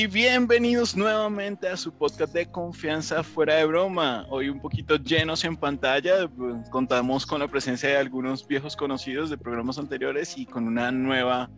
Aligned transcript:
Y 0.00 0.06
bienvenidos 0.06 0.96
nuevamente 0.96 1.68
a 1.68 1.76
su 1.76 1.92
podcast 1.92 2.32
de 2.32 2.50
confianza 2.50 3.22
fuera 3.22 3.56
de 3.56 3.66
broma. 3.66 4.24
Hoy 4.30 4.48
un 4.48 4.58
poquito 4.58 4.96
llenos 4.96 5.44
en 5.44 5.58
pantalla, 5.58 6.26
pues, 6.26 6.70
contamos 6.70 7.26
con 7.26 7.40
la 7.40 7.48
presencia 7.48 7.90
de 7.90 7.96
algunos 7.98 8.48
viejos 8.48 8.76
conocidos 8.76 9.28
de 9.28 9.36
programas 9.36 9.76
anteriores 9.76 10.38
y 10.38 10.46
con 10.46 10.66
una 10.66 10.90
nueva 10.90 11.50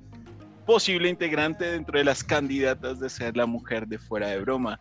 posible 0.66 1.09
integrante 1.09 1.66
dentro 1.66 1.96
de 1.96 2.05
las 2.05 2.24
candidatas 2.24 2.98
de 2.98 3.09
ser 3.10 3.36
la 3.36 3.46
mujer 3.46 3.86
de 3.86 4.00
fuera 4.00 4.27
de 4.27 4.41
broma. 4.41 4.80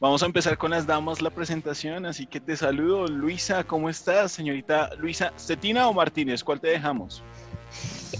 Vamos 0.00 0.22
a 0.22 0.26
empezar 0.26 0.56
con 0.56 0.70
las 0.70 0.86
damas 0.86 1.20
la 1.20 1.28
presentación, 1.28 2.06
así 2.06 2.24
que 2.24 2.40
te 2.40 2.56
saludo. 2.56 3.08
Luisa, 3.08 3.62
¿cómo 3.62 3.90
estás, 3.90 4.32
señorita 4.32 4.88
Luisa? 4.96 5.34
¿Cetina 5.36 5.86
o 5.86 5.92
Martínez? 5.92 6.42
¿Cuál 6.42 6.62
te 6.62 6.68
dejamos? 6.68 7.22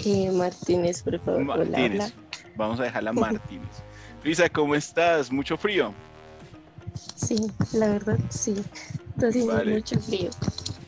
Eh, 0.04 0.30
Martínez, 0.30 1.02
por 1.02 1.18
favor. 1.18 1.45
Martínez. 1.46 2.12
Vamos 2.56 2.79
a 2.79 2.82
dejarla 2.82 3.12
Martínez. 3.15 3.82
Luisa, 4.24 4.48
¿cómo 4.48 4.76
estás? 4.76 5.32
¿Mucho 5.32 5.56
frío? 5.56 5.92
Sí, 7.16 7.36
la 7.72 7.88
verdad, 7.88 8.18
sí. 8.30 8.54
Está 9.16 9.28
haciendo 9.28 9.64
mucho 9.64 9.98
frío. 9.98 10.30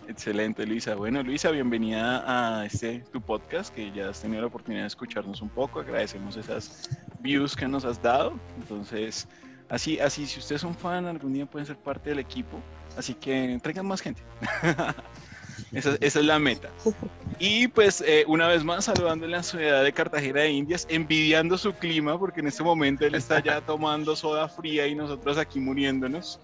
Excelente, 0.06 0.64
Luisa. 0.64 0.94
Bueno, 0.94 1.20
Luisa, 1.24 1.50
bienvenida 1.50 2.22
a 2.26 2.64
este 2.64 3.00
tu 3.12 3.20
podcast, 3.20 3.74
que 3.74 3.90
ya 3.90 4.10
has 4.10 4.20
tenido 4.20 4.40
la 4.40 4.46
oportunidad 4.46 4.82
de 4.82 4.86
escucharnos 4.86 5.42
un 5.42 5.48
poco. 5.48 5.80
Agradecemos 5.80 6.36
esas 6.36 6.88
views 7.18 7.56
que 7.56 7.66
nos 7.66 7.84
has 7.84 8.00
dado. 8.00 8.38
Entonces, 8.56 9.26
así, 9.68 9.98
así, 9.98 10.26
si 10.26 10.38
ustedes 10.38 10.60
son 10.60 10.76
fan, 10.76 11.06
algún 11.06 11.32
día 11.32 11.44
pueden 11.44 11.66
ser 11.66 11.76
parte 11.76 12.10
del 12.10 12.20
equipo. 12.20 12.60
Así 12.96 13.14
que 13.14 13.58
traigan 13.60 13.86
más 13.86 14.00
gente. 14.00 14.22
Esa, 15.72 15.96
es 16.00 16.14
la 16.16 16.38
meta. 16.38 16.68
Y 17.38 17.68
pues 17.68 18.02
eh, 18.06 18.24
una 18.26 18.48
vez 18.48 18.64
más 18.64 18.84
saludando 18.84 19.26
en 19.26 19.32
la 19.32 19.42
ciudad 19.42 19.82
de 19.82 19.92
Cartagena 19.92 20.40
de 20.40 20.50
Indias, 20.50 20.86
envidiando 20.88 21.58
su 21.58 21.72
clima 21.74 22.18
porque 22.18 22.40
en 22.40 22.46
este 22.46 22.62
momento 22.62 23.04
él 23.06 23.14
está 23.14 23.40
ya 23.40 23.60
tomando 23.66 24.14
soda 24.14 24.48
fría 24.48 24.86
y 24.86 24.94
nosotros 24.94 25.38
aquí 25.38 25.60
muriéndonos. 25.60 26.40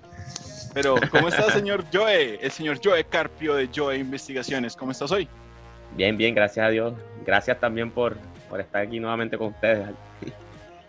Pero 0.72 0.96
¿cómo 1.10 1.28
está 1.28 1.50
señor 1.50 1.84
Joe? 1.92 2.38
El 2.40 2.50
señor 2.50 2.78
Joe 2.82 3.02
Carpio 3.04 3.54
de 3.54 3.68
Joe 3.74 3.98
Investigaciones. 3.98 4.76
¿Cómo 4.76 4.92
estás 4.92 5.10
hoy? 5.10 5.28
Bien, 5.96 6.16
bien, 6.16 6.34
gracias 6.34 6.66
a 6.66 6.70
Dios. 6.70 6.94
Gracias 7.26 7.58
también 7.58 7.90
por, 7.90 8.16
por 8.48 8.60
estar 8.60 8.82
aquí 8.82 9.00
nuevamente 9.00 9.36
con 9.36 9.48
ustedes. 9.48 9.88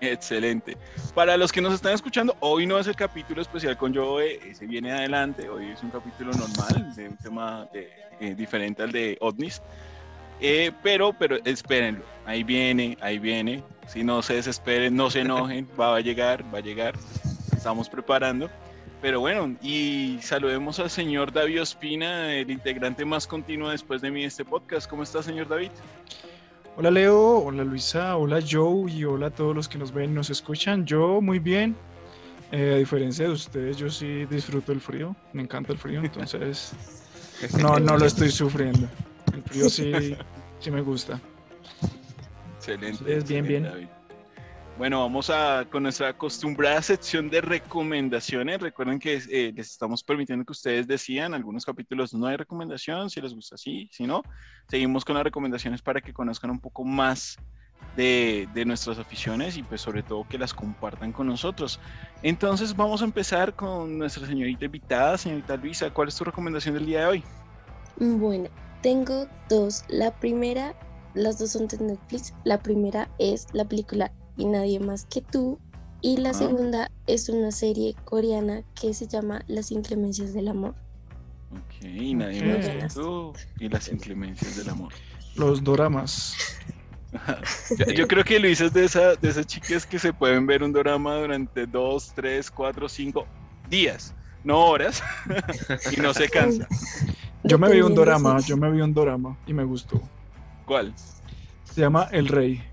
Excelente. 0.01 0.77
Para 1.13 1.37
los 1.37 1.51
que 1.51 1.61
nos 1.61 1.73
están 1.73 1.93
escuchando, 1.93 2.35
hoy 2.39 2.65
no 2.65 2.79
es 2.79 2.87
el 2.87 2.95
capítulo 2.95 3.41
especial 3.41 3.77
con 3.77 3.93
Joe, 3.93 4.53
se 4.53 4.65
viene 4.65 4.91
adelante, 4.91 5.47
hoy 5.47 5.69
es 5.69 5.83
un 5.83 5.91
capítulo 5.91 6.31
normal, 6.33 6.95
de 6.95 7.09
un 7.09 7.17
tema 7.17 7.67
eh, 7.73 8.33
diferente 8.35 8.81
al 8.81 8.91
de 8.91 9.17
OVNIS. 9.21 9.61
Eh, 10.39 10.71
pero, 10.81 11.13
pero 11.13 11.37
espérenlo, 11.45 12.03
ahí 12.25 12.43
viene, 12.43 12.97
ahí 12.99 13.19
viene. 13.19 13.63
Si 13.87 14.03
no 14.03 14.23
se 14.23 14.35
desesperen, 14.35 14.95
no 14.95 15.11
se 15.11 15.21
enojen, 15.21 15.67
va 15.79 15.95
a 15.95 15.99
llegar, 15.99 16.43
va 16.53 16.57
a 16.57 16.61
llegar. 16.61 16.95
Estamos 17.55 17.87
preparando. 17.87 18.49
Pero 19.01 19.19
bueno, 19.19 19.55
y 19.61 20.19
saludemos 20.21 20.79
al 20.79 20.89
señor 20.89 21.31
David 21.31 21.61
Ospina, 21.61 22.33
el 22.33 22.49
integrante 22.49 23.03
más 23.05 23.27
continuo 23.27 23.69
después 23.69 24.01
de 24.01 24.11
mí 24.11 24.21
de 24.21 24.27
este 24.27 24.45
podcast. 24.45 24.89
¿Cómo 24.89 25.03
está, 25.03 25.21
señor 25.21 25.47
David? 25.47 25.71
Hola 26.77 26.89
Leo, 26.89 27.39
hola 27.39 27.65
Luisa, 27.65 28.15
hola 28.15 28.39
Joe 28.49 28.89
y 28.89 29.03
hola 29.03 29.27
a 29.27 29.29
todos 29.29 29.53
los 29.53 29.67
que 29.67 29.77
nos 29.77 29.91
ven 29.91 30.11
y 30.11 30.13
nos 30.13 30.29
escuchan. 30.29 30.85
Yo 30.85 31.19
muy 31.21 31.39
bien. 31.39 31.75
Eh, 32.51 32.73
a 32.75 32.77
diferencia 32.77 33.25
de 33.25 33.31
ustedes, 33.31 33.77
yo 33.77 33.89
sí 33.89 34.25
disfruto 34.25 34.71
el 34.71 34.79
frío. 34.79 35.15
Me 35.33 35.41
encanta 35.41 35.73
el 35.73 35.77
frío, 35.77 35.99
entonces 36.03 36.71
no, 37.59 37.77
no 37.77 37.97
lo 37.97 38.05
estoy 38.05 38.31
sufriendo. 38.31 38.87
El 39.33 39.43
frío 39.43 39.69
sí, 39.69 40.15
sí 40.59 40.71
me 40.71 40.81
gusta. 40.81 41.19
Excelente. 42.57 43.21
Bien, 43.27 43.45
bien. 43.45 43.89
Bueno, 44.77 45.01
vamos 45.01 45.29
a 45.29 45.65
con 45.69 45.83
nuestra 45.83 46.09
acostumbrada 46.09 46.81
sección 46.81 47.29
de 47.29 47.41
recomendaciones. 47.41 48.61
Recuerden 48.61 48.99
que 48.99 49.15
eh, 49.29 49.53
les 49.55 49.71
estamos 49.71 50.03
permitiendo 50.03 50.45
que 50.45 50.53
ustedes 50.53 50.87
decían, 50.87 51.33
algunos 51.33 51.65
capítulos 51.65 52.13
no 52.13 52.25
hay 52.25 52.37
recomendación, 52.37 53.09
si 53.09 53.21
les 53.21 53.33
gusta 53.33 53.57
sí, 53.57 53.89
si 53.91 54.07
no, 54.07 54.23
seguimos 54.67 55.05
con 55.05 55.15
las 55.15 55.23
recomendaciones 55.23 55.81
para 55.81 56.01
que 56.01 56.13
conozcan 56.13 56.49
un 56.49 56.59
poco 56.59 56.83
más 56.83 57.37
de, 57.95 58.47
de, 58.53 58.65
nuestras 58.65 58.97
aficiones 58.97 59.57
y 59.57 59.63
pues 59.63 59.81
sobre 59.81 60.03
todo 60.03 60.27
que 60.27 60.37
las 60.37 60.53
compartan 60.53 61.11
con 61.11 61.27
nosotros. 61.27 61.79
Entonces 62.23 62.75
vamos 62.75 63.01
a 63.01 63.05
empezar 63.05 63.53
con 63.53 63.97
nuestra 63.97 64.25
señorita 64.25 64.65
invitada, 64.65 65.17
señorita 65.17 65.57
Luisa. 65.57 65.91
¿Cuál 65.91 66.07
es 66.07 66.15
tu 66.15 66.23
recomendación 66.23 66.75
del 66.75 66.85
día 66.85 67.01
de 67.01 67.05
hoy? 67.07 67.23
Bueno, 67.97 68.49
tengo 68.81 69.27
dos. 69.49 69.83
La 69.89 70.11
primera, 70.11 70.73
las 71.13 71.37
dos 71.37 71.51
son 71.51 71.67
de 71.67 71.77
Netflix. 71.77 72.33
La 72.45 72.57
primera 72.57 73.09
es 73.19 73.47
la 73.53 73.65
película 73.65 74.11
y 74.37 74.45
nadie 74.45 74.79
más 74.79 75.05
que 75.05 75.21
tú. 75.21 75.59
Y 76.01 76.17
la 76.17 76.33
segunda 76.33 76.89
es 77.05 77.29
una 77.29 77.51
serie 77.51 77.95
coreana 78.05 78.63
que 78.79 78.93
se 78.93 79.07
llama 79.07 79.43
Las 79.47 79.71
inclemencias 79.71 80.33
del 80.33 80.47
amor. 80.47 80.73
Ok, 81.51 81.83
y 81.83 82.15
nadie 82.15 82.43
más 82.43 82.65
que 82.65 82.99
tú 82.99 83.33
y 83.59 83.69
las 83.69 83.87
inclemencias 83.89 84.57
del 84.57 84.69
amor. 84.69 84.93
Los 85.35 85.63
doramas. 85.63 86.35
yo, 87.95 88.07
creo 88.07 88.23
que 88.23 88.39
Luis 88.39 88.61
es 88.61 88.73
de, 88.73 88.85
esa, 88.85 89.15
de 89.15 89.29
esas 89.29 89.45
chicas 89.45 89.85
que 89.85 89.99
se 89.99 90.13
pueden 90.13 90.47
ver 90.47 90.63
un 90.63 90.71
drama 90.71 91.15
durante 91.17 91.67
dos, 91.67 92.11
tres, 92.15 92.49
cuatro, 92.49 92.87
cinco 92.87 93.27
días, 93.69 94.13
no 94.43 94.65
horas, 94.65 95.03
y 95.95 95.99
no 95.99 96.13
se 96.13 96.29
cansa. 96.29 96.67
Yo 97.43 97.57
me 97.57 97.71
vi 97.71 97.81
un 97.81 97.95
drama, 97.95 98.39
yo 98.41 98.55
me 98.55 98.69
vi 98.69 98.81
un 98.81 98.93
drama 98.93 99.35
y 99.47 99.53
me 99.53 99.63
gustó. 99.63 99.99
¿Cuál? 100.63 100.93
Se 101.63 101.81
llama 101.81 102.07
El 102.11 102.27
Rey. 102.27 102.63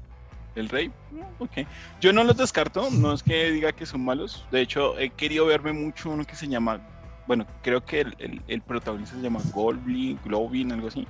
El 0.61 0.69
Rey. 0.69 0.91
Ok. 1.39 1.67
Yo 2.01 2.13
no 2.13 2.25
los 2.25 2.37
descarto, 2.37 2.91
no 2.91 3.13
es 3.13 3.23
que 3.23 3.51
diga 3.51 3.73
que 3.73 3.87
son 3.87 4.05
malos. 4.05 4.47
De 4.51 4.61
hecho, 4.61 4.99
he 4.99 5.11
querido 5.11 5.47
verme 5.47 5.73
mucho 5.73 6.11
uno 6.11 6.25
que 6.25 6.35
se 6.35 6.49
llama. 6.49 6.81
Bueno, 7.27 7.47
creo 7.63 7.85
que 7.85 8.01
el, 8.01 8.43
el, 8.49 8.63
protagonista 8.63 9.15
se 9.15 9.23
llama 9.23 9.41
Goldblin, 9.53 10.19
Globin, 10.25 10.73
algo 10.73 10.89
así. 10.89 11.07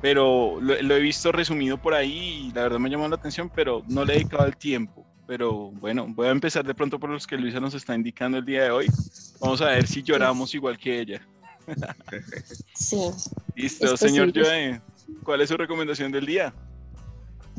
Pero 0.00 0.58
lo, 0.60 0.74
he 0.74 1.00
visto 1.00 1.32
resumido 1.32 1.76
por 1.76 1.94
ahí 1.94 2.48
y 2.48 2.52
la 2.52 2.62
verdad 2.62 2.78
me 2.78 2.88
llamó 2.88 3.08
la 3.08 3.16
atención, 3.16 3.50
pero 3.54 3.82
no 3.88 4.04
le 4.04 4.14
he 4.14 4.16
dedicado 4.18 4.46
el 4.46 4.56
tiempo. 4.56 5.04
Pero 5.26 5.70
bueno, 5.72 6.06
voy 6.08 6.28
a 6.28 6.30
empezar 6.30 6.64
de 6.64 6.74
pronto 6.74 6.98
por 6.98 7.10
los 7.10 7.26
que 7.26 7.36
Luisa 7.36 7.60
nos 7.60 7.74
está 7.74 7.94
indicando 7.94 8.38
el 8.38 8.44
día 8.44 8.64
de 8.64 8.70
hoy. 8.70 8.86
Vamos 9.40 9.60
a 9.60 9.66
ver 9.66 9.86
si 9.86 10.02
lloramos 10.02 10.54
igual 10.54 10.78
que 10.78 11.00
ella. 11.00 11.20
Sí. 12.74 12.96
Listo, 13.54 13.94
señor 13.98 14.32
Joe. 14.34 14.80
¿Cuál 15.22 15.42
es 15.42 15.50
su 15.50 15.56
recomendación 15.58 16.10
del 16.12 16.24
día? 16.24 16.54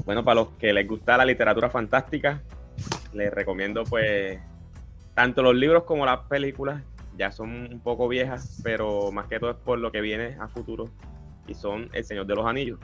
Bueno, 0.05 0.23
para 0.23 0.41
los 0.41 0.49
que 0.51 0.73
les 0.73 0.87
gusta 0.87 1.17
la 1.17 1.25
literatura 1.25 1.69
fantástica, 1.69 2.41
les 3.13 3.31
recomiendo 3.31 3.83
pues 3.83 4.39
tanto 5.13 5.41
los 5.41 5.55
libros 5.55 5.83
como 5.83 6.05
las 6.05 6.19
películas. 6.27 6.83
Ya 7.17 7.31
son 7.31 7.73
un 7.73 7.79
poco 7.81 8.07
viejas, 8.07 8.61
pero 8.63 9.11
más 9.11 9.27
que 9.27 9.39
todo 9.39 9.51
es 9.51 9.57
por 9.57 9.77
lo 9.77 9.91
que 9.91 9.99
viene 9.99 10.37
a 10.39 10.47
futuro 10.47 10.89
y 11.47 11.53
son 11.53 11.89
El 11.91 12.05
Señor 12.05 12.25
de 12.25 12.35
los 12.35 12.45
Anillos. 12.45 12.79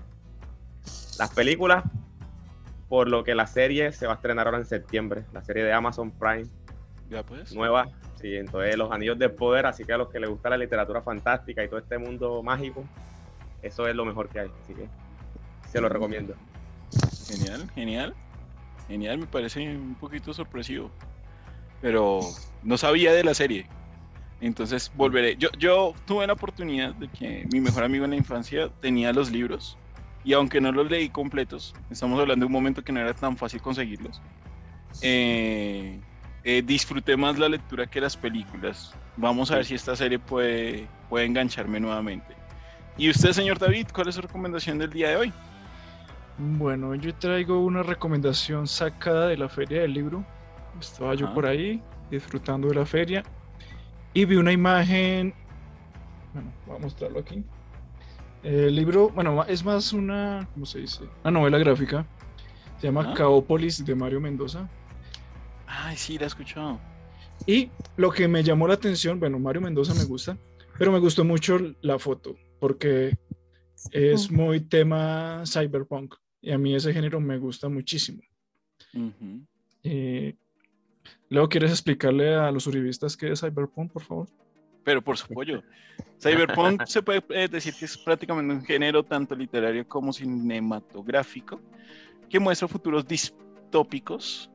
Las 1.17 1.33
películas, 1.33 1.83
por 2.89 3.07
lo 3.09 3.23
que 3.23 3.33
la 3.33 3.47
serie 3.47 3.91
se 3.93 4.07
va 4.07 4.13
a 4.13 4.15
estrenar 4.15 4.47
ahora 4.47 4.57
en 4.57 4.65
septiembre, 4.65 5.23
la 5.31 5.41
serie 5.41 5.63
de 5.63 5.71
Amazon 5.71 6.11
Prime. 6.11 6.47
Ya 7.09 7.23
pues. 7.23 7.55
Nueva, 7.55 7.87
sí, 8.19 8.35
entonces 8.35 8.75
Los 8.75 8.91
Anillos 8.91 9.17
del 9.17 9.31
Poder, 9.31 9.67
así 9.67 9.85
que 9.85 9.93
a 9.93 9.97
los 9.97 10.09
que 10.09 10.19
les 10.19 10.29
gusta 10.29 10.49
la 10.49 10.57
literatura 10.57 11.01
fantástica 11.01 11.63
y 11.63 11.69
todo 11.69 11.79
este 11.79 11.97
mundo 11.97 12.43
mágico, 12.43 12.83
eso 13.61 13.87
es 13.87 13.95
lo 13.95 14.03
mejor 14.03 14.27
que 14.27 14.41
hay, 14.41 14.51
así 14.63 14.73
que 14.73 14.89
se 15.69 15.79
lo 15.79 15.87
recomiendo. 15.87 16.35
Genial, 17.27 17.69
genial. 17.73 18.15
Genial, 18.87 19.17
me 19.17 19.25
parece 19.25 19.67
un 19.75 19.95
poquito 19.95 20.33
sorpresivo. 20.33 20.91
Pero 21.81 22.21
no 22.63 22.77
sabía 22.77 23.13
de 23.13 23.23
la 23.23 23.33
serie. 23.33 23.67
Entonces 24.41 24.91
volveré. 24.95 25.35
Yo, 25.37 25.49
yo 25.57 25.93
tuve 26.05 26.27
la 26.27 26.33
oportunidad 26.33 26.93
de 26.95 27.07
que 27.07 27.47
mi 27.51 27.61
mejor 27.61 27.83
amigo 27.83 28.05
en 28.05 28.11
la 28.11 28.17
infancia 28.17 28.69
tenía 28.81 29.13
los 29.13 29.31
libros. 29.31 29.77
Y 30.23 30.33
aunque 30.33 30.59
no 30.59 30.71
los 30.71 30.89
leí 30.89 31.09
completos, 31.09 31.75
estamos 31.89 32.19
hablando 32.19 32.43
de 32.43 32.47
un 32.47 32.53
momento 32.53 32.83
que 32.83 32.91
no 32.91 32.99
era 32.99 33.13
tan 33.13 33.37
fácil 33.37 33.61
conseguirlos. 33.61 34.21
Eh, 35.01 35.99
eh, 36.43 36.63
disfruté 36.65 37.15
más 37.15 37.37
la 37.37 37.47
lectura 37.49 37.85
que 37.85 38.01
las 38.01 38.17
películas. 38.17 38.93
Vamos 39.17 39.51
a 39.51 39.57
ver 39.57 39.65
si 39.65 39.75
esta 39.75 39.95
serie 39.95 40.19
puede, 40.19 40.87
puede 41.09 41.25
engancharme 41.25 41.79
nuevamente. 41.79 42.35
¿Y 42.97 43.09
usted, 43.09 43.33
señor 43.33 43.59
David, 43.59 43.87
cuál 43.93 44.07
es 44.07 44.15
su 44.15 44.21
recomendación 44.21 44.77
del 44.79 44.89
día 44.89 45.09
de 45.09 45.15
hoy? 45.17 45.33
Bueno, 46.37 46.93
yo 46.95 47.15
traigo 47.15 47.59
una 47.59 47.81
recomendación 47.81 48.67
sacada 48.67 49.27
de 49.27 49.37
la 49.37 49.47
feria 49.47 49.81
del 49.81 49.93
libro. 49.93 50.25
Estaba 50.79 51.15
yo 51.15 51.33
por 51.33 51.45
ahí 51.45 51.81
disfrutando 52.11 52.67
de 52.67 52.75
la 52.75 52.85
feria 52.85 53.23
y 54.13 54.25
vi 54.25 54.35
una 54.35 54.51
imagen. 54.51 55.33
Bueno, 56.33 56.51
voy 56.65 56.75
a 56.75 56.79
mostrarlo 56.79 57.19
aquí. 57.19 57.43
El 58.43 58.75
libro, 58.75 59.09
bueno, 59.09 59.43
es 59.45 59.63
más 59.63 59.93
una, 59.93 60.47
¿cómo 60.53 60.65
se 60.65 60.79
dice? 60.79 61.05
Una 61.23 61.31
novela 61.31 61.57
gráfica. 61.57 62.05
Se 62.79 62.87
llama 62.87 63.13
Caópolis 63.13 63.85
de 63.85 63.95
Mario 63.95 64.19
Mendoza. 64.19 64.69
Ay, 65.65 65.95
sí, 65.95 66.17
la 66.17 66.25
he 66.25 66.27
escuchado. 66.27 66.79
Y 67.45 67.71
lo 67.95 68.11
que 68.11 68.27
me 68.27 68.43
llamó 68.43 68.67
la 68.67 68.73
atención, 68.73 69.19
bueno, 69.19 69.39
Mario 69.39 69.61
Mendoza 69.61 69.93
me 69.93 70.03
gusta, 70.03 70.37
pero 70.77 70.91
me 70.91 70.99
gustó 70.99 71.23
mucho 71.23 71.57
la 71.81 71.97
foto, 71.97 72.35
porque 72.59 73.17
es 73.91 74.29
muy 74.29 74.59
tema 74.59 75.43
cyberpunk. 75.45 76.15
Y 76.45 76.51
a 76.51 76.59
mí 76.59 76.75
ese 76.75 76.93
género 76.93 77.19
me 77.19 77.39
gusta 77.39 77.69
muchísimo. 77.69 78.21
Eh, 79.81 80.35
Leo, 81.27 81.49
¿quieres 81.49 81.71
explicarle 81.71 82.35
a 82.35 82.51
los 82.51 82.67
uribistas 82.67 83.17
qué 83.17 83.31
es 83.31 83.39
Cyberpunk, 83.39 83.91
por 83.91 84.03
favor? 84.03 84.29
Pero 84.83 85.01
por 85.01 85.17
su 85.17 85.27
pollo. 85.27 85.63
Cyberpunk 86.21 86.85
se 86.85 87.01
puede 87.01 87.23
eh, 87.29 87.47
decir 87.47 87.73
que 87.73 87.85
es 87.85 87.97
prácticamente 87.97 88.53
un 88.53 88.63
género 88.63 89.03
tanto 89.03 89.35
literario 89.35 89.87
como 89.87 90.13
cinematográfico 90.13 91.59
que 92.29 92.39
muestra 92.39 92.67
futuros 92.67 93.07
distópicos 93.07 94.51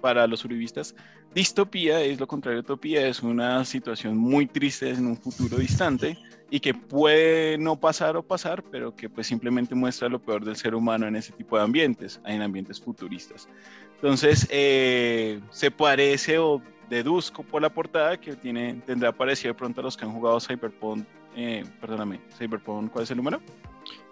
para 0.00 0.26
los 0.26 0.42
uribistas. 0.46 0.96
Distopía 1.34 2.00
es 2.00 2.18
lo 2.18 2.26
contrario 2.26 2.62
de 2.62 2.64
utopía, 2.64 3.06
es 3.06 3.22
una 3.22 3.62
situación 3.66 4.16
muy 4.16 4.46
triste 4.46 4.88
en 4.88 5.06
un 5.06 5.18
futuro 5.18 5.58
distante 5.58 6.16
y 6.50 6.60
que 6.60 6.74
puede 6.74 7.58
no 7.58 7.76
pasar 7.76 8.16
o 8.16 8.22
pasar, 8.22 8.62
pero 8.70 8.94
que 8.94 9.08
pues 9.08 9.26
simplemente 9.26 9.74
muestra 9.74 10.08
lo 10.08 10.20
peor 10.20 10.44
del 10.44 10.56
ser 10.56 10.74
humano 10.74 11.06
en 11.06 11.16
ese 11.16 11.32
tipo 11.32 11.56
de 11.56 11.64
ambientes, 11.64 12.20
en 12.26 12.42
ambientes 12.42 12.80
futuristas. 12.80 13.48
Entonces, 13.96 14.46
eh, 14.50 15.40
se 15.50 15.70
parece 15.70 16.38
o 16.38 16.62
deduzco 16.90 17.42
por 17.42 17.62
la 17.62 17.70
portada 17.70 18.20
que 18.20 18.36
tiene, 18.36 18.74
tendrá 18.86 19.12
parecido 19.12 19.54
pronto 19.56 19.80
a 19.80 19.84
los 19.84 19.96
que 19.96 20.04
han 20.04 20.12
jugado 20.12 20.38
Cyberpunk, 20.40 21.06
eh, 21.36 21.64
perdóname, 21.80 22.20
Cyberpunk, 22.38 22.92
¿cuál 22.92 23.04
es 23.04 23.10
el 23.10 23.16
número? 23.16 23.40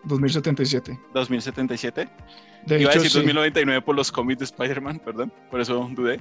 2077. 0.04 0.98
2077. 1.14 2.08
De 2.66 2.80
Iba 2.80 2.90
a 2.90 2.94
decir 2.94 3.12
2099 3.12 3.82
por 3.82 3.94
los 3.94 4.10
cómics 4.10 4.38
de 4.38 4.44
Spider-Man, 4.46 5.00
perdón, 5.04 5.32
por 5.50 5.60
eso 5.60 5.88
dudé. 5.92 6.20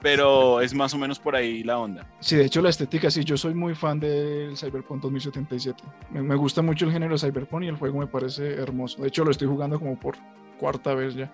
Pero 0.00 0.60
es 0.60 0.74
más 0.74 0.94
o 0.94 0.98
menos 0.98 1.18
por 1.18 1.34
ahí 1.34 1.64
la 1.64 1.78
onda. 1.78 2.06
Sí, 2.20 2.36
de 2.36 2.44
hecho 2.44 2.62
la 2.62 2.70
estética, 2.70 3.10
sí, 3.10 3.24
yo 3.24 3.36
soy 3.36 3.54
muy 3.54 3.74
fan 3.74 3.98
del 3.98 4.56
Cyberpunk 4.56 5.02
2077. 5.02 5.82
Me, 6.10 6.22
me 6.22 6.36
gusta 6.36 6.62
mucho 6.62 6.86
el 6.86 6.92
género 6.92 7.18
Cyberpunk 7.18 7.64
y 7.64 7.68
el 7.68 7.76
juego 7.76 7.98
me 7.98 8.06
parece 8.06 8.54
hermoso. 8.54 9.02
De 9.02 9.08
hecho 9.08 9.24
lo 9.24 9.32
estoy 9.32 9.48
jugando 9.48 9.78
como 9.78 9.98
por 9.98 10.16
cuarta 10.58 10.94
vez 10.94 11.14
ya. 11.14 11.32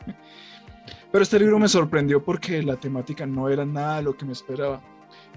Pero 1.10 1.22
este 1.22 1.38
libro 1.38 1.58
me 1.58 1.68
sorprendió 1.68 2.22
porque 2.22 2.62
la 2.62 2.76
temática 2.76 3.26
no 3.26 3.48
era 3.48 3.64
nada 3.64 4.02
lo 4.02 4.16
que 4.16 4.24
me 4.24 4.32
esperaba. 4.32 4.80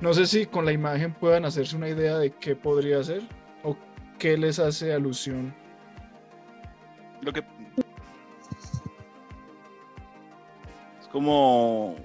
No 0.01 0.13
sé 0.13 0.25
si 0.25 0.45
con 0.45 0.65
la 0.65 0.71
imagen 0.71 1.13
puedan 1.13 1.45
hacerse 1.45 1.75
una 1.75 1.89
idea 1.89 2.17
de 2.17 2.31
qué 2.31 2.55
podría 2.55 3.03
ser 3.03 3.23
o 3.63 3.75
qué 4.19 4.37
les 4.37 4.59
hace 4.59 4.93
alusión. 4.93 5.53
Lo 7.21 7.33
que 7.33 7.43
es 11.01 11.07
como 11.11 11.95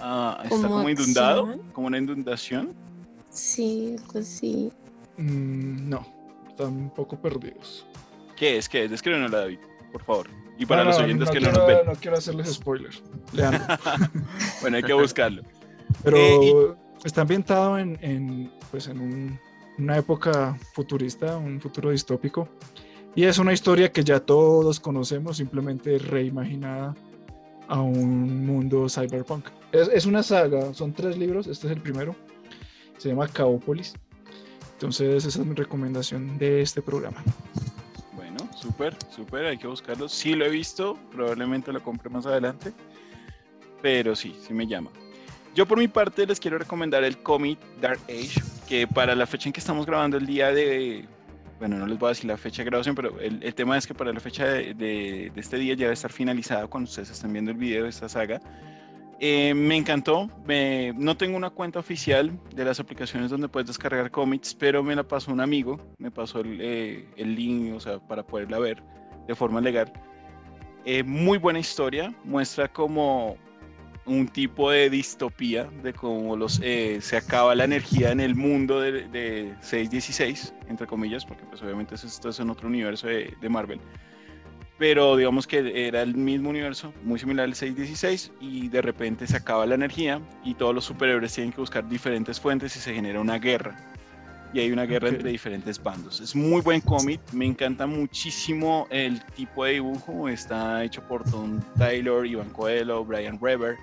ah, 0.00 0.40
está 0.44 0.68
como 0.68 0.88
inundado, 0.88 1.58
como 1.72 1.86
una 1.86 1.98
inundación. 1.98 2.74
Sí, 3.30 3.96
pues 4.12 4.26
sí. 4.26 4.72
Mm, 5.16 5.88
no, 5.88 6.06
están 6.48 6.68
un 6.68 6.90
poco 6.90 7.16
perdidos. 7.16 7.86
¿Qué 8.36 8.58
es? 8.58 8.68
¿Qué 8.68 8.84
es? 8.84 8.90
Descríbenos, 8.90 9.30
David, 9.30 9.58
por 9.92 10.02
favor. 10.04 10.28
Y 10.58 10.66
para 10.66 10.84
los 10.84 10.98
oyentes 10.98 11.30
que 11.30 11.40
no 11.40 11.52
nos 11.52 11.66
ven. 11.66 11.78
No 11.86 11.92
quiero 11.94 12.18
hacerles 12.18 12.54
spoilers. 12.54 13.02
bueno, 14.60 14.76
hay 14.76 14.82
que 14.82 14.92
buscarlo. 14.92 15.42
Pero 16.02 16.16
eh, 16.16 16.74
está 17.04 17.22
ambientado 17.22 17.78
en, 17.78 17.98
en 18.02 18.50
pues 18.70 18.88
en 18.88 19.38
una 19.78 19.96
época 19.96 20.58
futurista, 20.74 21.36
un 21.36 21.60
futuro 21.60 21.90
distópico. 21.90 22.48
Y 23.14 23.24
es 23.24 23.38
una 23.38 23.52
historia 23.52 23.90
que 23.92 24.04
ya 24.04 24.20
todos 24.20 24.80
conocemos, 24.80 25.36
simplemente 25.36 25.98
reimaginada 25.98 26.94
a 27.68 27.80
un 27.80 28.46
mundo 28.46 28.88
cyberpunk. 28.88 29.46
Es, 29.72 29.88
es, 29.88 30.06
una 30.06 30.22
saga, 30.22 30.72
son 30.74 30.92
tres 30.92 31.16
libros, 31.16 31.46
este 31.46 31.66
es 31.66 31.72
el 31.72 31.80
primero. 31.80 32.16
Se 32.98 33.08
llama 33.08 33.28
Caópolis. 33.28 33.94
Entonces 34.72 35.24
esa 35.24 35.40
es 35.40 35.46
mi 35.46 35.54
recomendación 35.54 36.38
de 36.38 36.62
este 36.62 36.82
programa. 36.82 37.22
Súper, 38.60 38.96
súper, 39.10 39.46
hay 39.46 39.56
que 39.56 39.68
buscarlo. 39.68 40.08
Sí 40.08 40.34
lo 40.34 40.44
he 40.44 40.48
visto, 40.48 40.98
probablemente 41.12 41.72
lo 41.72 41.80
compre 41.80 42.10
más 42.10 42.26
adelante, 42.26 42.72
pero 43.82 44.16
sí, 44.16 44.36
sí 44.44 44.52
me 44.52 44.66
llama. 44.66 44.90
Yo 45.54 45.66
por 45.66 45.78
mi 45.78 45.86
parte 45.86 46.26
les 46.26 46.40
quiero 46.40 46.58
recomendar 46.58 47.04
el 47.04 47.18
cómic 47.18 47.58
Dark 47.80 48.00
Age, 48.08 48.42
que 48.68 48.88
para 48.88 49.14
la 49.14 49.26
fecha 49.26 49.48
en 49.48 49.52
que 49.52 49.60
estamos 49.60 49.86
grabando 49.86 50.16
el 50.16 50.26
día 50.26 50.52
de... 50.52 51.06
Bueno, 51.58 51.76
no 51.76 51.86
les 51.86 51.98
voy 51.98 52.08
a 52.08 52.10
decir 52.10 52.26
la 52.26 52.36
fecha 52.36 52.62
de 52.62 52.70
grabación, 52.70 52.94
pero 52.94 53.18
el, 53.20 53.42
el 53.42 53.54
tema 53.54 53.76
es 53.76 53.86
que 53.86 53.94
para 53.94 54.12
la 54.12 54.20
fecha 54.20 54.46
de, 54.46 54.74
de, 54.74 55.32
de, 55.34 55.40
este 55.40 55.56
día 55.56 55.74
ya 55.74 55.88
a 55.88 55.92
estar 55.92 56.12
finalizado 56.12 56.70
cuando 56.70 56.88
ustedes 56.88 57.10
estén 57.10 57.32
viendo 57.32 57.50
el 57.50 57.56
video 57.56 57.84
de 57.84 57.90
esta 57.90 58.08
saga. 58.08 58.40
Eh, 59.20 59.52
me 59.52 59.76
encantó. 59.76 60.30
no 60.94 61.16
tengo 61.16 61.36
una 61.36 61.50
cuenta 61.50 61.80
oficial 61.80 62.38
de 62.54 62.64
las 62.64 62.78
aplicaciones 62.78 63.30
donde 63.30 63.48
puedes 63.48 63.66
descargar 63.66 64.10
cómics, 64.10 64.54
pero 64.54 64.82
me 64.82 64.94
la 64.94 65.02
pasó 65.02 65.32
un 65.32 65.40
amigo. 65.40 65.80
Me 65.98 66.10
pasó 66.10 66.40
el, 66.40 66.58
eh, 66.60 67.08
el 67.16 67.34
link, 67.34 67.74
o 67.74 67.80
sea, 67.80 67.98
para 67.98 68.24
poderla 68.24 68.58
ver 68.58 68.82
de 69.26 69.34
forma 69.34 69.60
legal. 69.60 69.92
Eh, 70.84 71.02
muy 71.02 71.38
buena 71.38 71.58
historia. 71.58 72.14
Muestra 72.24 72.72
como 72.72 73.36
un 74.08 74.28
tipo 74.28 74.70
de 74.70 74.90
distopía 74.90 75.64
de 75.82 75.92
cómo 75.92 76.36
los, 76.36 76.54
se 76.54 77.16
acaba 77.16 77.54
la 77.54 77.64
energía 77.64 78.10
en 78.10 78.20
el 78.20 78.34
mundo 78.34 78.80
de, 78.80 79.08
de 79.08 79.54
616, 79.60 80.54
entre 80.68 80.86
comillas, 80.86 81.24
porque 81.24 81.44
pues 81.44 81.62
obviamente 81.62 81.94
esto 81.94 82.28
es 82.28 82.40
en 82.40 82.50
otro 82.50 82.68
universo 82.68 83.06
de, 83.06 83.34
de 83.40 83.48
Marvel 83.48 83.80
pero 84.78 85.16
digamos 85.16 85.46
que 85.46 85.86
era 85.88 86.02
el 86.02 86.14
mismo 86.14 86.50
universo, 86.50 86.94
muy 87.02 87.18
similar 87.18 87.44
al 87.44 87.54
616, 87.54 88.32
y 88.40 88.68
de 88.68 88.80
repente 88.80 89.26
se 89.26 89.36
acaba 89.36 89.66
la 89.66 89.74
energía 89.74 90.20
y 90.44 90.54
todos 90.54 90.74
los 90.74 90.84
superhéroes 90.84 91.34
tienen 91.34 91.52
que 91.52 91.60
buscar 91.60 91.86
diferentes 91.88 92.40
fuentes 92.40 92.76
y 92.76 92.78
se 92.78 92.94
genera 92.94 93.20
una 93.20 93.38
guerra. 93.38 93.76
Y 94.52 94.60
hay 94.60 94.72
una 94.72 94.86
guerra 94.86 95.08
entre 95.08 95.30
diferentes 95.30 95.82
bandos. 95.82 96.20
Es 96.20 96.34
muy 96.34 96.62
buen 96.62 96.80
cómic, 96.80 97.20
me 97.32 97.44
encanta 97.44 97.86
muchísimo 97.86 98.86
el 98.90 99.22
tipo 99.34 99.64
de 99.64 99.72
dibujo. 99.72 100.28
Está 100.28 100.82
hecho 100.84 101.02
por 101.02 101.22
Tom 101.30 101.60
Taylor, 101.76 102.26
Ivan 102.26 102.48
Coelho, 102.50 103.04
Brian 103.04 103.38
Reber, 103.40 103.76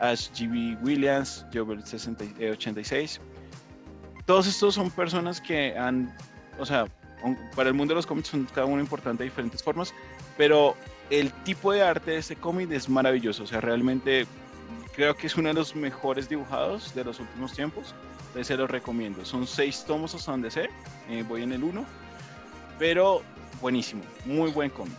Ash 0.00 0.30
G.B. 0.30 0.78
Williams, 0.84 1.44
Jover 1.52 1.78
86. 1.78 3.20
Todos 4.26 4.46
estos 4.46 4.74
son 4.74 4.90
personas 4.90 5.40
que 5.40 5.76
han, 5.76 6.14
o 6.58 6.66
sea, 6.66 6.86
para 7.54 7.68
el 7.68 7.74
mundo 7.74 7.92
de 7.92 7.96
los 7.96 8.06
cómics 8.06 8.28
son 8.28 8.46
cada 8.54 8.66
uno 8.66 8.80
importante 8.80 9.22
de 9.22 9.30
diferentes 9.30 9.62
formas, 9.62 9.94
pero 10.36 10.76
el 11.10 11.32
tipo 11.44 11.72
de 11.72 11.82
arte 11.82 12.12
de 12.12 12.18
este 12.18 12.36
cómic 12.36 12.70
es 12.72 12.88
maravilloso, 12.88 13.44
o 13.44 13.46
sea, 13.46 13.60
realmente 13.60 14.26
creo 14.94 15.16
que 15.16 15.26
es 15.26 15.36
uno 15.36 15.48
de 15.48 15.54
los 15.54 15.76
mejores 15.76 16.28
dibujados 16.28 16.94
de 16.94 17.04
los 17.04 17.20
últimos 17.20 17.52
tiempos, 17.52 17.94
entonces 18.28 18.46
se 18.46 18.56
los 18.56 18.70
recomiendo. 18.70 19.24
Son 19.24 19.46
seis 19.46 19.84
tomos 19.86 20.14
hasta 20.14 20.32
donde 20.32 20.50
sé, 20.50 20.68
eh, 21.08 21.24
voy 21.26 21.42
en 21.42 21.52
el 21.52 21.64
uno, 21.64 21.84
pero 22.78 23.22
buenísimo, 23.60 24.02
muy 24.24 24.50
buen 24.50 24.70
cómic. 24.70 24.94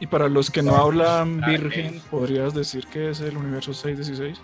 Y 0.00 0.06
para 0.06 0.28
los 0.28 0.50
que 0.50 0.62
no 0.62 0.74
hablan 0.74 1.40
virgen, 1.42 2.00
¿podrías 2.10 2.54
decir 2.54 2.86
que 2.88 3.10
es 3.10 3.20
el 3.20 3.36
universo 3.36 3.72
616? 3.72 4.40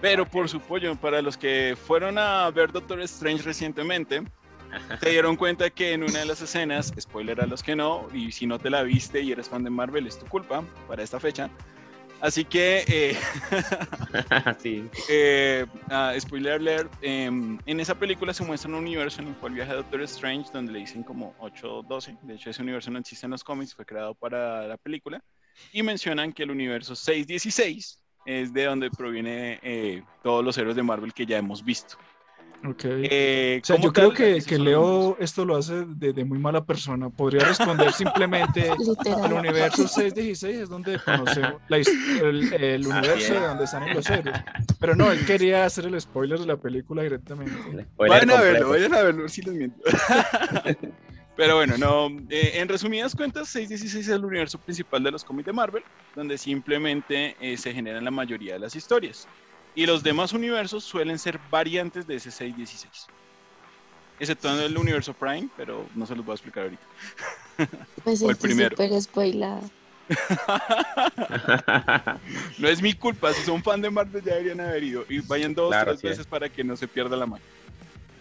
Pero 0.00 0.26
por 0.26 0.48
supuesto, 0.48 0.94
para 0.96 1.22
los 1.22 1.36
que 1.36 1.76
fueron 1.86 2.18
a 2.18 2.50
ver 2.50 2.72
Doctor 2.72 3.00
Strange 3.02 3.44
recientemente, 3.44 4.24
se 5.00 5.10
dieron 5.10 5.36
cuenta 5.36 5.70
que 5.70 5.92
en 5.92 6.02
una 6.02 6.18
de 6.20 6.26
las 6.26 6.42
escenas, 6.42 6.92
spoiler 6.98 7.40
a 7.40 7.46
los 7.46 7.62
que 7.62 7.76
no, 7.76 8.08
y 8.12 8.32
si 8.32 8.46
no 8.46 8.58
te 8.58 8.68
la 8.68 8.82
viste 8.82 9.20
y 9.20 9.32
eres 9.32 9.48
fan 9.48 9.64
de 9.64 9.70
Marvel, 9.70 10.06
es 10.06 10.18
tu 10.18 10.26
culpa 10.26 10.64
para 10.88 11.02
esta 11.02 11.20
fecha. 11.20 11.50
Así 12.20 12.44
que, 12.44 12.84
eh, 12.88 13.16
sí. 14.58 14.88
eh, 15.08 15.66
uh, 15.90 16.18
spoiler 16.18 16.54
alert, 16.54 16.92
eh, 17.02 17.24
en 17.26 17.80
esa 17.80 17.94
película 17.94 18.32
se 18.32 18.42
muestra 18.44 18.70
un 18.70 18.76
universo 18.76 19.20
en 19.20 19.28
el 19.28 19.34
cual 19.34 19.52
viaja 19.52 19.74
Doctor 19.74 20.00
Strange, 20.02 20.50
donde 20.52 20.72
le 20.72 20.78
dicen 20.80 21.02
como 21.02 21.34
812. 21.38 22.16
De 22.22 22.34
hecho, 22.34 22.50
ese 22.50 22.62
universo 22.62 22.90
no 22.90 22.98
existe 22.98 23.26
en 23.26 23.32
los 23.32 23.44
cómics, 23.44 23.74
fue 23.74 23.84
creado 23.84 24.14
para 24.14 24.66
la 24.66 24.76
película. 24.76 25.22
Y 25.72 25.82
mencionan 25.82 26.32
que 26.32 26.42
el 26.42 26.50
universo 26.50 26.96
616 26.96 28.00
es 28.26 28.52
de 28.52 28.64
donde 28.64 28.90
proviene 28.90 29.58
eh, 29.62 30.02
todos 30.22 30.44
los 30.44 30.58
héroes 30.58 30.76
de 30.76 30.82
Marvel 30.82 31.14
que 31.14 31.26
ya 31.26 31.38
hemos 31.38 31.64
visto. 31.64 31.96
Ok. 32.64 32.84
Eh, 32.84 33.60
o 33.62 33.66
sea, 33.66 33.76
yo 33.76 33.92
creo 33.92 34.12
que, 34.12 34.40
que 34.42 34.58
Leo 34.58 35.16
esto 35.20 35.44
lo 35.44 35.56
hace 35.56 35.84
de, 35.86 36.12
de, 36.12 36.24
muy 36.24 36.38
mala 36.38 36.64
persona. 36.64 37.10
Podría 37.10 37.44
responder 37.44 37.92
simplemente 37.92 38.68
el 39.24 39.32
universo 39.32 39.86
616 39.86 40.56
es 40.62 40.68
donde 40.68 40.98
conocemos 40.98 41.60
la, 41.68 41.76
el, 41.76 42.52
el, 42.54 42.86
universo 42.86 43.34
de 43.34 43.40
donde 43.40 43.64
están 43.64 43.94
los 43.94 44.08
héroes. 44.08 44.38
Pero 44.80 44.94
no, 44.96 45.10
él 45.10 45.24
quería 45.26 45.64
hacer 45.64 45.86
el 45.86 46.00
spoiler 46.00 46.38
de 46.38 46.46
la 46.46 46.56
película 46.56 47.02
directamente. 47.02 47.86
Vayan 47.96 48.30
a 48.30 48.40
verlo, 48.40 48.70
vayan 48.70 48.94
a 48.94 49.02
verlo, 49.02 49.28
si 49.28 49.42
les 49.42 49.54
miento. 49.54 49.80
Pero 51.36 51.56
bueno, 51.56 51.76
no, 51.76 52.08
eh, 52.30 52.52
en 52.54 52.66
resumidas 52.66 53.14
cuentas, 53.14 53.50
616 53.50 54.06
es 54.06 54.12
el 54.12 54.24
universo 54.24 54.58
principal 54.58 55.02
de 55.02 55.10
los 55.10 55.22
cómics 55.22 55.46
de 55.46 55.52
Marvel, 55.52 55.82
donde 56.14 56.38
simplemente 56.38 57.36
eh, 57.40 57.58
se 57.58 57.74
generan 57.74 58.04
la 58.04 58.10
mayoría 58.10 58.54
de 58.54 58.60
las 58.60 58.74
historias. 58.74 59.28
Y 59.76 59.86
los 59.86 60.02
demás 60.02 60.32
universos 60.32 60.82
suelen 60.82 61.18
ser 61.18 61.38
variantes 61.50 62.06
de 62.06 62.16
ese 62.16 62.30
616. 62.30 63.06
Exceptuando 64.18 64.64
el 64.64 64.78
universo 64.78 65.12
Prime, 65.12 65.50
pero 65.54 65.86
no 65.94 66.06
se 66.06 66.16
los 66.16 66.24
voy 66.24 66.32
a 66.32 66.36
explicar 66.36 66.62
ahorita. 66.64 66.82
Pues 68.04 68.22
o 68.22 68.30
el 68.30 68.36
primero. 68.36 68.76
spoilado. 69.00 69.68
no 72.58 72.68
es 72.68 72.82
mi 72.82 72.92
culpa, 72.92 73.32
si 73.32 73.42
son 73.42 73.62
fan 73.62 73.80
de 73.80 73.88
Marvel 73.90 74.22
ya 74.22 74.34
deberían 74.34 74.60
haber 74.60 74.84
ido. 74.84 75.06
Y 75.08 75.20
vayan 75.20 75.54
dos 75.54 75.74
o 75.74 75.84
tres 75.84 76.02
veces 76.02 76.26
para 76.26 76.50
que 76.50 76.62
no 76.62 76.76
se 76.76 76.86
pierda 76.86 77.16
la 77.16 77.24
mano. 77.26 77.42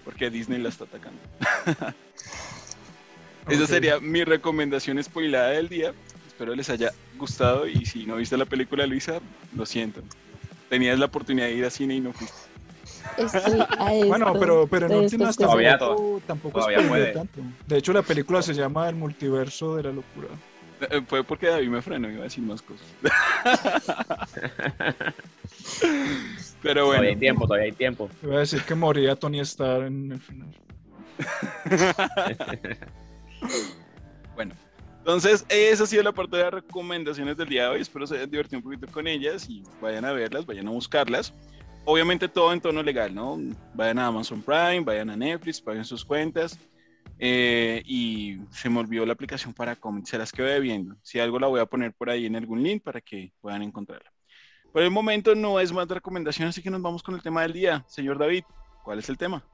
Porque 0.04 0.30
Disney 0.30 0.62
la 0.62 0.70
está 0.70 0.86
atacando. 0.86 1.20
Esa 3.50 3.68
sería 3.68 4.00
mi 4.00 4.24
recomendación 4.24 5.04
spoilada 5.04 5.50
del 5.50 5.68
día. 5.70 5.94
Espero 6.28 6.56
les 6.56 6.70
haya 6.70 6.92
gustado 7.18 7.68
y 7.68 7.86
si 7.86 8.06
no 8.06 8.16
viste 8.16 8.38
la 8.38 8.46
película 8.46 8.88
Luisa, 8.88 9.20
lo 9.56 9.66
siento. 9.66 10.02
Tenías 10.70 11.00
la 11.00 11.06
oportunidad 11.06 11.48
de 11.48 11.54
ir 11.54 11.66
a 11.66 11.70
cine 11.70 11.96
y 11.96 12.00
no 12.00 12.14
fuiste. 12.14 12.38
bueno, 14.08 14.34
pero, 14.40 14.68
pero 14.68 14.88
hasta 15.28 15.46
todavía, 15.46 15.78
tampoco, 15.78 16.22
tampoco 16.26 16.60
todavía 16.60 16.88
puede. 16.88 17.14
tanto. 17.14 17.42
De 17.68 17.78
hecho, 17.78 17.94
la 17.94 18.02
película 18.02 18.42
se 18.42 18.54
llama 18.54 18.90
El 18.90 18.96
multiverso 18.96 19.76
de 19.76 19.84
la 19.84 19.92
locura. 19.92 20.28
Eh, 20.90 21.02
Fue 21.08 21.24
porque 21.24 21.48
David 21.48 21.70
me 21.70 21.82
frenó, 21.82 22.10
iba 22.10 22.22
a 22.22 22.24
decir 22.24 22.44
más 22.44 22.62
cosas. 22.62 22.86
pero 26.62 26.82
Todavía 26.82 27.00
hay 27.00 27.06
bueno, 27.06 27.20
tiempo, 27.20 27.48
todavía 27.48 27.66
hay 27.66 27.72
tiempo. 27.72 28.10
Iba 28.24 28.36
a 28.36 28.40
decir 28.40 28.62
que 28.64 28.76
moría 28.76 29.16
Tony 29.16 29.40
Stark 29.40 29.88
en 29.88 30.12
el 30.12 30.20
final. 30.20 30.50
bueno. 34.36 34.54
Entonces, 35.06 35.46
esa 35.50 35.84
ha 35.84 35.86
sido 35.86 36.02
la 36.02 36.12
parte 36.12 36.36
de 36.36 36.44
las 36.46 36.54
recomendaciones 36.56 37.38
del 37.38 37.48
día 37.48 37.66
de 37.66 37.70
hoy. 37.70 37.82
Espero 37.82 38.08
se 38.08 38.16
hayan 38.16 38.32
divertido 38.32 38.58
un 38.58 38.64
poquito 38.64 38.88
con 38.88 39.06
ellas 39.06 39.48
y 39.48 39.62
vayan 39.80 40.04
a 40.04 40.12
verlas, 40.12 40.48
vayan 40.48 40.68
a 40.68 40.72
buscarlas. 40.72 41.32
Obviamente 41.86 42.28
todo 42.28 42.52
en 42.52 42.60
tono 42.60 42.82
legal, 42.82 43.14
¿no? 43.14 43.38
Vayan 43.76 44.00
a 44.00 44.08
Amazon 44.08 44.42
Prime, 44.42 44.80
vayan 44.80 45.12
a 45.12 45.16
Netflix, 45.16 45.62
paguen 45.62 45.86
sus 45.86 46.04
cuentas. 46.04 46.58
Eh, 47.20 47.84
y 47.86 48.40
se 48.50 48.68
me 48.68 48.80
olvidó 48.80 49.06
la 49.06 49.14
aplicación 49.14 49.54
para 49.54 49.76
cómics, 49.76 50.10
se 50.10 50.18
las 50.18 50.32
quedé 50.32 50.60
viendo. 50.60 50.96
Si 51.04 51.20
algo 51.20 51.38
la 51.38 51.46
voy 51.46 51.60
a 51.60 51.68
poner 51.68 51.94
por 51.94 52.10
ahí 52.10 52.26
en 52.26 52.36
algún 52.36 52.64
link 52.64 52.82
para 52.82 53.00
que 53.00 53.32
puedan 53.42 53.62
encontrarla. 53.62 54.12
Por 54.74 54.82
el 54.82 54.90
momento 54.90 55.36
no 55.36 55.60
es 55.60 55.72
más 55.72 55.88
recomendación, 55.88 56.48
así 56.48 56.64
que 56.64 56.72
nos 56.72 56.82
vamos 56.82 57.04
con 57.04 57.14
el 57.14 57.22
tema 57.22 57.44
del 57.44 57.54
día. 57.54 57.86
Señor 57.88 58.18
David, 58.18 58.44
¿cuál 58.84 58.98
es 58.98 59.08
el 59.08 59.20
tema? 59.20 59.46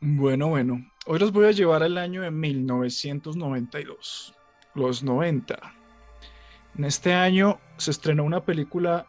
Bueno, 0.00 0.48
bueno. 0.48 0.82
Hoy 1.04 1.18
los 1.18 1.30
voy 1.30 1.44
a 1.44 1.50
llevar 1.50 1.82
al 1.82 1.98
año 1.98 2.22
de 2.22 2.30
1992, 2.30 4.34
los 4.74 5.02
90. 5.02 5.58
En 6.76 6.84
este 6.84 7.14
año 7.14 7.58
se 7.76 7.90
estrenó 7.90 8.24
una 8.24 8.44
película 8.44 9.06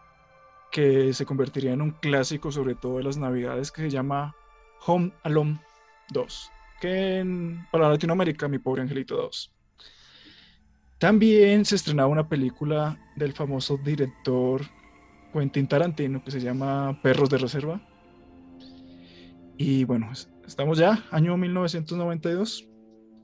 que 0.72 1.14
se 1.14 1.26
convertiría 1.26 1.74
en 1.74 1.82
un 1.82 1.92
clásico, 1.92 2.52
sobre 2.52 2.76
todo 2.76 2.98
de 2.98 3.04
las 3.04 3.18
navidades, 3.18 3.72
que 3.72 3.82
se 3.84 3.90
llama 3.90 4.36
Home 4.86 5.12
Alone 5.24 5.60
2, 6.12 6.52
que 6.82 7.24
para 7.72 7.90
Latinoamérica, 7.90 8.48
Mi 8.48 8.60
Pobre 8.60 8.82
Angelito 8.84 9.16
2. 9.16 9.52
También 10.98 11.64
se 11.66 11.76
estrenaba 11.76 12.10
una 12.10 12.28
película 12.28 13.00
del 13.16 13.34
famoso 13.34 13.78
director 13.78 14.62
Quentin 15.34 15.68
Tarantino 15.68 16.24
que 16.24 16.32
se 16.32 16.42
llama 16.42 17.00
Perros 17.02 17.30
de 17.30 17.38
Reserva. 17.38 17.82
Y 19.58 19.84
bueno, 19.86 20.12
es- 20.12 20.30
estamos 20.46 20.78
ya, 20.78 21.04
año 21.12 21.38
1992. 21.38 22.68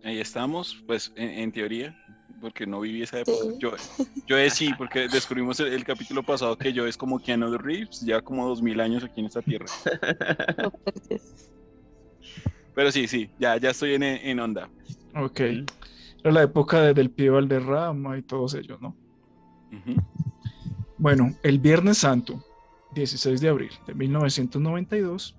Ahí 0.04 0.20
estamos, 0.20 0.84
pues 0.86 1.12
en 1.16 1.52
teoría, 1.52 1.98
porque 2.46 2.68
no 2.68 2.80
viví 2.80 3.02
esa 3.02 3.22
época. 3.22 3.38
Sí. 3.42 3.58
Yo, 3.58 3.72
yo 4.28 4.38
es 4.38 4.54
sí, 4.54 4.70
porque 4.78 5.08
descubrimos 5.08 5.60
el, 5.60 5.74
el 5.74 5.84
capítulo 5.84 6.22
pasado 6.22 6.56
que 6.56 6.72
yo 6.72 6.86
es 6.86 6.96
como 6.96 7.18
Keanu 7.18 7.58
Reeves, 7.58 8.02
ya 8.02 8.22
como 8.22 8.48
dos 8.48 8.62
mil 8.62 8.80
años 8.80 9.04
aquí 9.04 9.22
en 9.22 9.26
esta 9.26 9.42
tierra. 9.42 9.66
No, 10.62 10.72
Pero 12.76 12.92
sí, 12.92 13.08
sí, 13.08 13.32
ya, 13.40 13.58
ya 13.58 13.72
estoy 13.72 13.96
en, 13.96 14.04
en 14.04 14.40
onda. 14.40 14.70
Ok. 15.16 15.40
Era 15.40 16.32
la 16.32 16.44
época 16.44 16.82
de 16.82 16.94
Del 16.94 17.10
Pío 17.10 17.34
Valderrama 17.34 18.16
y 18.16 18.22
todos 18.22 18.54
ellos, 18.54 18.80
¿no? 18.80 18.96
Bueno, 21.00 21.36
el 21.42 21.58
Viernes 21.58 21.98
Santo, 21.98 22.46
16 22.94 23.42
de 23.42 23.50
abril 23.50 23.72
de 23.88 23.96
1992, 23.96 25.36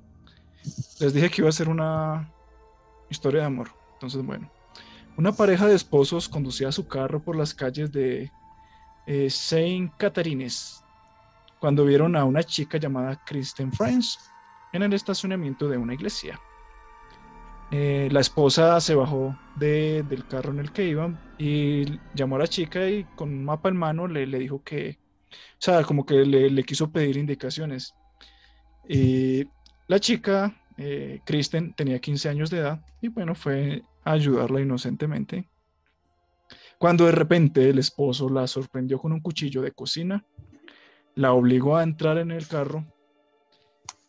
les 0.98 1.14
dije 1.14 1.30
que 1.30 1.42
iba 1.42 1.50
a 1.50 1.52
ser 1.52 1.68
una 1.68 2.32
historia 3.10 3.42
de 3.42 3.46
amor. 3.46 3.70
Entonces, 3.92 4.25
bueno, 4.25 4.50
una 5.16 5.32
pareja 5.32 5.66
de 5.66 5.75
esposos 5.75 6.28
conducía 6.28 6.70
su 6.73 6.87
carro 6.87 7.23
por 7.23 7.37
las 7.37 7.54
calles 7.54 7.90
de 7.90 8.30
eh, 9.06 9.30
Saint 9.30 9.92
Catharines 9.96 10.82
cuando 11.58 11.85
vieron 11.85 12.16
a 12.16 12.25
una 12.25 12.42
chica 12.42 12.78
llamada 12.78 13.23
Kristen 13.25 13.73
Friends 13.73 14.18
en 14.73 14.82
el 14.82 14.92
estacionamiento 14.92 15.68
de 15.68 15.78
una 15.78 15.94
iglesia. 15.94 16.38
Eh, 17.73 18.08
la 18.12 18.20
esposa 18.20 18.80
se 18.80 18.94
bajó 18.94 19.37
de- 19.56 20.04
del 20.08 20.26
carro 20.26 20.52
en 20.52 20.61
el 20.61 20.70
que 20.70 20.85
iban 20.87 21.18
y 21.38 21.99
llamó 22.14 22.37
a 22.37 22.40
la 22.40 22.46
chica 22.46 22.88
y 22.88 23.04
con 23.16 23.30
un 23.30 23.44
mapa 23.44 23.68
en 23.70 23.76
mano 23.76 24.06
le, 24.06 24.26
dijo 24.26 24.62
que, 24.62 24.99
o 25.32 25.35
sea, 25.58 25.82
como 25.82 26.06
que 26.06 26.14
le, 26.25 26.50
le 26.50 26.62
quiso 26.62 26.90
pedir 26.92 27.16
indicaciones. 27.16 27.94
Y 28.88 29.49
la 29.88 29.99
chica, 29.99 30.54
eh, 30.76 31.20
Kristen, 31.25 31.75
tenía 31.75 31.99
15 31.99 32.28
años 32.28 32.50
de 32.50 32.58
edad 32.58 32.80
y 33.00 33.08
bueno, 33.08 33.35
fue 33.35 33.82
ayudarla 34.12 34.60
inocentemente. 34.60 35.48
Cuando 36.78 37.06
de 37.06 37.12
repente 37.12 37.68
el 37.68 37.78
esposo 37.78 38.28
la 38.28 38.46
sorprendió 38.46 38.98
con 38.98 39.12
un 39.12 39.20
cuchillo 39.20 39.62
de 39.62 39.72
cocina, 39.72 40.25
la 41.14 41.32
obligó 41.32 41.76
a 41.76 41.82
entrar 41.82 42.18
en 42.18 42.30
el 42.30 42.46
carro 42.46 42.84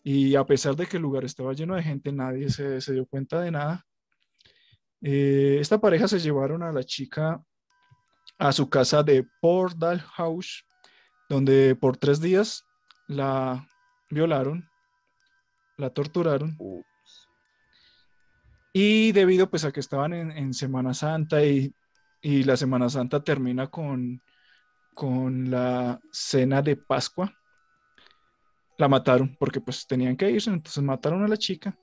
y 0.04 0.36
a 0.36 0.46
pesar 0.46 0.76
de 0.76 0.86
que 0.86 0.98
el 0.98 1.04
lugar 1.04 1.26
estaba 1.26 1.54
lleno 1.54 1.76
de 1.76 1.84
gente, 1.84 2.12
nadie 2.12 2.50
se, 2.50 2.80
se 2.82 2.94
dio 2.94 3.06
cuenta 3.06 3.42
de 3.42 3.52
nada. 3.52 3.86
Eh, 5.02 5.58
esta 5.60 5.80
pareja 5.80 6.08
se 6.08 6.20
llevaron 6.20 6.64
a 6.64 6.72
la 6.72 6.84
chica 6.84 7.42
a 8.38 8.52
su 8.52 8.70
casa 8.70 9.04
de 9.04 9.26
Port 9.42 9.78
House, 10.16 10.66
donde 11.30 11.76
por 11.76 11.98
tres 11.98 12.22
días 12.22 12.64
la 13.08 13.68
violaron, 14.10 14.70
la 15.78 15.90
torturaron 15.90 16.56
Uh, 16.60 16.82
y 18.74 19.12
debido 19.12 19.50
pues 19.50 19.66
a 19.66 19.72
que 19.72 19.80
estaban 19.80 20.14
en, 20.14 20.54
Semana 20.54 20.94
Santa 20.94 21.44
y, 21.44 21.74
y 22.22 22.44
la 22.44 22.58
Semana 22.58 22.90
Santa 22.90 23.24
termina 23.24 23.68
con, 23.68 24.22
con 24.94 25.50
la 25.50 26.00
cena 26.12 26.62
de 26.62 26.76
Pascua, 26.76 27.34
la 28.78 28.88
mataron 28.88 29.36
porque 29.40 29.62
pues 29.62 29.88
tenían 29.88 30.16
que 30.16 30.30
irse, 30.30 30.50
entonces 30.50 30.84
mataron 30.84 31.24
a 31.24 31.28
la 31.28 31.38
chica. 31.38 31.78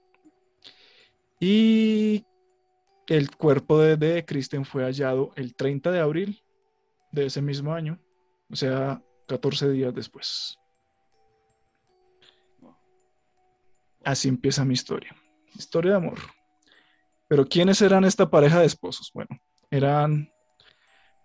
Y 1.41 2.25
el 3.07 3.31
cuerpo 3.37 3.81
de, 3.81 3.97
de 3.97 4.25
Kristen 4.25 4.65
fue 4.65 4.85
hallado 4.85 5.33
el 5.37 5.55
30 5.55 5.91
de 5.91 6.01
abril 6.01 6.43
de 7.13 7.27
ese 7.27 7.43
mismo 7.43 7.73
año, 7.73 8.01
o 8.51 8.57
sea, 8.57 9.03
14 9.27 9.71
días 9.71 9.95
después. 9.95 10.59
Así 14.05 14.29
empieza 14.29 14.65
mi 14.65 14.75
historia. 14.75 15.15
Historia 15.55 15.93
de 15.93 15.97
amor. 15.97 16.19
Pero 17.29 17.47
¿quiénes 17.47 17.81
eran 17.83 18.05
esta 18.05 18.29
pareja 18.29 18.61
de 18.61 18.67
esposos? 18.67 19.11
Bueno, 19.15 19.31
eran, 19.71 20.31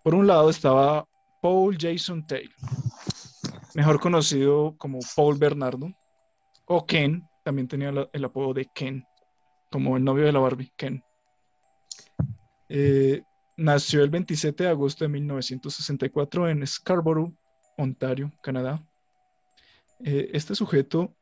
por 0.02 0.14
un 0.14 0.26
lado 0.26 0.50
estaba 0.50 1.06
Paul 1.42 1.76
Jason 1.78 2.26
Taylor, 2.26 2.54
mejor 3.74 4.00
conocido 4.00 4.74
como 4.78 4.98
Paul 5.14 5.38
Bernardo, 5.38 5.92
o 6.66 6.86
Ken, 6.86 7.28
también 7.42 7.68
tenía 7.68 7.92
el 8.12 8.24
apodo 8.24 8.54
de 8.54 8.66
Ken, 8.74 9.04
como 9.70 9.96
el 9.96 10.04
novio 10.04 10.24
de 10.24 10.32
la 10.32 10.38
Barbie, 10.38 10.72
Ken. 10.76 11.02
Eh, 12.68 13.22
nació 13.56 14.02
el 14.02 14.10
27 14.10 14.64
de 14.64 14.70
agosto 14.70 15.04
de 15.04 15.08
1964 15.08 16.48
en 16.48 16.66
Scarborough, 16.66 17.34
Ontario, 17.76 18.32
Canadá. 18.42 18.82
Eh, 20.04 20.30
este 20.32 20.54
sujeto 20.54 21.14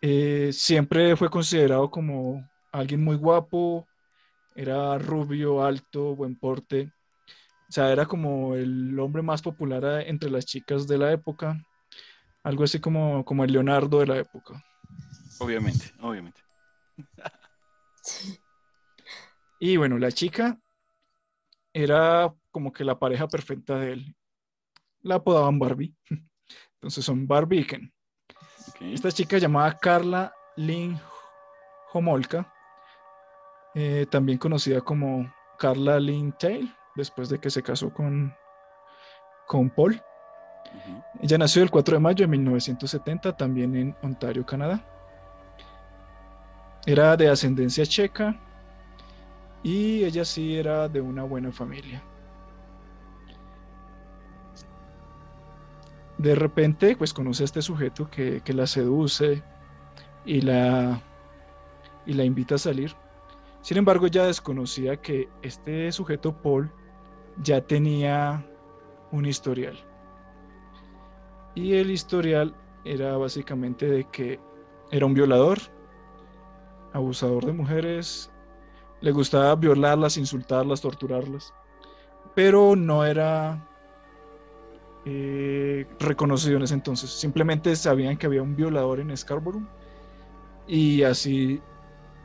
eh, 0.00 0.50
siempre 0.52 1.16
fue 1.16 1.28
considerado 1.30 1.90
como 1.90 2.48
alguien 2.78 3.02
muy 3.02 3.16
guapo, 3.16 3.86
era 4.54 4.98
rubio, 4.98 5.62
alto, 5.64 6.14
buen 6.16 6.36
porte. 6.36 6.90
O 7.68 7.72
sea, 7.72 7.90
era 7.92 8.06
como 8.06 8.54
el 8.54 8.98
hombre 8.98 9.22
más 9.22 9.42
popular 9.42 9.84
a- 9.84 10.02
entre 10.02 10.30
las 10.30 10.44
chicas 10.46 10.86
de 10.86 10.98
la 10.98 11.12
época. 11.12 11.60
Algo 12.44 12.64
así 12.64 12.78
como, 12.80 13.24
como 13.24 13.44
el 13.44 13.52
Leonardo 13.52 13.98
de 14.00 14.06
la 14.06 14.18
época. 14.18 14.62
Obviamente, 15.38 15.92
obviamente. 16.00 16.40
Y 19.58 19.78
bueno, 19.78 19.98
la 19.98 20.12
chica 20.12 20.58
era 21.72 22.32
como 22.50 22.72
que 22.72 22.84
la 22.84 22.98
pareja 22.98 23.26
perfecta 23.26 23.78
de 23.78 23.92
él. 23.94 24.16
La 25.00 25.16
apodaban 25.16 25.58
Barbie. 25.58 25.94
Entonces 26.74 27.04
son 27.04 27.26
Barbie 27.26 27.60
y 27.60 27.64
Ken. 27.64 27.92
Ok. 28.68 28.82
Esta 28.82 29.10
chica 29.10 29.38
llamada 29.38 29.76
Carla 29.78 30.30
Lynn 30.56 31.00
Homolka, 31.92 32.52
eh, 33.78 34.06
también 34.10 34.38
conocida 34.38 34.80
como 34.80 35.30
Carla 35.58 36.00
Lynn 36.00 36.32
Tail, 36.32 36.74
después 36.94 37.28
de 37.28 37.38
que 37.38 37.50
se 37.50 37.62
casó 37.62 37.92
con, 37.92 38.34
con 39.46 39.68
Paul. 39.68 40.00
Ella 41.20 41.36
nació 41.36 41.62
el 41.62 41.70
4 41.70 41.96
de 41.96 42.00
mayo 42.00 42.24
de 42.24 42.28
1970, 42.28 43.36
también 43.36 43.76
en 43.76 43.94
Ontario, 44.00 44.46
Canadá. 44.46 44.82
Era 46.86 47.18
de 47.18 47.28
ascendencia 47.28 47.84
checa 47.84 48.40
y 49.62 50.04
ella 50.04 50.24
sí 50.24 50.56
era 50.56 50.88
de 50.88 51.02
una 51.02 51.24
buena 51.24 51.52
familia. 51.52 52.02
De 56.16 56.34
repente, 56.34 56.96
pues 56.96 57.12
conoce 57.12 57.42
a 57.42 57.44
este 57.44 57.60
sujeto 57.60 58.08
que, 58.08 58.40
que 58.40 58.54
la 58.54 58.66
seduce 58.66 59.42
y 60.24 60.40
la, 60.40 61.02
y 62.06 62.14
la 62.14 62.24
invita 62.24 62.54
a 62.54 62.58
salir. 62.58 62.96
Sin 63.66 63.78
embargo, 63.78 64.06
ella 64.06 64.26
desconocía 64.26 64.96
que 64.96 65.28
este 65.42 65.90
sujeto, 65.90 66.32
Paul, 66.40 66.70
ya 67.42 67.60
tenía 67.60 68.46
un 69.10 69.26
historial. 69.26 69.76
Y 71.56 71.74
el 71.74 71.90
historial 71.90 72.54
era 72.84 73.16
básicamente 73.16 73.86
de 73.86 74.04
que 74.04 74.38
era 74.92 75.04
un 75.04 75.14
violador, 75.14 75.58
abusador 76.92 77.44
de 77.44 77.54
mujeres, 77.54 78.30
le 79.00 79.10
gustaba 79.10 79.56
violarlas, 79.56 80.16
insultarlas, 80.16 80.80
torturarlas, 80.80 81.52
pero 82.36 82.76
no 82.76 83.04
era 83.04 83.68
eh, 85.04 85.88
reconocido 85.98 86.58
en 86.58 86.62
ese 86.62 86.74
entonces. 86.74 87.10
Simplemente 87.10 87.74
sabían 87.74 88.16
que 88.16 88.26
había 88.26 88.42
un 88.42 88.54
violador 88.54 89.00
en 89.00 89.16
Scarborough 89.16 89.66
y 90.68 91.02
así 91.02 91.60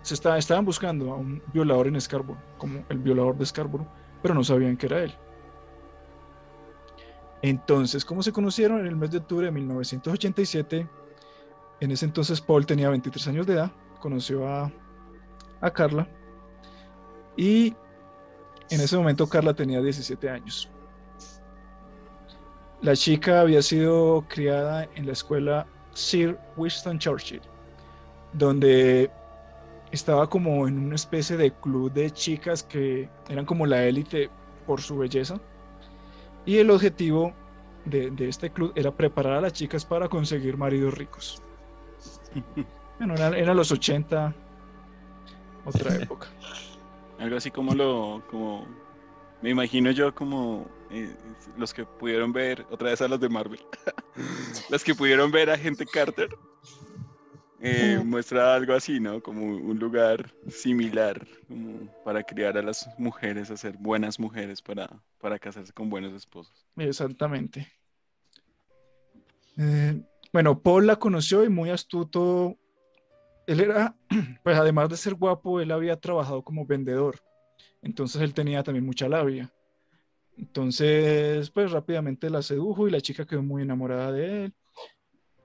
se 0.02 0.16
estaban 0.16 0.66
buscando 0.66 1.12
a 1.14 1.16
un 1.16 1.42
violador 1.54 1.88
en 1.88 2.00
Scarborough, 2.00 2.40
como 2.58 2.84
el 2.90 3.00
violador 3.00 3.38
de 3.38 3.46
Scarborough, 3.46 3.88
pero 4.22 4.34
no 4.34 4.44
sabían 4.44 4.78
que 4.78 4.88
era 4.88 5.04
él. 5.04 5.14
Entonces, 7.42 8.06
¿cómo 8.06 8.22
se 8.22 8.32
conocieron? 8.32 8.80
En 8.82 8.88
el 8.88 8.96
mes 8.96 9.12
de 9.12 9.18
octubre 9.18 9.46
de 9.46 9.52
1987, 9.52 10.88
en 11.80 11.92
ese 11.92 12.06
entonces 12.06 12.40
Paul 12.40 12.66
tenía 12.66 12.90
23 12.90 13.28
años 13.28 13.48
de 13.48 13.54
edad, 13.54 13.72
conoció 14.00 14.48
a, 14.48 14.72
a 15.60 15.72
Carla 15.72 16.08
y 17.36 17.76
en 18.70 18.82
ese 18.82 18.96
momento 18.98 19.28
Carla 19.28 19.54
tenía 19.54 19.82
17 19.82 20.30
años. 20.30 20.70
La 22.82 22.96
chica 22.96 23.42
había 23.42 23.62
sido 23.62 24.26
criada 24.28 24.88
en 24.96 25.06
la 25.06 25.14
escuela 25.14 25.68
Sir 25.94 26.38
Winston 26.58 26.98
Churchill, 26.98 27.42
donde 28.34 29.12
estaba 29.92 30.30
como 30.30 30.68
en 30.68 30.80
una 30.80 30.96
especie 30.96 31.38
de 31.38 31.52
club 31.52 31.92
de 31.92 32.12
chicas 32.12 32.64
que 32.64 33.10
eran 33.30 33.46
como 33.46 33.66
la 33.66 33.84
élite 33.86 34.30
por 34.66 34.82
su 34.82 34.98
belleza 34.98 35.40
y 36.46 36.58
el 36.58 36.72
objetivo 36.72 37.34
de, 37.86 38.14
este 38.28 38.52
club 38.52 38.72
era 38.76 38.92
preparar 38.92 39.34
a 39.34 39.42
las 39.42 39.54
chicas 39.54 39.86
para 39.86 40.08
conseguir 40.08 40.58
maridos 40.58 40.94
ricos. 40.94 41.42
Bueno, 43.00 43.16
eran, 43.16 43.58
los 43.58 43.72
80, 43.72 44.32
otra 45.66 45.96
época. 46.00 46.28
Algo 47.18 47.36
así 47.36 47.50
como 47.50 47.74
lo, 47.74 48.22
como, 48.30 48.68
me 49.42 49.50
imagino 49.50 49.90
yo 49.90 50.14
como 50.14 50.68
eh, 50.92 51.12
los 51.58 51.74
que 51.74 51.84
pudieron 51.84 52.32
ver, 52.32 52.64
otra 52.70 52.92
vez 52.92 53.02
a 53.02 53.08
los 53.08 53.20
de 53.20 53.28
Marvel, 53.28 53.60
los 54.70 54.84
que 54.84 54.94
pudieron 54.94 55.32
ver 55.32 55.50
a 55.50 55.58
gente 55.58 55.84
Carter, 55.88 56.38
eh, 57.64 58.02
muestra 58.04 58.56
algo 58.56 58.74
así, 58.74 59.00
¿no? 59.00 59.22
Como 59.22 59.46
un 59.46 59.78
lugar 59.78 60.34
similar 60.50 61.28
como 61.48 61.88
para 62.04 62.24
criar 62.24 62.58
a 62.58 62.62
las 62.64 62.90
mujeres, 62.98 63.52
a 63.52 63.58
ser 63.58 63.78
buenas 63.78 64.20
mujeres 64.20 64.62
para, 64.62 64.90
para 65.20 65.38
casarse 65.38 65.72
con 65.72 65.90
buenos 65.90 66.14
esposos. 66.14 66.66
Exactamente. 66.78 67.72
Eh, 69.58 70.02
bueno, 70.34 70.60
Paul 70.60 70.88
la 70.88 70.96
conoció 70.96 71.44
y 71.44 71.50
muy 71.50 71.70
astuto. 71.70 72.58
Él 73.46 73.60
era, 73.60 73.96
pues 74.44 74.58
además 74.58 74.90
de 74.90 74.98
ser 74.98 75.14
guapo, 75.14 75.62
él 75.62 75.72
había 75.72 76.00
trabajado 76.00 76.44
como 76.44 76.66
vendedor. 76.66 77.20
Entonces 77.84 78.22
él 78.22 78.34
tenía 78.34 78.64
también 78.64 78.86
mucha 78.86 79.08
labia. 79.08 79.54
Entonces, 80.36 81.52
pues 81.52 81.72
rápidamente 81.72 82.30
la 82.32 82.42
sedujo 82.42 82.88
y 82.88 82.92
la 82.92 83.02
chica 83.02 83.26
quedó 83.26 83.44
muy 83.44 83.62
enamorada 83.62 84.12
de 84.12 84.46
él 84.46 84.56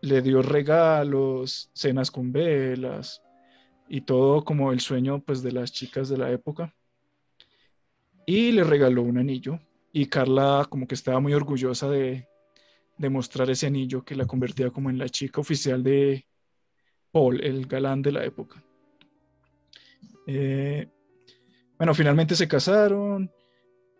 le 0.07 0.23
dio 0.23 0.41
regalos, 0.41 1.71
cenas 1.75 2.11
con 2.11 2.33
velas 2.33 3.23
y 3.89 4.03
todo 4.03 4.45
como 4.45 4.73
el 4.73 4.81
sueño 4.81 5.21
pues 5.21 5.43
de 5.43 5.53
las 5.53 5.73
chicas 5.73 6.09
de 6.09 6.17
la 6.17 6.31
época. 6.31 6.75
Y 8.25 8.53
le 8.53 8.65
regaló 8.65 9.03
un 9.03 9.19
anillo 9.19 9.59
y 9.93 10.07
Carla 10.07 10.67
como 10.69 10.87
que 10.87 10.95
estaba 10.95 11.21
muy 11.21 11.35
orgullosa 11.35 11.89
de, 11.89 12.29
mostrar 13.11 13.51
ese 13.51 13.67
anillo 13.67 14.05
que 14.05 14.15
la 14.15 14.27
convertía 14.27 14.71
como 14.71 14.91
en 14.91 14.99
la 14.99 15.09
chica 15.09 15.41
oficial 15.41 15.83
de 15.83 16.27
Paul, 17.11 17.43
el 17.43 17.67
galán 17.67 18.03
de 18.03 18.13
la 18.13 18.25
época. 18.25 18.63
Eh, 20.27 20.89
bueno, 21.79 21.95
finalmente 21.95 22.35
se 22.35 22.49
casaron. 22.49 23.31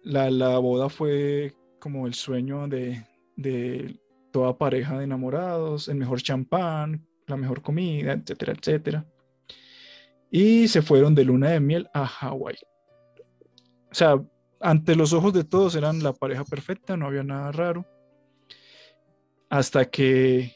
La, 0.03 0.31
la, 0.31 0.59
boda 0.59 0.89
fue 0.89 1.53
como 1.79 2.07
el 2.07 2.15
sueño 2.15 2.69
de, 2.69 3.05
de 3.37 4.01
toda 4.37 4.59
pareja 4.59 4.99
de 4.99 5.05
enamorados, 5.05 5.89
el 5.89 5.97
mejor 5.97 6.21
champán, 6.21 7.07
la 7.27 7.39
mejor 7.39 7.63
comida, 7.63 8.13
etcétera, 8.13 8.53
etcétera. 8.53 9.07
Y 10.31 10.69
se 10.69 10.83
fueron 10.83 11.15
de 11.15 11.25
luna 11.25 11.53
de 11.53 11.61
miel 11.61 11.89
a 11.95 12.07
Hawái. 12.07 12.59
O 13.91 13.95
sea, 13.95 14.23
ante 14.61 14.95
los 14.95 15.15
ojos 15.15 15.33
de 15.33 15.45
todos 15.45 15.75
eran 15.75 16.03
la 16.03 16.13
pareja 16.13 16.45
perfecta, 16.45 16.99
no 16.99 17.07
había 17.07 17.23
nada 17.23 17.51
raro. 17.51 17.87
Hasta 19.49 19.87
que 19.87 20.53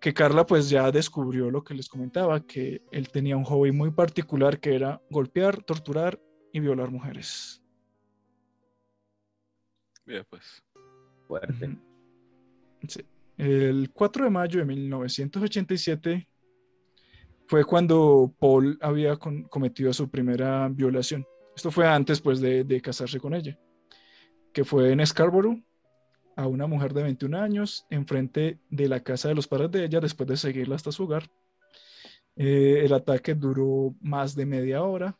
que 0.00 0.12
Carla 0.12 0.44
pues 0.44 0.68
ya 0.68 0.90
descubrió 0.90 1.48
lo 1.48 1.62
que 1.62 1.74
les 1.74 1.88
comentaba, 1.88 2.44
que 2.44 2.82
él 2.90 3.08
tenía 3.08 3.36
un 3.36 3.44
hobby 3.44 3.70
muy 3.70 3.92
particular 3.92 4.58
que 4.58 4.74
era 4.74 5.00
golpear, 5.10 5.62
torturar 5.62 6.20
y 6.52 6.58
violar 6.58 6.90
mujeres. 6.90 7.62
Bien, 10.04 10.26
pues. 10.28 10.60
Fuerte. 11.28 11.78
El 13.36 13.90
4 13.92 14.24
de 14.24 14.30
mayo 14.30 14.60
de 14.60 14.66
1987 14.66 16.28
fue 17.46 17.64
cuando 17.64 18.32
Paul 18.38 18.78
había 18.80 19.16
cometido 19.16 19.92
su 19.92 20.08
primera 20.08 20.68
violación. 20.68 21.26
Esto 21.54 21.70
fue 21.70 21.86
antes 21.86 22.20
pues, 22.20 22.40
de, 22.40 22.80
casarse 22.80 23.20
con 23.20 23.34
ella, 23.34 23.58
que 24.52 24.64
fue 24.64 24.92
en 24.92 25.04
Scarborough, 25.06 25.62
a 26.34 26.46
una 26.46 26.66
mujer 26.66 26.94
de 26.94 27.02
21 27.02 27.38
años, 27.38 27.86
enfrente 27.90 28.58
de 28.70 28.88
la 28.88 29.00
casa 29.00 29.28
de 29.28 29.34
los 29.34 29.46
padres 29.46 29.70
de 29.70 29.84
ella, 29.84 30.00
después 30.00 30.26
de 30.28 30.36
seguirla 30.36 30.76
hasta 30.76 30.92
su 30.92 31.04
hogar. 31.04 31.30
Eh, 32.36 32.80
el 32.84 32.92
ataque 32.94 33.34
duró 33.34 33.94
más 34.00 34.34
de 34.34 34.46
media 34.46 34.82
hora. 34.82 35.18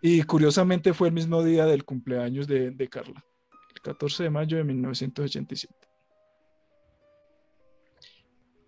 Y 0.00 0.22
curiosamente 0.22 0.94
fue 0.94 1.08
el 1.08 1.14
mismo 1.14 1.42
día 1.42 1.66
del 1.66 1.84
cumpleaños 1.84 2.46
de 2.46 2.88
Carla. 2.88 3.24
14 3.84 4.24
de 4.24 4.30
mayo 4.30 4.56
de 4.56 4.64
1987. 4.64 5.72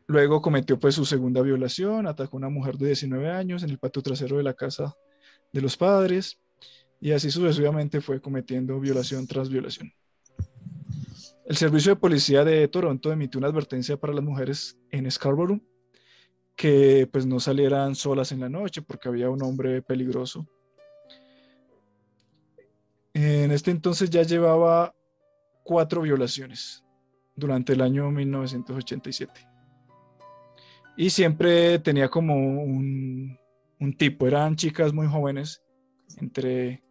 Luego 0.09 0.40
cometió 0.40 0.79
pues 0.79 0.94
su 0.94 1.05
segunda 1.05 1.42
violación, 1.42 2.07
atacó 2.07 2.37
a 2.37 2.38
una 2.38 2.48
mujer 2.48 2.76
de 2.76 2.87
19 2.87 3.29
años 3.29 3.64
en 3.64 3.70
el 3.70 3.79
patio 3.79 4.02
trasero 4.02 4.37
de 4.37 4.44
la 4.44 4.55
casa 4.55 4.94
de 5.52 5.61
los 5.61 5.76
padres 5.76 6.38
y 7.00 7.11
así 7.11 7.31
sucesivamente 7.31 8.00
fue 8.00 8.20
cometiendo 8.20 8.79
violación 8.79 9.26
tras 9.26 9.48
violación. 9.48 9.92
El 11.44 11.57
Servicio 11.57 11.94
de 11.94 12.00
Policía 12.00 12.44
de 12.44 12.66
Toronto 12.68 13.11
emitió 13.11 13.38
una 13.38 13.48
advertencia 13.48 13.96
para 13.96 14.12
las 14.12 14.22
mujeres 14.22 14.79
en 14.90 15.11
Scarborough 15.11 15.62
que 16.57 17.09
pues 17.12 17.26
no 17.26 17.38
salieran 17.38 17.94
solas 17.94 18.33
en 18.33 18.40
la 18.40 18.48
noche 18.48 18.83
porque 18.83 19.09
había 19.09 19.29
un 19.29 19.42
hombre 19.42 19.83
peligroso. 19.83 20.46
En 23.12 23.50
este 23.52 23.70
entonces 23.70 24.11
ya 24.11 24.22
llevaba 24.22 24.96
cuatro 25.66 26.02
violaciones 26.02 26.85
durante 27.35 27.74
el 27.74 27.83
año 27.83 28.11
1987. 28.11 29.33
Y 30.96 31.11
siempre 31.11 31.79
tenía 31.81 32.09
como 32.09 32.35
un, 32.37 33.38
tipo, 33.98 34.26
eran 34.26 34.57
chicas 34.57 34.94
muy 34.94 35.07
jóvenes, 35.07 35.62
entre 36.18 36.83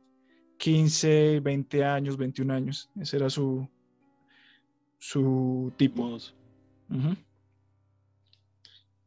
15, 0.57 1.39
20 1.39 1.83
años, 1.83 2.17
21 2.17 2.53
años. 2.53 2.91
Ese 2.99 3.17
era 3.17 3.29
su, 3.29 3.67
su 4.99 5.73
tipo. 5.77 6.17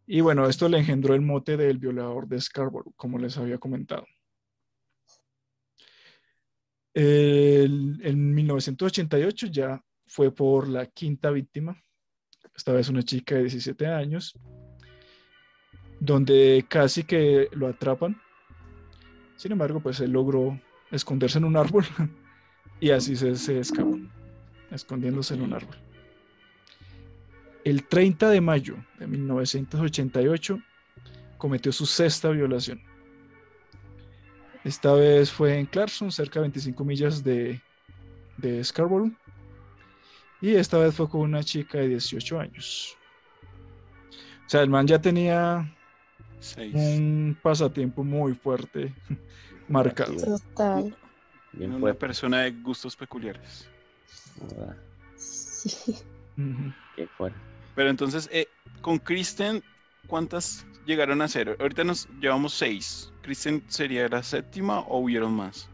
Y 0.06 0.20
bueno, 0.22 0.48
esto 0.48 0.68
le 0.68 0.78
engendró 0.78 1.14
el 1.14 1.20
mote 1.20 1.56
del 1.56 1.78
violador 1.78 2.26
de 2.26 2.40
Scarborough, 2.40 2.94
como 2.96 3.18
les 3.18 3.36
había 3.36 3.58
comentado 3.58 4.06
en 7.00 8.34
1988 8.34 9.46
ya 9.48 9.80
fue 10.06 10.32
por 10.34 10.68
la 10.68 10.86
quinta 10.86 11.30
víctima, 11.30 11.80
esta 12.56 12.72
vez 12.72 12.88
una 12.88 13.04
chica 13.04 13.36
de 13.36 13.42
17 13.42 13.86
años, 13.86 14.34
donde 16.00 16.64
casi 16.68 17.04
que 17.04 17.48
lo 17.52 17.68
atrapan. 17.68 18.20
Sin 19.36 19.52
embargo, 19.52 19.80
pues 19.80 20.00
él 20.00 20.10
logró 20.10 20.60
esconderse 20.90 21.38
en 21.38 21.44
un 21.44 21.56
árbol 21.56 21.84
y 22.80 22.90
así 22.90 23.14
se, 23.14 23.36
se 23.36 23.60
escapó, 23.60 23.96
escondiéndose 24.72 25.34
en 25.34 25.42
un 25.42 25.52
árbol. 25.52 25.76
El 27.64 27.86
30 27.86 28.30
de 28.30 28.40
mayo 28.40 28.76
de 28.98 29.06
1988 29.06 30.58
cometió 31.36 31.70
su 31.70 31.86
sexta 31.86 32.30
violación. 32.30 32.87
Esta 34.64 34.92
vez 34.92 35.30
fue 35.30 35.58
en 35.58 35.66
Clarkson, 35.66 36.10
cerca 36.10 36.40
de 36.40 36.42
25 36.42 36.84
millas 36.84 37.22
de, 37.22 37.60
Scarborough. 38.62 39.12
Y 40.40 40.54
esta 40.54 40.78
vez 40.78 40.94
fue 40.94 41.08
con 41.08 41.22
una 41.22 41.42
chica 41.42 41.78
de 41.78 41.88
18 41.88 42.40
años. 42.40 42.96
O 44.46 44.48
sea, 44.48 44.62
el 44.62 44.70
man 44.70 44.86
ya 44.86 45.00
tenía 45.00 45.74
un 46.72 47.36
pasatiempo 47.42 48.04
muy 48.04 48.34
fuerte 48.34 48.94
marcado. 49.68 50.16
Total. 50.16 50.96
Una 51.58 51.94
persona 51.94 52.42
de 52.42 52.52
gustos 52.52 52.94
peculiares. 52.96 53.68
Sí. 55.16 55.96
Uh 56.36 56.72
fuera. 57.16 57.34
Pero 57.74 57.90
entonces, 57.90 58.28
eh, 58.32 58.48
con 58.80 58.98
Kristen, 58.98 59.62
¿cuántas 60.06 60.66
llegaron 60.88 61.22
a 61.22 61.28
ser? 61.28 61.56
Ahorita 61.60 61.84
nos 61.84 62.08
llevamos 62.20 62.54
seis. 62.54 63.12
¿Kristen 63.22 63.62
sería 63.68 64.08
la 64.08 64.22
séptima 64.22 64.80
o 64.80 64.98
hubieron 64.98 65.32
más? 65.32 65.68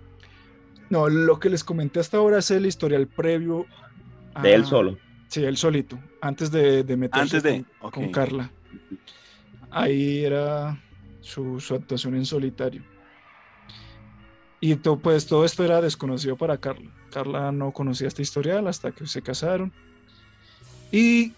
No, 0.90 1.09
lo 1.09 1.38
que 1.38 1.48
les 1.48 1.64
comenté 1.64 2.00
hasta 2.00 2.18
ahora 2.18 2.38
es 2.38 2.50
el 2.50 2.66
historial 2.66 3.07
previo. 3.07 3.64
De 4.42 4.53
él 4.53 4.66
solo. 4.66 4.98
Sí, 5.29 5.42
él 5.42 5.57
solito, 5.57 5.98
antes 6.20 6.50
de, 6.50 6.85
de 6.85 6.96
meterse 6.96 7.37
antes 7.37 7.42
de, 7.42 7.64
con, 7.81 8.11
Carla. 8.11 8.50
Ahí 9.70 10.24
era 10.24 10.81
su, 11.20 11.61
su 11.61 11.74
actuación 11.74 12.14
en 12.14 12.27
solitario. 12.27 12.83
Y 14.61 14.74
pues 14.77 15.27
todo 15.27 15.44
esto 15.44 15.64
era 15.64 15.81
desconocido 15.81 16.37
para 16.37 16.59
Carla. 16.59 16.90
Carla 17.11 17.53
no 17.53 17.72
conocía 17.72 18.09
este 18.09 18.22
historial 18.22 18.66
hasta 18.66 18.92
que 18.92 19.07
se 19.07 19.22
casaron. 19.22 19.72
Y 20.90 21.33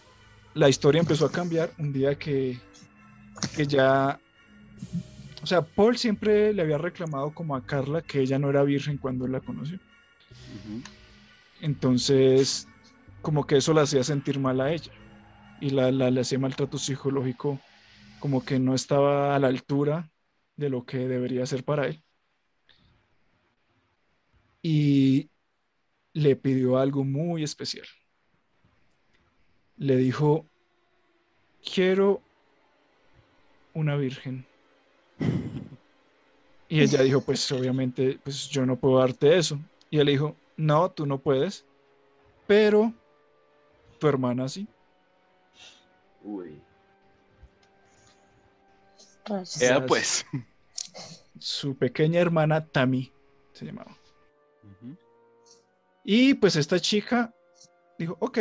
la 0.55 0.69
historia 0.69 1.01
empezó 1.01 1.27
a 1.27 1.33
cambiar 1.33 1.71
un 1.79 1.93
día 1.93 2.15
que, 2.17 2.59
que 3.55 3.67
ya... 3.67 4.21
O 5.43 5.47
sea, 5.47 5.63
Paul 5.63 5.97
siempre 5.97 6.53
le 6.53 6.63
había 6.63 6.79
reclamado 6.79 7.33
como 7.33 7.55
a 7.55 7.65
Carla 7.65 8.03
que 8.03 8.21
ella 8.21 8.39
no 8.39 8.51
era 8.51 8.63
virgen 8.63 8.99
cuando 8.99 9.27
él 9.27 9.33
la 9.33 9.41
conoció. 9.41 9.79
Entonces, 11.61 12.67
como 13.23 13.47
que 13.47 13.59
eso 13.59 13.73
la 13.73 13.83
hacía 13.83 14.03
sentir 14.03 14.41
mal 14.41 14.61
a 14.61 14.73
ella. 14.73 14.93
Y 15.61 15.71
la, 15.71 15.91
la, 15.93 16.11
le 16.11 16.21
hacía 16.21 16.39
maltrato 16.39 16.79
psicológico, 16.79 17.61
como 18.19 18.45
que 18.45 18.59
no 18.59 18.75
estaba 18.75 19.37
a 19.37 19.39
la 19.39 19.49
altura 19.49 20.11
de 20.57 20.69
lo 20.69 20.85
que 20.85 21.07
debería 21.07 21.47
ser 21.47 21.65
para 21.65 21.87
él. 21.87 22.03
Y 24.63 25.31
le 26.13 26.35
pidió 26.35 26.79
algo 26.79 27.05
muy 27.05 27.45
especial 27.45 27.87
le 29.77 29.97
dijo, 29.97 30.49
quiero 31.63 32.23
una 33.77 33.97
virgen. 33.97 34.45
Y 36.69 36.81
ella 36.81 37.01
dijo, 37.05 37.21
pues 37.21 37.53
obviamente, 37.53 38.19
pues 38.25 38.49
yo 38.49 38.67
no 38.67 38.75
puedo 38.75 38.99
darte 38.99 39.37
eso. 39.37 39.57
Y 39.89 40.01
él 40.01 40.09
dijo, 40.09 40.35
no, 40.57 40.91
tú 40.91 41.07
no 41.07 41.19
puedes, 41.19 41.65
pero 42.45 42.93
tu 44.01 44.09
hermana 44.09 44.49
sí. 44.49 44.67
Uy. 46.25 46.61
pues. 49.87 50.27
Su 51.39 51.77
pequeña 51.77 52.19
hermana 52.19 52.67
Tammy 52.67 53.13
se 53.53 53.65
llamaba. 53.65 53.97
Y 56.03 56.35
pues 56.35 56.57
esta 56.57 56.81
chica 56.81 57.33
dijo, 57.97 58.17
ok, 58.19 58.39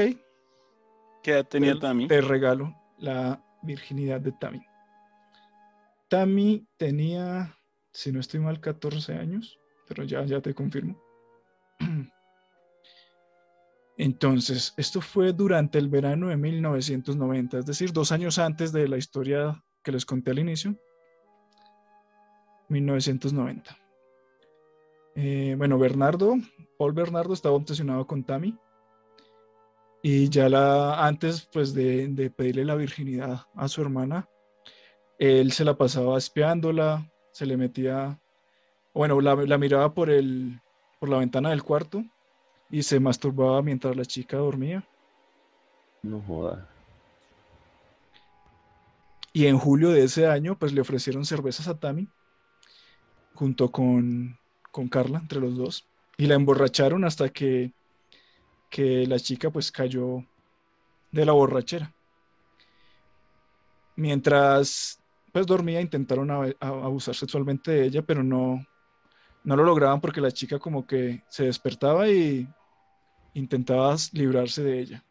¿Qué 1.21 1.31
edad 1.31 1.45
tenía 1.45 1.79
Tammy? 1.79 2.07
Te 2.07 2.21
regalo 2.21 2.75
la 2.97 3.39
virginidad 3.61 4.19
de 4.21 4.31
Tammy. 4.31 4.65
Tammy 6.07 6.67
tenía, 6.77 7.57
si 7.91 8.11
no 8.11 8.19
estoy 8.19 8.39
mal, 8.39 8.59
14 8.59 9.13
años, 9.13 9.59
pero 9.87 10.03
ya, 10.03 10.23
ya 10.25 10.41
te 10.41 10.53
confirmo. 10.53 11.01
Entonces, 13.97 14.73
esto 14.77 14.99
fue 15.01 15.31
durante 15.31 15.77
el 15.77 15.87
verano 15.87 16.27
de 16.27 16.37
1990, 16.37 17.59
es 17.59 17.65
decir, 17.65 17.93
dos 17.93 18.11
años 18.11 18.39
antes 18.39 18.71
de 18.71 18.87
la 18.87 18.97
historia 18.97 19.63
que 19.83 19.91
les 19.91 20.05
conté 20.05 20.31
al 20.31 20.39
inicio. 20.39 20.77
1990. 22.69 23.77
Eh, 25.15 25.55
bueno, 25.57 25.77
Bernardo, 25.79 26.35
Paul 26.77 26.93
Bernardo 26.93 27.33
estaba 27.33 27.55
obsesionado 27.55 28.05
con 28.05 28.23
Tammy 28.23 28.57
y 30.01 30.29
ya 30.29 30.49
la, 30.49 31.05
antes 31.05 31.47
pues 31.51 31.73
de, 31.73 32.31
pedirle 32.35 32.65
la 32.65 32.75
virginidad 32.75 33.47
a 33.55 33.67
su 33.67 33.81
hermana, 33.81 34.29
él 35.19 35.51
se 35.51 35.65
la 35.65 35.77
pasaba 35.77 36.17
espiándola, 36.17 37.09
se 37.31 37.45
le 37.45 37.57
metía, 37.57 38.19
bueno, 38.93 39.19
la, 39.21 39.57
miraba 39.57 39.93
por, 39.93 40.09
el, 40.09 40.61
por 40.99 41.09
la 41.09 41.17
ventana 41.17 41.49
del 41.49 41.63
cuarto 41.63 42.03
y 42.69 42.83
se 42.83 42.99
masturbaba 42.99 43.61
mientras 43.61 43.95
la 43.95 44.05
chica 44.05 44.37
dormía. 44.37 44.87
No 46.01 46.21
joda. 46.21 46.69
Y 49.33 49.47
en 49.47 49.57
julio 49.57 49.89
de 49.89 50.03
ese 50.03 50.27
año, 50.27 50.57
pues 50.57 50.71
le 50.71 50.81
ofrecieron 50.81 51.25
cervezas 51.25 51.67
a 51.67 51.77
Tammy, 51.77 52.07
junto 53.33 53.71
con, 53.71 54.37
con 54.71 54.87
Carla, 54.87 55.19
entre 55.19 55.41
los 55.41 55.57
dos, 55.57 55.85
y 56.17 56.27
la 56.27 56.35
emborracharon 56.35 57.03
hasta 57.03 57.29
que 57.29 57.73
que 58.75 59.07
la 59.07 59.19
chica 59.19 59.49
pues 59.49 59.71
cayó 59.71 60.25
de 61.09 61.25
la 61.25 61.31
borrachera. 61.31 61.93
Mientras 63.95 64.99
pues 65.35 65.47
dormía 65.47 65.81
intentaron 65.81 66.31
abusar 66.61 67.13
sexualmente 67.13 67.69
de 67.69 67.85
ella, 67.87 68.01
pero 68.01 68.23
no, 68.23 68.65
no 69.43 69.57
lo 69.57 69.65
lograban 69.65 69.99
porque 69.99 70.21
la 70.21 70.31
chica 70.31 70.59
como 70.59 70.87
que 70.87 71.23
se 71.27 71.43
despertaba 71.43 72.07
y 72.07 72.47
intentaba 73.33 73.97
librarse 74.13 74.63
de 74.63 74.79
ella. 74.79 75.03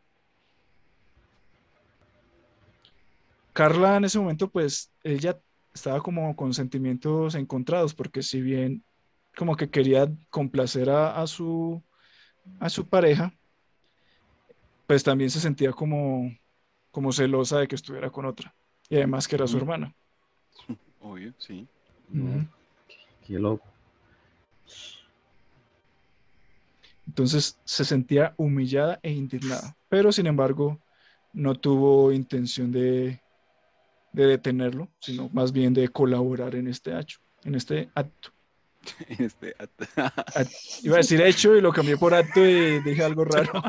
Carla 3.52 3.98
en 3.98 4.06
ese 4.06 4.18
momento 4.18 4.48
pues 4.48 4.90
ella 5.02 5.38
estaba 5.74 6.00
como 6.00 6.34
con 6.34 6.54
sentimientos 6.54 7.34
encontrados 7.34 7.92
porque 7.92 8.22
si 8.22 8.40
bien 8.40 8.82
como 9.36 9.54
que 9.56 9.68
quería 9.68 10.10
complacer 10.30 10.88
a, 10.88 11.26
su, 11.26 11.82
a 12.60 12.70
su 12.70 12.88
pareja, 12.88 13.34
pues 14.86 15.04
también 15.04 15.28
se 15.28 15.40
sentía 15.40 15.72
como, 15.72 16.34
como 16.90 17.12
celosa 17.12 17.58
de 17.58 17.68
que 17.68 17.74
estuviera 17.74 18.08
con 18.08 18.24
otra. 18.24 18.54
Y 18.88 18.96
además 18.96 19.28
que 19.28 19.36
era 19.36 19.46
su 19.46 19.58
hermana. 19.58 19.94
Obvio, 21.00 21.32
sí. 21.38 21.66
Qué 23.26 23.38
loco. 23.38 23.64
Entonces 27.06 27.58
se 27.64 27.84
sentía 27.84 28.34
humillada 28.36 28.98
e 29.02 29.10
indignada, 29.12 29.76
pero 29.88 30.10
sin 30.10 30.26
embargo 30.26 30.80
no 31.32 31.54
tuvo 31.54 32.12
intención 32.12 32.72
de, 32.72 33.20
de 34.12 34.26
detenerlo, 34.26 34.88
sino 35.00 35.28
más 35.32 35.52
bien 35.52 35.74
de 35.74 35.88
colaborar 35.88 36.54
en 36.54 36.68
este 36.68 36.98
hecho, 36.98 37.18
en 37.44 37.54
este 37.54 37.90
acto. 37.94 38.30
este 39.18 39.54
Iba 40.82 40.96
a 40.96 40.98
decir 40.98 41.20
hecho 41.22 41.56
y 41.56 41.60
lo 41.60 41.72
cambié 41.72 41.96
por 41.96 42.14
acto 42.14 42.44
y 42.44 42.80
dije 42.80 43.02
algo 43.02 43.24
raro. 43.26 43.62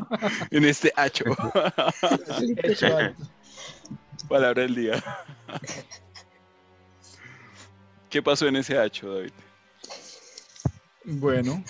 en 0.51 0.65
este 0.65 0.91
hacho. 0.95 1.25
Palabra 4.29 4.63
del 4.63 4.75
día. 4.75 5.03
¿Qué 8.15 8.21
pasó 8.21 8.47
en 8.47 8.55
ese 8.55 8.77
hacho, 8.77 9.13
David? 9.13 9.33
Bueno, 11.03 11.61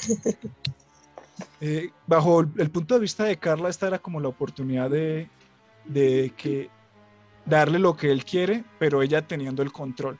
eh, 1.59 1.89
bajo 2.05 2.41
el, 2.41 2.69
punto 2.69 2.93
de 2.93 2.99
vista 2.99 3.23
de 3.23 3.37
Carla, 3.37 3.67
esta 3.67 3.87
era 3.87 3.97
como 3.97 4.19
la 4.19 4.27
oportunidad 4.27 4.91
de, 4.91 5.27
de 5.85 6.31
que 6.37 6.69
darle 7.47 7.79
lo 7.79 7.97
que 7.97 8.11
él 8.11 8.23
quiere, 8.23 8.63
pero 8.77 9.01
ella 9.01 9.25
teniendo 9.25 9.63
el 9.63 9.71
control. 9.71 10.19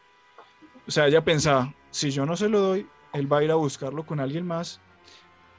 O 0.87 0.89
sea, 0.89 1.05
ella 1.05 1.23
pensaba, 1.23 1.75
si 1.91 2.09
yo 2.09 2.25
no 2.25 2.35
se 2.35 2.49
lo 2.49 2.59
doy, 2.59 2.87
él 3.13 3.31
va 3.31 3.37
a 3.37 3.43
ir 3.43 3.51
a 3.51 3.55
buscarlo 3.55 4.03
con 4.03 4.19
alguien 4.19 4.47
más, 4.47 4.81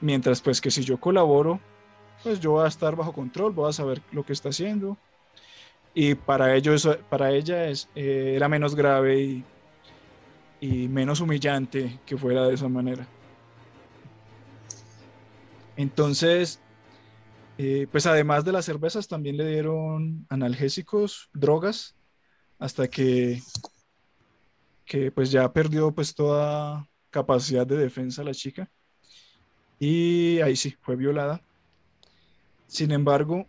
mientras 0.01 0.41
pues 0.41 0.61
que 0.61 0.73
si 0.73 0.83
yo 0.83 0.99
colaboro, 0.99 1.61
pues 2.25 2.41
yo 2.41 2.51
voy 2.51 2.65
a 2.65 2.69
estar 2.69 2.97
bajo 2.97 3.13
control, 3.13 3.53
voy 3.53 3.69
a 3.69 3.73
saber 3.73 4.03
lo 4.11 4.27
que 4.27 4.33
está 4.33 4.49
haciendo. 4.49 4.99
Y 5.95 6.17
para, 6.17 6.57
ellos, 6.57 6.89
para 7.09 7.31
ella 7.31 7.69
es, 7.69 7.89
eh, 7.95 8.33
era 8.35 8.49
menos 8.49 8.75
grave 8.75 9.21
y, 9.21 9.45
y 10.61 10.89
menos 10.89 11.21
humillante 11.21 11.99
que 12.07 12.17
fuera 12.17 12.47
de 12.47 12.55
esa 12.55 12.69
manera. 12.69 13.07
Entonces, 15.77 16.61
eh, 17.59 17.87
pues 17.91 18.07
además 18.07 18.45
de 18.45 18.53
las 18.53 18.65
cervezas, 18.65 19.09
también 19.09 19.37
le 19.37 19.47
dieron 19.47 20.27
analgésicos, 20.29 21.29
drogas, 21.35 21.95
hasta 22.59 22.89
que, 22.89 23.43
que 24.85 25.11
pues 25.11 25.31
ya 25.31 25.53
perdió 25.53 25.93
pues 25.93 26.15
toda, 26.15 26.89
capacidad 27.17 27.67
de 27.67 27.79
defensa 27.79 28.23
la 28.23 28.35
chica. 28.35 28.71
Y 29.79 30.41
ahí 30.41 30.55
sí, 30.55 30.77
fue 30.83 30.97
violada. 30.97 31.41
Sin 32.67 32.91
embargo, 32.93 33.47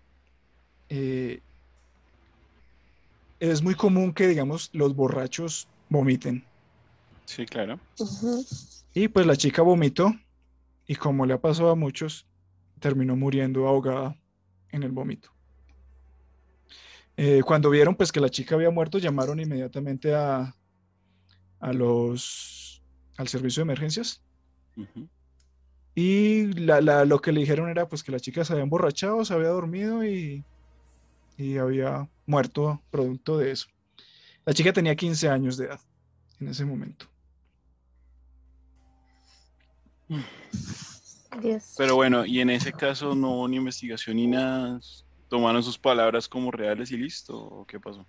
eh, 0.90 1.42
es 3.40 3.62
muy 3.62 3.76
común 3.76 4.14
que, 4.14 4.28
digamos, 4.28 4.70
los 4.74 4.96
borrachos 4.96 5.68
vomiten. 5.90 6.46
Sí, 7.28 7.46
claro. 7.46 7.80
Y 8.94 9.10
pues 9.10 9.26
la 9.26 9.36
chica 9.36 9.62
vomitó 9.62 10.12
y 10.88 10.96
como 10.96 11.26
le 11.26 11.34
ha 11.34 11.42
pasado 11.42 11.70
a 11.70 11.76
muchos, 11.76 12.26
terminó 12.80 13.16
muriendo 13.16 13.68
ahogada 13.68 14.18
en 14.72 14.84
el 14.84 14.92
vómito. 14.92 15.30
Eh, 17.18 17.42
cuando 17.46 17.70
vieron 17.70 17.96
pues 17.96 18.12
que 18.12 18.22
la 18.22 18.30
chica 18.30 18.56
había 18.56 18.70
muerto, 18.70 18.98
llamaron 18.98 19.40
inmediatamente 19.40 20.16
a, 20.16 20.56
a 21.60 21.74
los 21.74 22.82
al 23.18 23.28
servicio 23.28 23.62
de 23.62 23.66
emergencias. 23.66 24.24
Y 25.96 26.54
la, 26.54 27.04
lo 27.06 27.20
que 27.20 27.32
le 27.32 27.42
dijeron 27.42 27.70
era 27.70 27.90
pues 27.90 28.04
que 28.04 28.12
la 28.12 28.20
chica 28.20 28.46
se 28.46 28.54
había 28.54 28.64
emborrachado, 28.64 29.26
se 29.26 29.34
había 29.34 29.50
dormido 29.50 30.06
y, 30.06 30.46
y 31.38 31.58
había 31.58 32.08
muerto 32.26 32.82
producto 32.90 33.38
de 33.38 33.52
eso. 33.52 33.68
La 34.46 34.54
chica 34.54 34.72
tenía 34.72 34.96
15 34.96 35.28
años 35.28 35.58
de 35.58 35.66
edad 35.66 35.80
en 36.40 36.48
ese 36.48 36.64
momento. 36.64 37.08
Pero 41.78 41.96
bueno, 41.96 42.26
y 42.26 42.40
en 42.40 42.50
ese 42.50 42.72
caso 42.72 43.14
no 43.16 43.32
hubo 43.32 43.48
ni 43.48 43.58
investigación 43.58 44.18
ni 44.18 44.28
nada. 44.28 44.80
¿Tomaron 45.30 45.62
sus 45.62 45.78
palabras 45.78 46.28
como 46.28 46.52
reales 46.52 46.92
y 46.92 46.98
listo? 46.98 47.38
¿O 47.38 47.66
qué 47.66 47.80
pasó? 47.80 48.06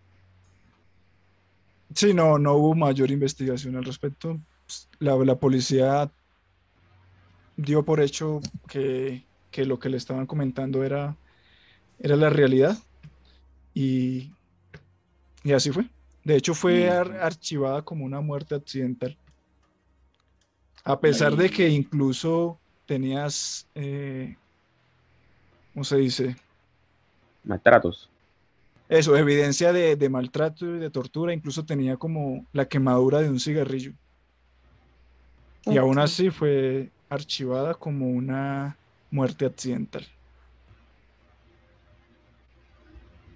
Sí, 1.95 2.15
no, 2.15 2.39
no 2.39 2.55
hubo 2.55 2.75
mayor 2.75 3.11
investigación 3.11 3.77
al 3.77 3.85
respecto. 3.85 4.39
La, 4.99 5.17
la 5.17 5.37
policía 5.37 6.11
dio 7.57 7.85
por 7.85 8.01
hecho 8.01 8.41
que, 8.69 9.25
que, 9.51 9.65
lo 9.65 9.79
que 9.79 9.89
le 9.89 9.97
estaban 9.97 10.27
comentando 10.27 10.85
era, 10.85 11.17
era 11.99 12.17
la 12.17 12.31
realidad. 12.31 12.79
Y, 13.75 14.31
y 15.43 15.53
así 15.53 15.71
fue. 15.71 15.87
De 16.25 16.37
hecho, 16.37 16.55
fue 16.55 16.89
archivada 16.89 17.83
como 17.83 18.05
una 18.05 18.21
muerte 18.21 18.55
accidental. 18.55 19.17
A 20.89 20.99
pesar 20.99 21.37
de 21.37 21.51
que 21.51 21.69
incluso 21.69 22.59
tenías, 22.87 23.67
eh, 23.75 24.35
¿cómo 25.75 25.85
se 25.85 25.99
dice? 25.99 26.35
Maltratos. 27.45 28.09
Eso, 28.89 29.15
evidencia 29.15 29.71
de, 29.71 30.09
maltrato 30.09 30.65
y 30.65 30.79
de 30.79 30.89
tortura, 30.89 31.35
incluso 31.35 31.63
tenía 31.67 31.99
como 31.99 32.47
la 32.55 32.67
quemadura 32.67 33.21
de 33.21 33.29
un 33.29 33.39
cigarrillo. 33.39 33.93
Y 35.67 35.77
aún 35.77 35.99
así 35.99 36.31
fue 36.31 36.89
archivada 37.11 37.75
como 37.75 38.09
una 38.09 38.79
muerte 39.11 39.45
accidental. 39.45 40.07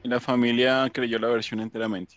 Y 0.03 0.09
la 0.09 0.21
familia 0.21 0.89
creyó 0.91 1.19
la 1.19 1.29
versión 1.29 1.61
enteramente. 1.61 2.15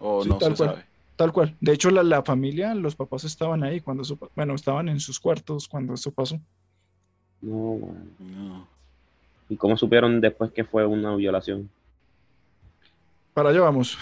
O 0.00 0.24
no 0.24 0.38
tal 0.38 0.56
se 0.56 0.64
cual, 0.64 0.70
sabe. 0.70 0.95
Tal 1.16 1.32
cual. 1.32 1.56
De 1.60 1.72
hecho, 1.72 1.90
la, 1.90 2.02
la, 2.02 2.22
familia, 2.22 2.74
los 2.74 2.94
papás 2.94 3.24
estaban 3.24 3.64
ahí 3.64 3.80
cuando 3.80 4.02
eso 4.02 4.18
Bueno, 4.34 4.54
estaban 4.54 4.88
en 4.88 5.00
sus 5.00 5.18
cuartos 5.18 5.66
cuando 5.66 5.94
eso 5.94 6.10
pasó. 6.10 6.38
No, 7.40 7.78
no. 8.18 8.68
¿Y 9.48 9.56
cómo 9.56 9.76
supieron 9.76 10.20
después 10.20 10.52
que 10.52 10.64
fue 10.64 10.84
una 10.84 11.14
violación? 11.16 11.70
Para 13.32 13.50
allá 13.50 13.60
vamos. 13.60 13.96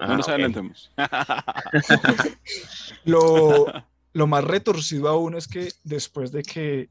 no 0.00 0.16
nos 0.16 0.28
adelantemos. 0.28 0.90
lo, 3.04 3.66
lo 4.12 4.26
más 4.26 4.44
retorcido 4.44 5.08
aún 5.08 5.34
es 5.34 5.48
que 5.48 5.68
después 5.84 6.32
de 6.32 6.42
que 6.42 6.88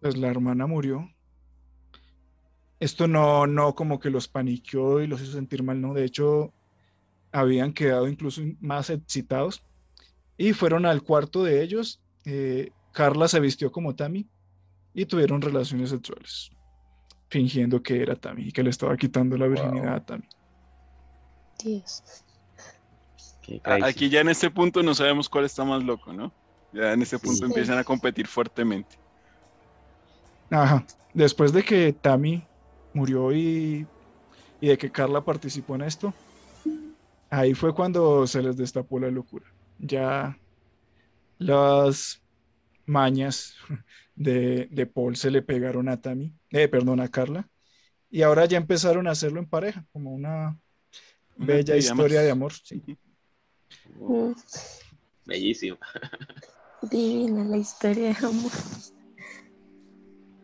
pues, 0.00 0.16
la 0.16 0.28
hermana 0.28 0.66
murió, 0.66 1.10
esto 2.78 3.06
no, 3.06 3.46
no 3.46 3.74
como 3.74 4.00
que 4.00 4.10
los 4.10 4.28
paniqueó 4.28 5.02
y 5.02 5.06
los 5.06 5.20
hizo 5.20 5.32
sentir 5.32 5.62
mal, 5.62 5.80
¿no? 5.80 5.92
De 5.92 6.04
hecho, 6.04 6.54
habían 7.32 7.72
quedado 7.72 8.08
incluso 8.08 8.42
más 8.60 8.90
excitados 8.90 9.62
y 10.36 10.52
fueron 10.52 10.86
al 10.86 11.02
cuarto 11.02 11.44
de 11.44 11.62
ellos. 11.62 12.00
Eh, 12.24 12.70
Carla 12.92 13.28
se 13.28 13.40
vistió 13.40 13.70
como 13.70 13.94
Tammy 13.94 14.26
y 14.94 15.06
tuvieron 15.06 15.40
relaciones 15.40 15.90
sexuales, 15.90 16.50
fingiendo 17.28 17.82
que 17.82 18.02
era 18.02 18.16
Tammy 18.16 18.48
y 18.48 18.52
que 18.52 18.62
le 18.62 18.70
estaba 18.70 18.96
quitando 18.96 19.36
la 19.36 19.46
virginidad 19.46 19.94
a 19.94 20.04
Tammy. 20.04 20.28
Dios. 21.62 22.02
Aquí 23.64 24.08
ya 24.08 24.20
en 24.20 24.28
este 24.28 24.50
punto 24.50 24.82
no 24.82 24.94
sabemos 24.94 25.28
cuál 25.28 25.44
está 25.44 25.64
más 25.64 25.82
loco, 25.82 26.12
¿no? 26.12 26.32
Ya 26.72 26.92
en 26.92 27.02
este 27.02 27.18
punto 27.18 27.46
empiezan 27.46 27.78
a 27.78 27.84
competir 27.84 28.26
fuertemente. 28.26 28.96
Ajá. 30.50 30.84
Después 31.12 31.52
de 31.52 31.64
que 31.64 31.92
Tammy 31.92 32.44
murió 32.94 33.32
y, 33.32 33.86
y 34.60 34.68
de 34.68 34.78
que 34.78 34.90
Carla 34.90 35.20
participó 35.24 35.74
en 35.74 35.82
esto, 35.82 36.14
ahí 37.30 37.54
fue 37.54 37.74
cuando 37.74 38.26
se 38.26 38.42
les 38.42 38.56
destapó 38.56 38.98
la 38.98 39.10
locura. 39.10 39.46
Ya 39.78 40.38
las 41.38 42.20
mañas 42.84 43.54
de, 44.14 44.66
de 44.70 44.86
Paul 44.86 45.16
se 45.16 45.30
le 45.30 45.40
pegaron 45.40 45.88
a 45.88 46.00
Tammy, 46.00 46.34
eh, 46.50 46.68
perdón, 46.68 47.00
a 47.00 47.08
Carla, 47.08 47.48
y 48.10 48.22
ahora 48.22 48.44
ya 48.44 48.58
empezaron 48.58 49.06
a 49.06 49.12
hacerlo 49.12 49.38
en 49.38 49.46
pareja, 49.46 49.86
como 49.92 50.12
una, 50.12 50.58
bella 51.36 51.76
historia 51.76 52.20
de 52.20 52.30
amor. 52.30 52.52
Sí. 52.52 52.82
Oh, 54.00 54.34
bellísimo. 55.26 55.78
Divina 56.82 57.44
la 57.44 57.56
historia 57.56 58.12
de 58.12 58.26
amor. 58.26 58.50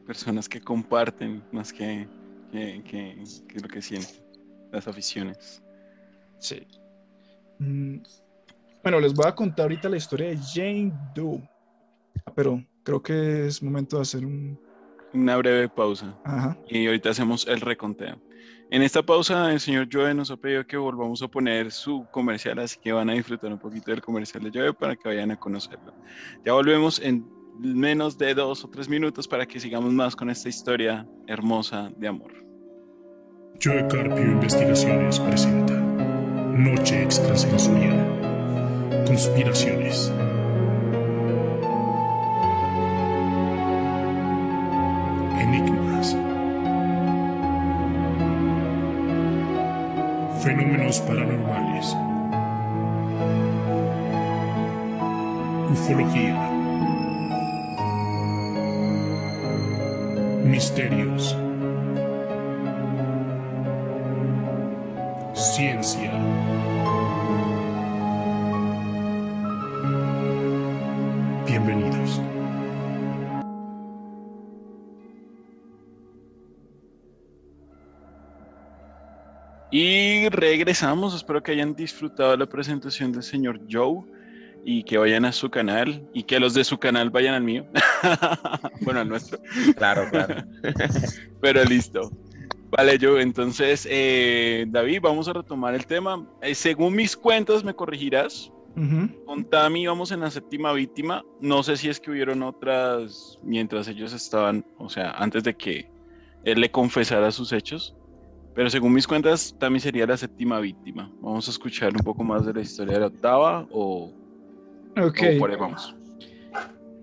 Personas 0.06 0.48
que 0.48 0.60
comparten 0.60 1.42
más 1.50 1.72
que, 1.72 2.06
que, 2.52 2.82
que, 2.84 3.24
que 3.48 3.60
lo 3.60 3.68
que 3.68 3.82
sienten, 3.82 4.24
las 4.70 4.86
aficiones. 4.86 5.62
Sí. 6.38 6.66
Mm, 7.58 7.98
bueno, 8.82 9.00
les 9.00 9.14
voy 9.14 9.26
a 9.26 9.34
contar 9.34 9.64
ahorita 9.64 9.88
la 9.88 9.96
historia 9.96 10.28
de 10.28 10.38
Jane 10.38 10.92
Doe. 11.14 11.42
Ah, 12.24 12.32
pero 12.34 12.64
creo 12.82 13.02
que 13.02 13.46
es 13.46 13.62
momento 13.62 13.96
de 13.96 14.02
hacer 14.02 14.24
un... 14.24 14.58
una 15.12 15.36
breve 15.36 15.68
pausa. 15.68 16.16
Ajá. 16.24 16.56
Y 16.68 16.86
ahorita 16.86 17.10
hacemos 17.10 17.46
el 17.46 17.60
reconteo. 17.60 18.16
En 18.70 18.82
esta 18.82 19.00
pausa, 19.02 19.52
el 19.52 19.60
señor 19.60 19.88
Joe 19.90 20.12
nos 20.12 20.30
ha 20.30 20.36
pedido 20.36 20.66
que 20.66 20.76
volvamos 20.76 21.22
a 21.22 21.28
poner 21.28 21.70
su 21.70 22.04
comercial, 22.10 22.58
así 22.58 22.78
que 22.82 22.92
van 22.92 23.08
a 23.08 23.12
disfrutar 23.12 23.52
un 23.52 23.60
poquito 23.60 23.92
del 23.92 24.00
comercial 24.00 24.42
de 24.42 24.50
Joe 24.58 24.74
para 24.74 24.96
que 24.96 25.08
vayan 25.08 25.30
a 25.30 25.36
conocerlo. 25.36 25.94
Ya 26.44 26.52
volvemos 26.52 26.98
en 26.98 27.24
menos 27.58 28.18
de 28.18 28.34
dos 28.34 28.64
o 28.64 28.68
tres 28.68 28.88
minutos 28.88 29.28
para 29.28 29.46
que 29.46 29.60
sigamos 29.60 29.92
más 29.92 30.16
con 30.16 30.30
esta 30.30 30.48
historia 30.48 31.06
hermosa 31.28 31.92
de 31.96 32.08
amor. 32.08 32.32
Joe 33.62 33.86
Carpio 33.88 34.24
Investigaciones 34.24 35.20
presenta 35.20 35.85
Noche 36.56 37.02
Extrasensorial. 37.02 37.98
Conspiraciones. 39.06 40.10
Enigmas. 45.38 46.16
Fenómenos 50.42 51.00
paranormales. 51.00 51.94
Ufología. 55.70 56.50
Misterios. 60.42 61.36
Ciencia. 65.34 66.35
Y 80.26 80.28
regresamos, 80.28 81.14
espero 81.14 81.40
que 81.40 81.52
hayan 81.52 81.76
disfrutado 81.76 82.36
la 82.36 82.46
presentación 82.46 83.12
del 83.12 83.22
señor 83.22 83.60
Joe 83.70 84.02
y 84.64 84.82
que 84.82 84.98
vayan 84.98 85.24
a 85.24 85.30
su 85.30 85.48
canal 85.48 86.04
y 86.12 86.24
que 86.24 86.40
los 86.40 86.52
de 86.52 86.64
su 86.64 86.78
canal 86.78 87.10
vayan 87.10 87.34
al 87.34 87.44
mío. 87.44 87.64
bueno, 88.80 88.98
al 88.98 89.08
nuestro. 89.08 89.38
Claro, 89.76 90.10
claro. 90.10 90.44
Pero 91.40 91.62
listo. 91.62 92.10
Vale, 92.70 92.98
Joe, 93.00 93.22
entonces, 93.22 93.86
eh, 93.88 94.66
David, 94.66 94.98
vamos 95.00 95.28
a 95.28 95.32
retomar 95.32 95.76
el 95.76 95.86
tema. 95.86 96.26
Eh, 96.42 96.56
según 96.56 96.96
mis 96.96 97.16
cuentas, 97.16 97.62
me 97.62 97.72
corregirás. 97.72 98.50
Ujú. 98.74 99.24
Con 99.26 99.44
Tami 99.44 99.86
vamos 99.86 100.10
en 100.10 100.18
la 100.18 100.30
séptima 100.32 100.72
víctima. 100.72 101.24
No 101.40 101.62
sé 101.62 101.76
si 101.76 101.88
es 101.88 102.00
que 102.00 102.10
hubieron 102.10 102.42
otras 102.42 103.38
mientras 103.44 103.86
ellos 103.86 104.12
estaban, 104.12 104.66
o 104.78 104.88
sea, 104.88 105.12
antes 105.12 105.44
de 105.44 105.54
que 105.54 105.88
él 106.42 106.60
le 106.60 106.68
confesara 106.72 107.30
sus 107.30 107.52
hechos. 107.52 107.94
Pero 108.56 108.70
según 108.70 108.94
mis 108.94 109.06
cuentas, 109.06 109.54
Tami 109.60 109.78
sería 109.78 110.06
la 110.06 110.16
séptima 110.16 110.58
víctima. 110.60 111.12
Vamos 111.20 111.46
a 111.46 111.50
escuchar 111.50 111.92
un 111.92 112.02
poco 112.02 112.24
más 112.24 112.46
de 112.46 112.54
la 112.54 112.62
historia 112.62 112.94
de 112.94 113.00
la 113.00 113.06
octava 113.08 113.66
o, 113.70 114.14
Ok. 114.96 115.18
o 115.36 115.38
por 115.38 115.50
ahí 115.50 115.56
vamos. 115.56 115.94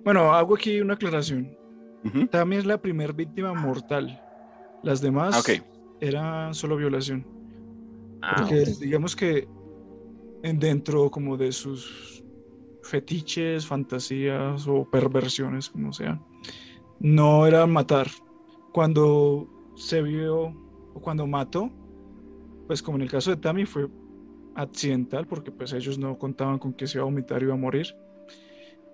Bueno, 0.03 0.33
hago 0.33 0.55
aquí 0.55 0.81
una 0.81 0.95
aclaración. 0.95 1.55
Ujú. 2.03 2.27
Tammy 2.27 2.55
es 2.57 2.65
la 2.65 2.79
primer 2.81 3.13
víctima 3.13 3.53
mortal. 3.53 4.19
Las 4.81 4.99
demás 4.99 5.35
Ah, 5.35 5.39
ok. 5.39 5.63
eran 6.01 6.53
solo 6.55 6.75
violación. 6.75 7.25
Ah, 8.23 8.35
Porque 8.39 8.65
digamos 8.81 9.15
que 9.15 9.47
en- 10.41 10.57
dentro 10.59 11.09
como 11.11 11.37
de 11.37 11.51
sus 11.51 12.23
fetiches, 12.81 13.65
fantasías 13.67 14.67
o 14.67 14.89
perversiones, 14.89 15.69
como 15.69 15.93
sea, 15.93 16.19
no 16.99 17.45
era 17.45 17.65
matar. 17.67 18.07
Cuando 18.73 19.47
se 19.75 20.01
vio 20.01 20.53
o 20.93 21.01
cuando 21.01 21.25
mató, 21.27 21.71
pues 22.67 22.81
como 22.81 22.97
en 22.97 23.03
el 23.03 23.11
caso 23.11 23.31
de 23.31 23.37
Tammy 23.37 23.65
fue 23.65 23.87
accidental 24.55 25.27
porque 25.27 25.51
pues 25.51 25.73
ellos 25.73 25.97
no 25.97 26.17
contaban 26.17 26.59
con 26.59 26.73
que 26.73 26.87
se 26.87 26.97
iba 26.97 27.03
a 27.03 27.05
vomitar 27.05 27.41
y 27.41 27.45
iba 27.45 27.53
a 27.53 27.57
morir. 27.57 27.95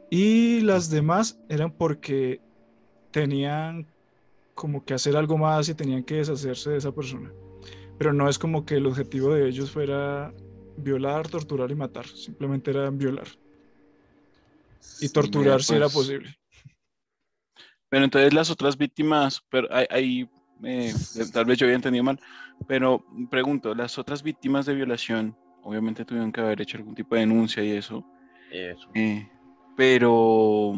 Y 0.09 0.61
las 0.61 0.89
demás 0.89 1.39
eran 1.49 1.71
porque 1.71 2.41
tenían 3.11 3.85
como 4.55 4.83
que 4.83 4.93
hacer 4.93 5.15
algo 5.15 5.37
más 5.37 5.69
y 5.69 5.75
tenían 5.75 6.03
que 6.03 6.15
deshacerse 6.15 6.71
de 6.71 6.77
esa 6.77 6.91
persona. 6.91 7.31
Pero 7.97 8.13
no 8.13 8.27
es 8.27 8.39
como 8.39 8.65
que 8.65 8.75
el 8.75 8.87
objetivo 8.87 9.33
de 9.33 9.47
ellos 9.47 9.71
fuera 9.71 10.33
violar, 10.77 11.27
torturar 11.27 11.69
y 11.71 11.75
matar. 11.75 12.07
Simplemente 12.07 12.71
era 12.71 12.89
violar. 12.89 13.27
Y 15.01 15.09
torturar 15.09 15.61
si 15.61 15.75
era 15.75 15.85
pues, 15.85 16.07
posible. 16.07 16.35
Pero 17.89 18.05
entonces 18.05 18.33
las 18.33 18.49
otras 18.49 18.77
víctimas, 18.77 19.41
pero 19.49 19.67
ahí, 19.89 20.29
eh, 20.63 20.95
tal 21.33 21.45
vez 21.45 21.57
yo 21.57 21.65
había 21.65 21.75
entendido 21.75 22.03
mal, 22.03 22.19
pero 22.67 23.05
pregunto, 23.29 23.75
las 23.75 23.97
otras 23.97 24.23
víctimas 24.23 24.65
de 24.65 24.75
violación, 24.75 25.37
obviamente 25.61 26.05
tuvieron 26.05 26.31
que 26.31 26.41
haber 26.41 26.61
hecho 26.61 26.77
algún 26.77 26.95
tipo 26.95 27.15
de 27.15 27.21
denuncia 27.21 27.63
y 27.63 27.71
eso, 27.71 28.05
Eso. 28.49 28.95
eh, 28.95 29.29
pero 29.75 30.73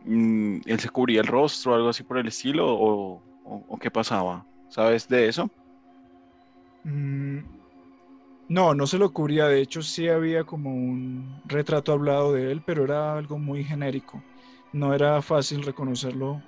mm, 0.00 0.60
él 0.66 0.80
se 0.80 0.90
cubría 0.90 1.20
el 1.20 1.26
rostro 1.26 1.72
o 1.72 1.74
algo 1.76 1.88
así 1.90 2.04
por 2.04 2.18
el 2.18 2.28
estilo, 2.28 2.66
o, 2.74 3.24
o- 3.42 3.64
o 3.68 3.78
qué 3.78 3.90
pasaba, 3.90 4.46
¿sabes 4.68 5.06
de 5.08 5.28
eso? 5.28 5.50
Mm, 6.84 7.40
No, 8.48 8.74
no 8.74 8.86
se 8.86 8.98
lo 8.98 9.12
cubría. 9.12 9.46
De 9.48 9.60
hecho, 9.60 9.82
sí 9.82 10.08
había 10.08 10.44
como 10.44 10.70
un 10.74 11.40
retrato 11.44 11.92
hablado 11.92 12.32
de 12.32 12.52
él, 12.52 12.62
pero 12.62 12.84
era 12.84 13.16
algo 13.18 13.38
muy 13.38 13.64
genérico. 13.64 14.26
No 14.72 14.94
era 14.94 15.20
fácil 15.22 15.62
reconocerlo 15.62 16.44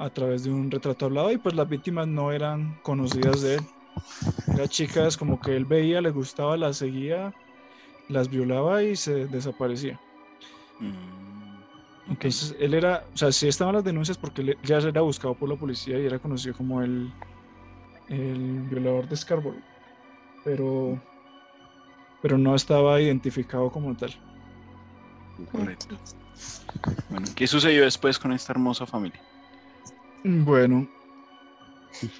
a 0.00 0.08
través 0.08 0.44
de 0.44 0.50
un 0.50 0.70
retrato 0.70 1.04
hablado 1.04 1.30
y 1.30 1.36
pues 1.36 1.54
las 1.54 1.68
víctimas 1.68 2.08
no 2.08 2.32
eran 2.32 2.74
conocidas 2.82 3.42
de 3.42 3.56
él. 3.56 3.66
Eran 4.54 4.68
chicas 4.68 5.14
como 5.14 5.38
que 5.38 5.54
él 5.54 5.66
veía, 5.66 6.00
le 6.00 6.10
gustaba, 6.10 6.56
las 6.56 6.78
seguía, 6.78 7.34
las 8.08 8.30
violaba 8.30 8.82
y 8.82 8.96
se 8.96 9.26
desaparecía. 9.26 10.00
Mm. 10.78 12.12
Entonces, 12.12 12.56
él 12.58 12.72
era, 12.72 13.04
o 13.12 13.16
sea, 13.16 13.30
sí 13.30 13.46
estaban 13.46 13.74
las 13.74 13.84
denuncias 13.84 14.16
porque 14.16 14.40
él 14.40 14.58
ya 14.64 14.78
era 14.78 15.02
buscado 15.02 15.34
por 15.34 15.50
la 15.50 15.56
policía 15.56 15.98
y 16.00 16.06
era 16.06 16.18
conocido 16.18 16.54
como 16.56 16.80
el, 16.80 17.12
el 18.08 18.62
violador 18.70 19.06
de 19.06 19.16
Scarborough, 19.16 19.62
pero, 20.44 20.98
pero 22.22 22.38
no 22.38 22.54
estaba 22.54 22.98
identificado 23.02 23.70
como 23.70 23.94
tal. 23.94 24.10
Correcto. 25.52 25.94
Bueno, 27.10 27.26
¿qué 27.36 27.46
sucedió 27.46 27.82
después 27.82 28.18
con 28.18 28.32
esta 28.32 28.54
hermosa 28.54 28.86
familia? 28.86 29.20
Bueno, 30.22 30.86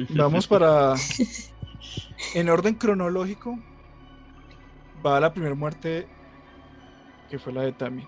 vamos 0.08 0.46
para, 0.46 0.94
en 2.34 2.48
orden 2.48 2.74
cronológico, 2.74 3.58
va 5.04 5.20
la 5.20 5.32
primera 5.32 5.54
muerte 5.54 6.08
que 7.28 7.38
fue 7.38 7.52
la 7.52 7.62
de 7.62 7.72
Tammy. 7.72 8.06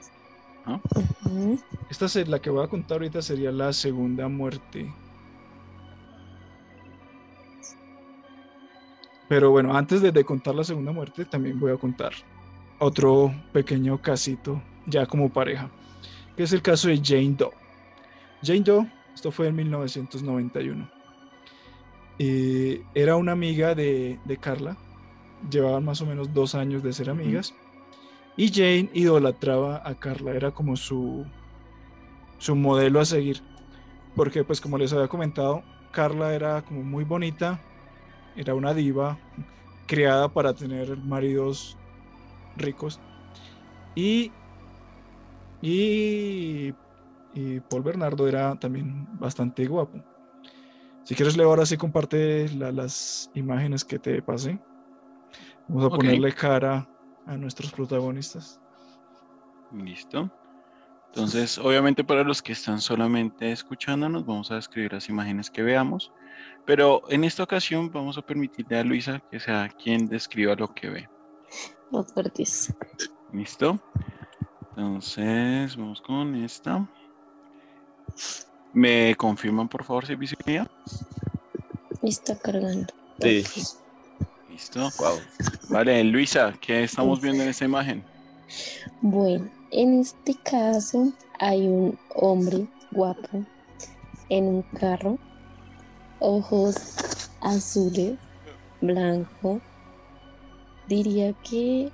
Ujú. 0.65 1.59
Esta 1.89 2.07
es 2.07 2.29
la 2.29 2.41
que 2.41 2.51
voy 2.51 2.65
a 2.65 2.69
contar 2.69 2.97
ahorita 2.97 3.23
sería 3.23 3.53
la 3.53 3.73
segunda 3.73 4.29
muerte. 4.29 4.95
Pero 9.29 9.51
bueno, 9.51 9.75
antes 9.77 10.03
de, 10.03 10.13
de 10.13 10.25
contar 10.25 10.55
la 10.55 10.65
segunda 10.65 10.93
muerte, 10.93 11.25
también 11.25 11.59
voy 11.59 11.73
a 11.73 11.79
contar 11.79 12.13
otro 12.79 13.33
pequeño 13.53 14.01
casito, 14.01 14.63
ya 14.85 15.07
como 15.07 15.33
pareja, 15.33 15.73
que 16.37 16.43
es 16.43 16.53
el 16.53 16.63
caso 16.63 16.89
de 16.89 17.01
Jane 17.03 17.35
Doe. 17.37 17.53
Jane 18.43 18.61
Doe, 18.63 18.93
esto 19.14 19.31
fue 19.31 19.48
en 19.48 19.57
1991. 19.57 20.90
Eh, 22.18 22.85
era 22.94 23.16
una 23.16 23.33
amiga 23.33 23.75
de, 23.75 24.18
de 24.25 24.37
Carla, 24.37 24.77
llevaban 25.51 25.85
más 25.85 26.01
o 26.01 26.07
menos 26.07 26.33
dos 26.33 26.55
años 26.55 26.83
de 26.83 26.92
ser 26.92 27.11
amigas. 27.11 27.55
Y 28.37 28.48
Jane 28.48 28.90
idolatraba 28.94 29.83
a 29.85 29.94
Carla, 29.94 30.33
era 30.33 30.51
como 30.53 30.77
su, 30.77 31.27
su 32.38 32.57
modelo 32.57 33.01
a 33.01 33.05
seguir. 33.05 33.42
Porque 34.16 34.44
pues 34.44 34.61
como 34.61 34.79
les 34.79 34.92
había 34.92 35.09
comentado, 35.09 35.62
Carla 35.90 36.35
era 36.35 36.62
como 36.62 36.83
muy 36.83 37.05
bonita, 37.05 37.61
era 38.37 38.55
una 38.55 38.75
diva, 38.75 39.18
creada 39.87 40.29
para 40.29 40.55
tener 40.55 40.96
maridos 40.96 41.77
ricos. 42.57 43.01
Y, 43.94 44.33
y, 45.61 46.72
y 47.33 47.61
Paul 47.61 47.83
Bernardo 47.83 48.29
era 48.29 48.57
también 48.57 49.07
bastante 49.18 49.66
guapo. 49.66 50.03
Si 51.05 51.14
quieres, 51.14 51.37
Leo, 51.37 51.49
ahora 51.49 51.66
sí 51.66 51.77
comparte 51.77 52.49
la- 52.51 52.73
las 52.73 53.29
imágenes 53.35 53.85
que 53.85 53.99
te 53.99 54.23
pasé. 54.23 54.61
Vamos 55.66 55.92
a 55.92 55.97
ponerle 55.97 56.33
cara 56.33 56.88
a 57.25 57.37
nuestros 57.37 57.73
protagonistas. 57.73 58.61
Listo. 59.71 60.31
Entonces, 61.07 61.59
obviamente 61.59 62.05
para 62.05 62.25
los 62.25 62.40
que 62.42 62.53
están 62.53 62.81
solamente 62.81 63.53
escuchándonos, 63.53 64.25
vamos 64.25 64.51
a 64.51 64.57
describir 64.57 64.92
las 64.92 65.09
imágenes 65.09 65.51
que 65.51 65.62
veamos, 65.62 66.11
pero 66.64 67.03
en 67.11 67.25
esta 67.25 67.42
ocasión 67.42 67.90
vamos 67.90 68.16
a 68.16 68.23
permitirle 68.23 68.79
a 68.79 68.85
Luisa 68.85 69.21
que 69.31 69.40
sea 69.40 69.71
quien 69.77 70.07
describa 70.07 70.55
lo 70.55 70.68
que 70.68 70.88
ve. 70.88 71.09
¿Listo? 73.33 73.79
Entonces, 74.71 75.77
vamos 75.77 76.01
con 76.01 76.35
esta. 76.37 76.88
¿Me 78.72 79.14
confirman, 79.16 79.68
por 79.68 79.85
favor, 79.85 80.07
si 80.07 80.14
visibilidad? 80.14 80.70
Está 82.03 82.37
cargando. 82.37 82.92
Sí. 83.20 83.44
Listo. 84.48 84.90
Wow. 84.98 85.18
Vale, 85.68 86.03
Luisa, 86.05 86.55
¿qué 86.61 86.85
estamos 86.85 87.20
viendo 87.20 87.42
en 87.42 87.51
esta 87.51 87.64
imagen? 87.64 88.05
Bueno, 89.01 89.48
en 89.70 90.01
este 90.01 90.35
caso 90.35 91.12
hay 91.38 91.66
un 91.66 91.98
hombre 92.14 92.66
guapo 92.90 93.44
en 94.29 94.44
un 94.46 94.62
carro, 94.62 95.18
ojos 96.20 96.77
azules, 97.40 98.18
blanco, 98.81 99.61
diría 100.88 101.33
que 101.42 101.90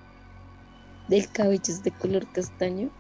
del 1.09 1.31
cabello 1.31 1.63
es 1.67 1.83
de 1.83 1.91
color 1.91 2.31
castaño 2.33 2.91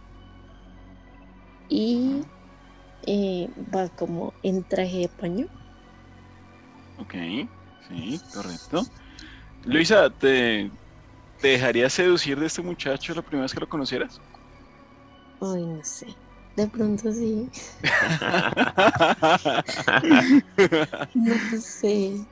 y 1.68 2.22
eh, 3.12 3.52
va 3.56 3.88
como 3.90 4.34
en 4.42 4.64
traje 4.64 4.98
de 4.98 5.08
paño. 5.10 5.46
Ok, 6.96 7.14
sí, 7.80 8.20
correcto. 8.30 8.90
Luisa, 9.62 10.10
¿te, 10.10 10.70
¿te 11.40 11.48
dejarías 11.50 11.94
seducir 11.94 12.40
de 12.40 12.46
este 12.46 12.62
muchacho 12.62 13.14
la 13.14 13.22
primera 13.22 13.44
vez 13.44 13.54
que 13.54 13.60
lo 13.60 13.68
conocieras? 13.68 14.22
Ay, 15.40 15.66
no 15.66 15.82
sé. 15.84 16.06
De 16.56 16.68
pronto 16.68 17.12
sí. 17.12 17.50
No 21.14 21.34
sé. 21.60 22.26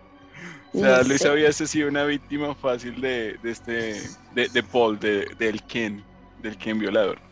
O 0.75 0.79
sea, 0.79 0.89
No 0.89 1.03
Luisa 1.03 1.05
sé. 1.05 1.33
hubiese 1.33 1.67
sido 1.67 1.89
una 1.89 2.05
víctima 2.05 2.55
fácil 2.55 3.01
de, 3.01 3.37
de 3.41 3.51
este, 3.51 4.17
de, 4.29 4.49
de 4.51 4.63
Paul, 4.63 4.99
de, 4.99 5.27
del 5.39 5.65
Ken, 5.65 6.07
del 6.37 6.57
Ken 6.59 6.79
violador. 6.79 7.23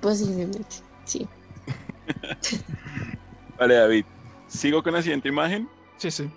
Posiblemente, 0.00 0.76
sí. 1.04 1.30
Vale, 3.58 3.74
David, 3.74 4.04
sigo 4.46 4.82
con 4.82 4.92
la 4.92 5.02
siguiente 5.02 5.28
imagen. 5.28 5.68
Sí, 5.96 6.10
sí. 6.10 6.30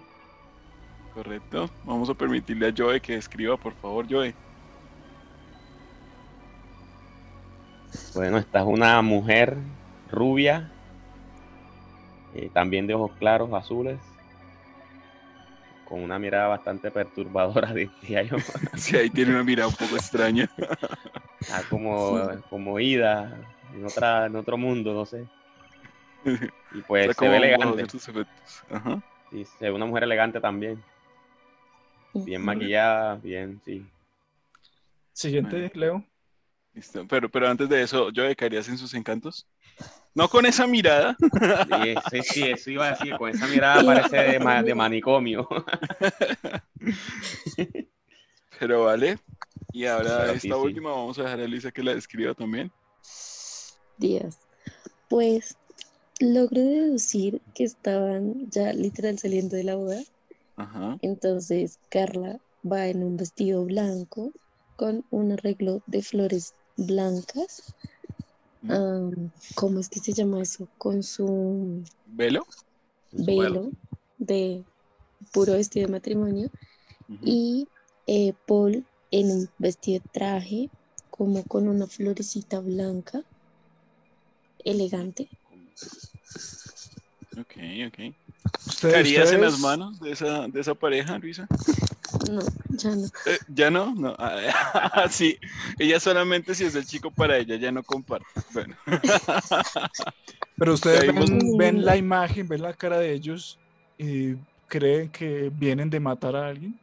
Correcto. 1.13 1.69
Vamos 1.84 2.10
a 2.10 2.13
permitirle 2.13 2.67
a 2.67 2.73
Joe 2.75 3.01
que 3.01 3.15
escriba, 3.15 3.58
por 3.58 3.75
favor, 3.75 4.05
Joe. 4.10 4.34
Bueno, 8.13 8.38
esta 8.38 8.60
es 8.60 8.65
una 8.65 9.01
mujer 9.01 9.58
rubia, 10.08 10.71
eh, 12.34 12.49
también 12.53 12.88
de 12.88 12.93
ojos 12.93 13.12
claros, 13.19 13.51
azules, 13.53 13.99
con 15.84 16.01
una 16.01 16.19
mirada 16.19 16.47
bastante 16.47 16.91
perturbadora, 16.91 17.73
diría 18.01 18.23
yo. 18.23 18.38
Sí, 18.77 18.95
ahí 18.95 19.10
tiene 19.10 19.32
una 19.32 19.43
mirada 19.43 19.67
un 19.67 19.75
poco 19.75 19.95
extraña. 19.95 20.47
Está 21.39 21.63
como, 21.69 22.29
como 22.50 22.79
ida 22.79 23.44
en, 23.73 23.85
otra, 23.85 24.27
en 24.27 24.35
otro 24.35 24.58
mundo, 24.58 24.94
no 24.94 25.06
sé. 25.06 25.27
Y 26.72 26.82
pues 26.84 27.10
Está 27.10 27.26
se 27.26 27.30
ve 27.30 27.38
elegante. 27.38 27.86
Ajá. 28.70 29.02
Sí, 29.32 29.46
se 29.46 29.65
ve 29.65 29.72
una 29.72 29.86
mujer 29.86 30.04
elegante 30.04 30.40
también. 30.40 30.84
Bien 32.13 32.44
maquillada, 32.44 33.15
bien, 33.15 33.60
sí. 33.65 33.86
Siguiente, 35.13 35.72
Leo. 35.74 36.04
Listo. 36.74 37.06
Pero, 37.08 37.30
pero 37.30 37.48
antes 37.48 37.67
de 37.70 37.82
eso, 37.82 38.10
Joe, 38.15 38.36
¿caerías 38.36 38.67
en 38.70 38.78
sus 38.78 38.94
encantos? 38.94 39.48
No 40.13 40.28
con 40.28 40.46
esa 40.46 40.67
mirada. 40.67 41.15
Sí, 41.67 41.96
sí, 42.10 42.24
sí, 42.24 42.48
eso 42.50 42.72
iba 42.72 42.88
a 42.88 42.92
decir, 42.92 43.15
con 43.17 43.30
esa 43.30 43.48
mirada 43.48 43.84
parece 43.84 44.17
de, 44.17 44.40
ma- 44.40 44.63
de 44.63 44.76
manicomio. 44.76 45.48
Pero 48.60 48.86
vale. 48.86 49.20
Y 49.72 49.86
ahora 49.86 50.17
Pero 50.20 50.32
esta 50.34 50.40
sí, 50.40 50.52
sí. 50.52 50.58
última 50.58 50.92
vamos 50.92 51.17
a 51.20 51.24
dejar 51.24 51.42
a 51.42 51.48
Luisa 51.48 51.72
que 51.72 51.84
la 51.84 51.94
describa 51.94 52.34
también. 52.34 52.72
Dios. 53.98 54.38
Pues 55.08 55.58
logré 56.20 56.62
deducir 56.62 57.42
que 57.54 57.63
estaban 57.63 58.50
ya 58.50 58.74
literal 58.74 59.17
saliendo 59.17 59.56
de 59.56 59.63
la 59.63 59.76
boda. 59.76 60.02
Ajá. 60.56 60.98
Entonces 61.02 61.80
Carla 61.90 62.40
va 62.70 62.88
en 62.88 63.04
un 63.04 63.17
vestido 63.17 63.63
blanco 63.65 64.32
con 64.76 65.06
un 65.12 65.32
arreglo 65.32 65.82
de 65.88 66.02
flores 66.02 66.54
blancas. 66.78 67.74
Mm. 68.62 69.28
¿cómo 69.56 69.80
es 69.80 69.88
que 69.88 70.02
se 70.02 70.12
llama 70.12 70.42
eso? 70.42 70.67
Con 70.78 71.02
su 71.02 71.82
¿Velo? 72.08 72.46
velo 73.12 73.72
de 74.17 74.65
puro 75.32 75.54
vestido 75.54 75.88
de 75.88 75.94
matrimonio 75.94 76.50
y 77.24 77.67
eh, 78.06 78.34
Paul 78.46 78.86
en 79.12 79.32
un 79.32 79.50
vestido 79.58 80.02
de 80.02 80.10
traje, 80.12 80.70
como 81.10 81.44
con 81.44 81.67
una 81.67 81.88
florecita 81.88 82.60
blanca, 82.60 83.24
elegante. 84.63 85.28
Ok, 87.40 87.56
ok. 87.87 87.96
¿Qué 87.98 88.13
¿Ustedes, 88.67 89.31
en 89.31 89.42
las 89.42 89.60
manos 89.60 90.00
de 90.00 90.12
esa, 90.12 90.48
de 90.48 90.60
esa 90.60 90.73
pareja, 90.73 91.17
Luisa? 91.17 91.48
No, 92.29 92.42
ya 92.69 92.96
no. 92.96 93.06
Eh, 93.25 93.40
¿Ya 93.48 93.69
no? 93.69 93.94
No. 93.96 94.15
Ah, 94.17 95.06
sí. 95.10 95.37
Ella 95.77 96.00
solamente 96.00 96.56
si 96.56 96.65
es 96.65 96.75
el 96.75 96.85
chico 96.85 97.12
para 97.12 97.37
ella, 97.37 97.56
ya 97.56 97.71
no 97.71 97.83
comparte. 97.83 98.27
Bueno. 98.54 98.75
Pero 100.58 100.73
ustedes 100.73 101.13
ven, 101.13 101.58
ven 101.58 101.85
la 101.85 101.96
imagen, 101.96 102.48
ven 102.48 102.62
la 102.62 102.73
cara 102.73 102.98
de 102.98 103.13
ellos 103.13 103.58
y 103.98 104.35
creen 104.67 105.10
que 105.10 105.52
vienen 105.54 105.90
de 105.90 106.00
matar 106.00 106.35
a 106.35 106.48
alguien. 106.48 106.77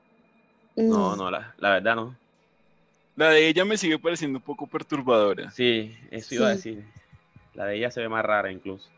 No, 0.77 1.17
no, 1.17 1.31
la, 1.31 1.55
la 1.59 1.71
verdad 1.71 1.97
no. 1.97 2.17
La 3.17 3.31
de 3.31 3.49
ella 3.49 3.65
me 3.65 3.77
sigue 3.77 3.99
pareciendo 3.99 4.39
un 4.39 4.45
poco 4.45 4.67
perturbadora. 4.67 5.51
Sí, 5.51 5.97
eso 6.11 6.35
iba 6.35 6.49
a 6.49 6.51
decir. 6.51 6.85
La 7.55 7.65
de 7.65 7.77
ella 7.77 7.91
se 7.91 8.01
ve 8.01 8.09
más 8.09 8.25
rara 8.25 8.53
incluso 8.53 8.89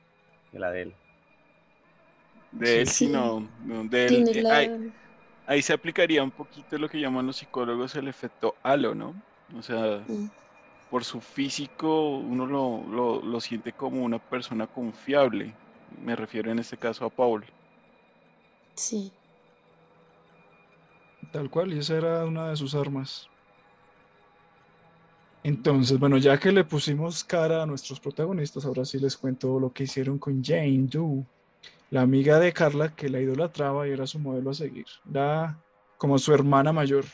que 0.50 0.58
la 0.58 0.70
de 0.70 0.82
él. 0.82 0.94
De 2.50 2.80
él 2.82 2.88
sí, 2.90 3.06
Sí. 3.06 3.08
no. 3.08 3.40
no, 3.58 3.84
de 3.88 4.06
él, 4.06 4.24
Tiene 4.24 4.32
eh, 4.32 4.44
la... 4.44 4.50
ahí, 4.50 4.68
ahí 5.46 5.62
se 5.62 5.72
aplicaría 5.74 6.22
un 6.24 6.32
poquito 6.32 6.78
lo 6.78 6.88
que 6.88 7.00
llaman 7.00 7.26
los 7.26 7.38
psicólogos 7.38 7.94
el 7.96 8.08
efecto 8.08 8.58
halo, 8.62 8.94
¿no? 8.94 9.22
O 9.54 9.62
sea, 9.62 10.08
Mm, 10.08 10.28
por 10.88 11.04
su 11.04 11.20
físico 11.22 12.18
uno 12.18 12.46
lo, 12.46 12.86
lo, 12.88 13.22
lo 13.22 13.40
siente 13.40 13.74
como 13.74 14.04
una 14.04 14.20
persona 14.20 14.68
confiable. 14.68 15.58
Me 15.88 16.16
refiero 16.16 16.52
en 16.52 16.60
este 16.60 16.78
caso 16.78 17.04
a 17.06 17.10
Paul. 17.14 17.46
Sí. 18.76 19.18
Tal 21.30 21.48
cual, 21.48 21.72
y 21.72 21.78
esa 21.78 21.96
era 21.96 22.26
una 22.26 22.50
de 22.50 22.56
sus 22.56 22.74
armas. 22.74 23.30
Entonces, 25.42 25.98
bueno, 25.98 26.18
ya 26.18 26.38
que 26.38 26.52
le 26.52 26.64
pusimos 26.64 27.24
cara 27.24 27.62
a 27.62 27.66
nuestros 27.66 28.00
protagonistas, 28.00 28.64
ahora 28.64 28.84
sí 28.84 28.98
les 28.98 29.16
cuento 29.16 29.58
lo 29.58 29.72
que 29.72 29.84
hicieron 29.84 30.18
con 30.18 30.42
Jane 30.42 30.86
Doe, 30.88 31.26
la 31.90 32.02
amiga 32.02 32.38
de 32.38 32.52
Carla 32.52 32.94
que 32.94 33.08
la 33.08 33.20
idolatraba 33.20 33.88
y 33.88 33.92
era 33.92 34.06
su 34.06 34.18
modelo 34.18 34.50
a 34.50 34.54
seguir. 34.54 34.86
Era 35.08 35.58
como 35.96 36.18
su 36.18 36.32
hermana 36.32 36.72
mayor. 36.72 37.04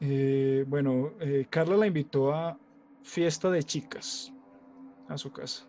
Eh, 0.00 0.64
bueno, 0.68 1.12
eh, 1.20 1.46
Carla 1.48 1.76
la 1.76 1.86
invitó 1.86 2.32
a 2.34 2.58
fiesta 3.02 3.50
de 3.50 3.62
chicas 3.62 4.32
a 5.08 5.16
su 5.16 5.32
casa. 5.32 5.66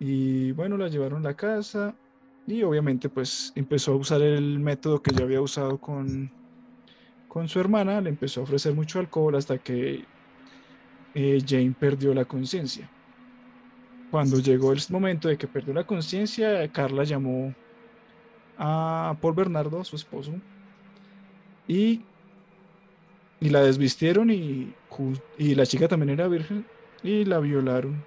Y 0.00 0.52
bueno, 0.52 0.76
la 0.76 0.88
llevaron 0.88 1.24
a 1.26 1.30
la 1.30 1.36
casa 1.36 1.94
y 2.46 2.62
obviamente 2.62 3.08
pues 3.08 3.52
empezó 3.54 3.92
a 3.92 3.96
usar 3.96 4.22
el 4.22 4.58
método 4.58 5.02
que 5.02 5.12
ya 5.12 5.24
había 5.24 5.40
usado 5.40 5.78
con, 5.78 6.32
con 7.28 7.48
su 7.48 7.60
hermana, 7.60 8.00
le 8.00 8.10
empezó 8.10 8.40
a 8.40 8.44
ofrecer 8.44 8.74
mucho 8.74 9.00
alcohol 9.00 9.34
hasta 9.34 9.58
que 9.58 10.04
eh, 11.14 11.38
Jane 11.46 11.74
perdió 11.78 12.14
la 12.14 12.24
conciencia. 12.24 12.90
Cuando 14.10 14.38
llegó 14.38 14.72
el 14.72 14.80
momento 14.90 15.28
de 15.28 15.36
que 15.36 15.48
perdió 15.48 15.74
la 15.74 15.84
conciencia, 15.84 16.70
Carla 16.72 17.04
llamó 17.04 17.54
a 18.56 19.16
Paul 19.20 19.34
Bernardo, 19.34 19.84
su 19.84 19.96
esposo, 19.96 20.32
y, 21.66 22.06
y 23.40 23.50
la 23.50 23.62
desvistieron 23.62 24.30
y, 24.30 24.74
y 25.36 25.54
la 25.54 25.66
chica 25.66 25.88
también 25.88 26.10
era 26.10 26.28
virgen 26.28 26.66
y 27.02 27.24
la 27.24 27.38
violaron 27.38 28.02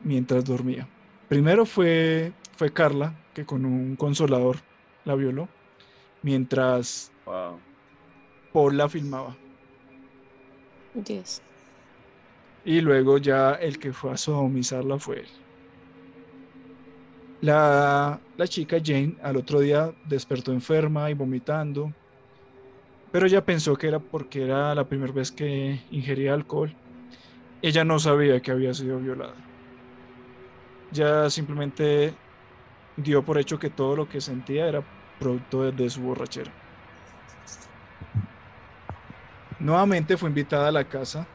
mientras 0.00 0.44
dormía. 0.44 0.88
Primero 1.28 1.64
fue, 1.64 2.32
fue 2.56 2.72
Carla, 2.72 3.14
que 3.34 3.44
con 3.44 3.64
un 3.64 3.96
consolador 3.96 4.58
la 5.04 5.14
violó, 5.14 5.48
mientras 6.22 7.12
Wow. 7.24 7.60
Paul 8.52 8.76
la 8.76 8.88
filmaba. 8.88 9.36
Dios. 10.94 11.42
Y 12.66 12.82
luego 12.82 13.16
ya 13.16 13.54
el 13.54 13.78
que 13.78 13.94
fue 13.94 14.12
a 14.12 14.18
sodomizarla 14.18 14.98
fue 14.98 15.20
él. 15.20 15.30
La, 17.40 18.22
la 18.36 18.46
chica 18.48 18.78
Jane 18.84 19.16
al 19.22 19.36
otro 19.36 19.60
día 19.60 19.94
despertó 20.02 20.52
enferma 20.52 21.10
y 21.10 21.14
vomitando, 21.14 21.94
pero 23.10 23.26
ella 23.26 23.44
pensó 23.44 23.76
que 23.76 23.88
era 23.88 24.00
porque 24.00 24.42
era 24.44 24.74
la 24.74 24.88
primera 24.88 25.12
vez 25.12 25.32
que 25.32 25.84
ingería 25.88 26.34
alcohol. 26.34 26.76
Ella 27.62 27.84
no 27.84 27.98
sabía 28.00 28.40
que 28.42 28.52
había 28.52 28.74
sido 28.74 29.00
violada. 29.00 29.48
Ya 30.90 31.30
simplemente 31.30 32.20
dio 32.96 33.24
por 33.24 33.38
hecho 33.38 33.58
que 33.58 33.70
todo 33.70 33.96
lo 33.96 34.08
que 34.08 34.20
sentía 34.22 34.68
era 34.68 34.86
producto 35.18 35.62
de, 35.64 35.72
de 35.72 35.90
su 35.90 36.02
borrachera. 36.02 36.58
Nuevamente 39.58 40.16
fue 40.16 40.28
invitada 40.30 40.68
a 40.68 40.72
la 40.72 40.88
casa 40.88 41.30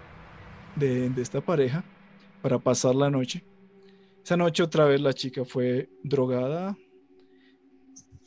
de, 0.76 1.10
de 1.10 1.22
esta 1.22 1.42
pareja 1.42 1.84
para 2.42 2.60
pasar 2.60 2.96
la 2.96 3.10
noche. 3.10 3.44
Esa 4.24 4.38
noche 4.38 4.64
otra 4.64 4.86
vez 4.86 5.02
la 5.02 5.14
chica 5.14 5.46
fue 5.46 5.90
drogada 6.04 6.78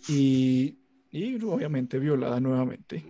y, 0.08 0.76
y 1.10 1.42
obviamente 1.44 1.98
violada 1.98 2.40
nuevamente. 2.40 3.04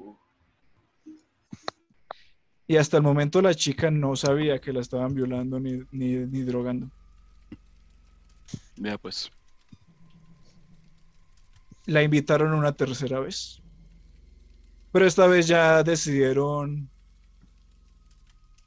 Y 2.67 2.77
hasta 2.77 2.97
el 2.97 3.03
momento 3.03 3.43
la 3.43 3.55
chica 3.55 3.91
no 3.91 4.17
sabía 4.17 4.59
que 4.59 4.73
la 4.73 4.81
estaban 4.81 5.15
violando 5.15 5.61
ni, 5.61 5.83
ni, 5.93 6.17
ni 6.27 6.43
drogando. 6.43 6.91
Vea 8.77 8.99
pues. 8.99 9.31
La 11.87 12.03
invitaron 12.03 12.55
una 12.55 12.73
tercera 12.73 13.21
vez. 13.21 13.61
Pero 14.93 15.07
esta 15.07 15.27
vez 15.27 15.47
ya 15.47 15.83
decidieron 15.83 16.89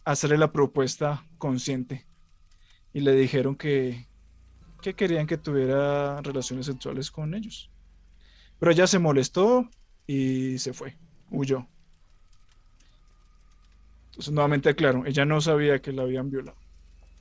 hacerle 0.08 0.38
la 0.38 0.54
propuesta 0.54 1.26
consciente. 1.38 2.08
Y 2.94 3.02
le 3.02 3.12
dijeron 3.12 3.56
que, 3.56 4.08
que 4.82 4.94
querían 4.94 5.28
que 5.28 5.38
tuviera 5.38 6.22
relaciones 6.22 6.66
sexuales 6.66 7.12
con 7.12 7.34
ellos. 7.34 7.70
Pero 8.58 8.72
ella 8.72 8.88
se 8.88 9.00
molestó 9.00 9.70
y 10.08 10.58
se 10.60 10.74
fue, 10.74 10.98
huyó. 11.30 11.68
Entonces, 14.12 14.34
nuevamente 14.34 14.70
aclaro, 14.70 15.06
ella 15.06 15.26
no 15.26 15.42
sabía 15.42 15.80
que 15.82 15.92
la 15.92 16.04
habían 16.04 16.32
violado, 16.32 16.58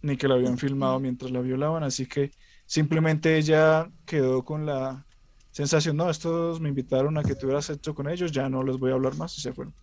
ni 0.00 0.16
que 0.16 0.28
la 0.28 0.36
habían 0.36 0.56
filmado 0.56 1.00
mientras 1.00 1.30
la 1.32 1.40
violaban, 1.40 1.82
así 1.82 2.06
que 2.06 2.30
simplemente 2.64 3.36
ella 3.36 3.90
quedó 4.06 4.44
con 4.44 4.64
la 4.64 5.04
sensación, 5.50 5.96
no, 5.96 6.08
estos 6.08 6.60
me 6.60 6.68
invitaron 6.68 7.18
a 7.18 7.22
que 7.22 7.34
tuviera 7.34 7.60
sexo 7.60 7.94
con 7.94 8.08
ellos, 8.08 8.32
ya 8.32 8.48
no 8.48 8.62
les 8.62 8.78
voy 8.78 8.92
a 8.92 8.94
hablar 8.94 9.16
más 9.16 9.36
y 9.36 9.40
se 9.40 9.52
fueron. 9.52 9.74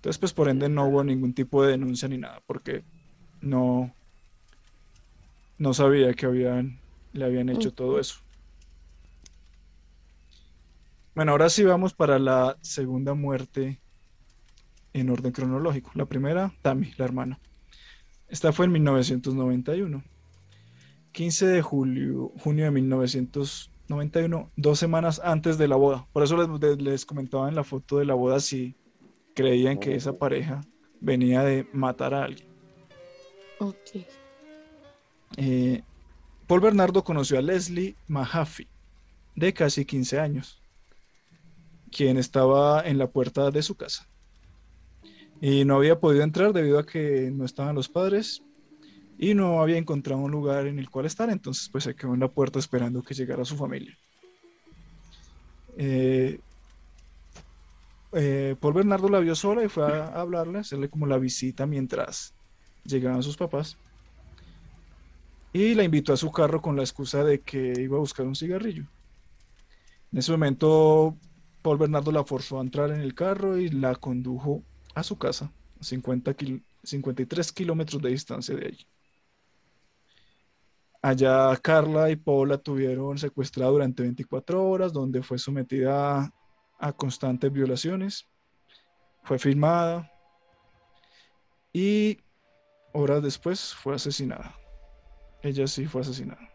Entonces, 0.00 0.18
pues 0.18 0.32
por 0.32 0.48
ende 0.48 0.70
no 0.70 0.86
hubo 0.86 1.04
ningún 1.04 1.34
tipo 1.34 1.62
de 1.62 1.72
denuncia 1.72 2.08
ni 2.08 2.16
nada, 2.16 2.40
porque 2.46 2.84
no, 3.42 3.94
no 5.58 5.74
sabía 5.74 6.14
que 6.14 6.24
habían, 6.24 6.80
le 7.12 7.26
habían 7.26 7.50
hecho 7.50 7.70
todo 7.70 8.00
eso. 8.00 8.16
Bueno, 11.14 11.32
ahora 11.32 11.50
sí 11.50 11.64
vamos 11.64 11.92
para 11.92 12.18
la 12.18 12.56
segunda 12.62 13.12
muerte 13.12 13.78
en 14.94 15.10
orden 15.10 15.32
cronológico. 15.32 15.90
La 15.92 16.06
primera, 16.06 16.50
Tammy, 16.62 16.94
la 16.96 17.04
hermana. 17.04 17.38
Esta 18.26 18.54
fue 18.54 18.64
en 18.64 18.72
1991. 18.72 20.02
15 21.12 21.46
de 21.46 21.60
julio, 21.60 22.32
junio 22.38 22.64
de 22.64 22.70
1991, 22.70 24.50
dos 24.56 24.78
semanas 24.78 25.20
antes 25.22 25.58
de 25.58 25.68
la 25.68 25.76
boda. 25.76 26.06
Por 26.14 26.22
eso 26.22 26.38
les, 26.38 26.78
les 26.78 27.04
comentaba 27.04 27.50
en 27.50 27.54
la 27.54 27.64
foto 27.64 27.98
de 27.98 28.06
la 28.06 28.14
boda 28.14 28.40
si 28.40 28.79
creían 29.34 29.78
que 29.78 29.94
esa 29.94 30.12
pareja 30.18 30.60
venía 31.00 31.42
de 31.42 31.66
matar 31.72 32.14
a 32.14 32.24
alguien. 32.24 32.48
Ok. 33.58 34.06
Eh, 35.36 35.82
Paul 36.46 36.60
Bernardo 36.60 37.04
conoció 37.04 37.38
a 37.38 37.42
Leslie 37.42 37.96
Mahaffey, 38.08 38.68
de 39.36 39.52
casi 39.52 39.84
15 39.84 40.18
años, 40.18 40.62
quien 41.90 42.16
estaba 42.16 42.82
en 42.82 42.98
la 42.98 43.10
puerta 43.10 43.50
de 43.50 43.62
su 43.62 43.76
casa. 43.76 44.08
Y 45.40 45.64
no 45.64 45.76
había 45.76 46.00
podido 46.00 46.22
entrar 46.22 46.52
debido 46.52 46.78
a 46.78 46.86
que 46.86 47.30
no 47.32 47.44
estaban 47.44 47.74
los 47.74 47.88
padres 47.88 48.42
y 49.18 49.34
no 49.34 49.60
había 49.60 49.78
encontrado 49.78 50.20
un 50.20 50.30
lugar 50.30 50.66
en 50.66 50.78
el 50.78 50.90
cual 50.90 51.06
estar, 51.06 51.30
entonces 51.30 51.68
pues 51.70 51.84
se 51.84 51.94
quedó 51.94 52.14
en 52.14 52.20
la 52.20 52.32
puerta 52.32 52.58
esperando 52.58 53.02
que 53.02 53.14
llegara 53.14 53.44
su 53.44 53.56
familia. 53.56 53.96
Eh, 55.76 56.40
eh, 58.12 58.56
Paul 58.60 58.74
Bernardo 58.74 59.08
la 59.08 59.20
vio 59.20 59.34
sola 59.34 59.64
y 59.64 59.68
fue 59.68 59.84
a, 59.84 60.08
hablarle, 60.08 60.58
a 60.58 60.60
hacerle 60.62 60.88
como 60.88 61.06
la 61.06 61.18
visita 61.18 61.66
mientras 61.66 62.34
llegaban 62.84 63.22
sus 63.22 63.36
papás. 63.36 63.76
Y 65.52 65.74
la 65.74 65.84
invitó 65.84 66.12
a 66.12 66.16
su 66.16 66.30
carro 66.30 66.60
con 66.62 66.76
la 66.76 66.82
excusa 66.82 67.24
de 67.24 67.40
que 67.42 67.72
iba 67.80 67.96
a 67.96 68.00
buscar 68.00 68.26
un 68.26 68.36
cigarrillo. 68.36 68.84
En 70.12 70.18
ese 70.18 70.32
momento, 70.32 71.16
Paul 71.62 71.78
Bernardo 71.78 72.12
la 72.12 72.24
forzó 72.24 72.58
a 72.58 72.62
entrar 72.62 72.90
en 72.90 73.00
el 73.00 73.14
carro 73.14 73.58
y 73.58 73.68
la 73.68 73.94
condujo 73.94 74.64
a 74.94 75.02
su 75.02 75.18
casa, 75.18 75.52
a 75.80 75.84
50 75.84 76.34
kil- 76.34 76.64
53 76.82 77.52
kilómetros 77.52 78.00
de 78.00 78.10
distancia 78.10 78.54
de 78.54 78.66
allí. 78.66 78.86
Allá 81.02 81.56
Carla 81.62 82.10
y 82.10 82.16
Paul 82.16 82.50
la 82.50 82.58
tuvieron 82.58 83.18
secuestrada 83.18 83.70
durante 83.70 84.02
24 84.02 84.62
horas, 84.62 84.92
donde 84.92 85.22
fue 85.22 85.38
sometida 85.38 86.30
a 86.80 86.92
constantes 86.92 87.52
violaciones. 87.52 88.26
Fue 89.22 89.38
filmada 89.38 90.10
y 91.72 92.18
horas 92.92 93.22
después 93.22 93.74
fue 93.74 93.94
asesinada. 93.94 94.54
Ella 95.42 95.66
sí 95.66 95.86
fue 95.86 96.00
asesinada. 96.00 96.48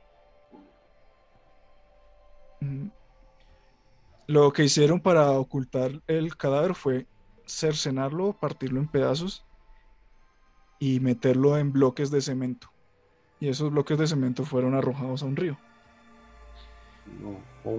Lo 4.27 4.51
que 4.51 4.63
hicieron 4.63 4.99
para 4.99 5.31
ocultar 5.31 6.01
el 6.07 6.35
cadáver 6.35 6.73
fue 6.73 7.07
cercenarlo, 7.45 8.33
partirlo 8.33 8.79
en 8.79 8.87
pedazos 8.87 9.45
y 10.79 10.99
meterlo 10.99 11.57
en 11.57 11.71
bloques 11.71 12.09
de 12.09 12.21
cemento. 12.21 12.71
Y 13.39 13.49
esos 13.49 13.71
bloques 13.71 13.97
de 13.97 14.07
cemento 14.07 14.43
fueron 14.43 14.73
arrojados 14.73 15.21
a 15.21 15.25
un 15.25 15.35
río. 15.35 15.57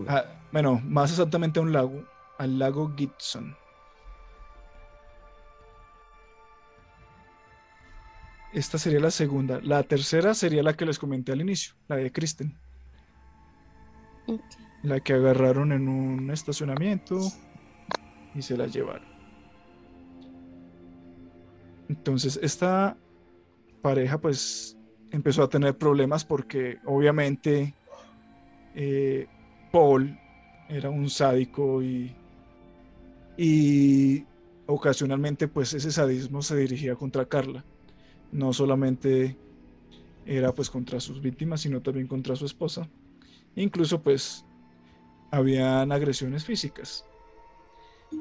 Ah, 0.08 0.24
bueno, 0.52 0.80
más 0.84 1.10
exactamente 1.10 1.58
a 1.58 1.62
un 1.62 1.72
lago, 1.72 2.04
al 2.38 2.58
lago 2.58 2.92
Gibson. 2.96 3.56
Esta 8.52 8.78
sería 8.78 9.00
la 9.00 9.10
segunda. 9.10 9.60
La 9.62 9.82
tercera 9.82 10.32
sería 10.32 10.62
la 10.62 10.74
que 10.74 10.86
les 10.86 10.98
comenté 10.98 11.32
al 11.32 11.40
inicio, 11.40 11.74
la 11.88 11.96
de 11.96 12.10
Kristen. 12.10 12.58
La 14.82 15.00
que 15.00 15.12
agarraron 15.12 15.72
en 15.72 15.88
un 15.88 16.30
estacionamiento 16.30 17.18
y 18.34 18.42
se 18.42 18.56
la 18.56 18.66
llevaron. 18.66 19.06
Entonces, 21.88 22.38
esta 22.42 22.96
pareja 23.82 24.18
pues 24.18 24.76
empezó 25.10 25.42
a 25.42 25.48
tener 25.48 25.76
problemas 25.76 26.24
porque 26.24 26.78
obviamente 26.84 27.74
eh, 28.74 29.26
Paul 29.70 30.18
era 30.68 30.90
un 30.90 31.08
sádico 31.10 31.82
y, 31.82 32.14
y 33.36 34.24
ocasionalmente 34.66 35.48
pues 35.48 35.74
ese 35.74 35.92
sadismo 35.92 36.42
se 36.42 36.56
dirigía 36.56 36.94
contra 36.96 37.26
Carla. 37.26 37.64
No 38.32 38.52
solamente 38.52 39.36
era 40.24 40.52
pues 40.52 40.70
contra 40.70 41.00
sus 41.00 41.20
víctimas, 41.20 41.60
sino 41.60 41.80
también 41.80 42.06
contra 42.06 42.36
su 42.36 42.46
esposa. 42.46 42.88
Incluso 43.54 44.02
pues 44.02 44.44
habían 45.30 45.92
agresiones 45.92 46.44
físicas. 46.44 47.04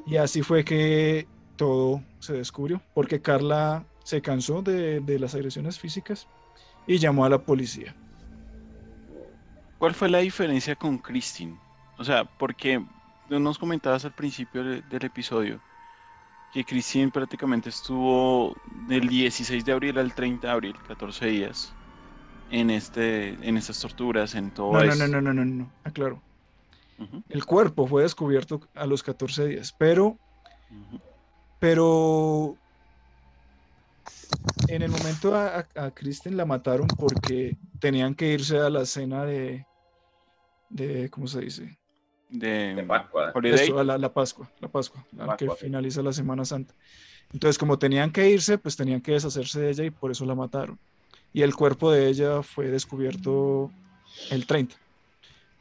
Y 0.05 0.17
así 0.17 0.41
fue 0.41 0.63
que 0.63 1.27
todo 1.55 2.03
se 2.19 2.33
descubrió, 2.33 2.81
porque 2.93 3.21
Carla 3.21 3.85
se 4.03 4.21
cansó 4.21 4.61
de, 4.61 5.01
las 5.19 5.35
agresiones 5.35 5.79
físicas 5.79 6.27
y 6.87 6.97
llamó 6.97 7.25
a 7.25 7.29
la 7.29 7.39
policía. 7.39 7.95
¿Cuál 9.77 9.93
fue 9.93 10.09
la 10.09 10.19
diferencia 10.19 10.75
con 10.75 10.97
Christine? 10.97 11.57
O 11.97 12.03
sea, 12.03 12.25
porque 12.25 12.83
nos 13.29 13.57
comentabas 13.57 14.05
al 14.05 14.13
principio 14.13 14.63
del, 14.63 15.03
episodio 15.03 15.59
que 16.53 16.63
Christine 16.63 17.11
prácticamente 17.11 17.69
estuvo 17.69 18.55
del 18.87 19.07
16 19.09 19.65
de 19.65 19.71
abril 19.71 19.97
al 19.97 20.13
30 20.13 20.47
de 20.47 20.53
abril, 20.53 20.75
14 20.87 21.25
días, 21.25 21.73
en, 22.49 22.69
este, 22.69 23.29
en 23.47 23.57
estas 23.57 23.79
torturas, 23.79 24.35
en 24.35 24.51
todo 24.51 24.73
no, 24.73 24.81
eso. 24.81 25.07
No, 25.07 25.07
no, 25.07 25.21
no, 25.21 25.33
no, 25.33 25.45
no, 25.45 25.71
aclaro. 25.83 26.21
El 27.27 27.45
cuerpo 27.45 27.87
fue 27.87 28.03
descubierto 28.03 28.61
a 28.73 28.85
los 28.85 29.03
14 29.03 29.47
días, 29.47 29.75
pero, 29.77 30.17
pero 31.59 32.55
en 34.69 34.81
el 34.81 34.91
momento 34.91 35.35
a, 35.35 35.67
a, 35.75 35.91
Kristen 35.91 36.37
la 36.37 36.45
mataron 36.45 36.87
porque 36.87 37.57
tenían 37.79 38.15
que 38.15 38.27
irse 38.27 38.57
a 38.59 38.69
la 38.69 38.85
cena 38.85 39.25
de, 39.25 39.65
de 40.69 41.09
¿cómo 41.09 41.27
se 41.27 41.41
dice? 41.41 41.77
De, 42.29 42.83
Pascua. 42.87 43.31
la, 43.83 44.13
Pascua, 44.13 44.51
la 44.59 44.67
Pascua, 44.67 45.05
la 45.15 45.37
que 45.37 45.49
finaliza 45.51 46.01
la 46.01 46.11
Semana 46.11 46.43
Santa. 46.43 46.73
Entonces, 47.31 47.57
como 47.57 47.77
tenían 47.79 48.11
que 48.11 48.29
irse, 48.29 48.57
pues 48.57 48.75
tenían 48.75 49.01
que 49.01 49.13
deshacerse 49.13 49.59
de 49.59 49.69
ella 49.71 49.83
y 49.85 49.91
por 49.91 50.11
eso 50.11 50.25
la 50.25 50.35
mataron. 50.35 50.79
Y 51.33 51.41
el 51.41 51.55
cuerpo 51.55 51.91
de 51.91 52.07
ella 52.07 52.41
fue 52.43 52.67
descubierto 52.67 53.71
el 54.31 54.45
30. 54.45 54.75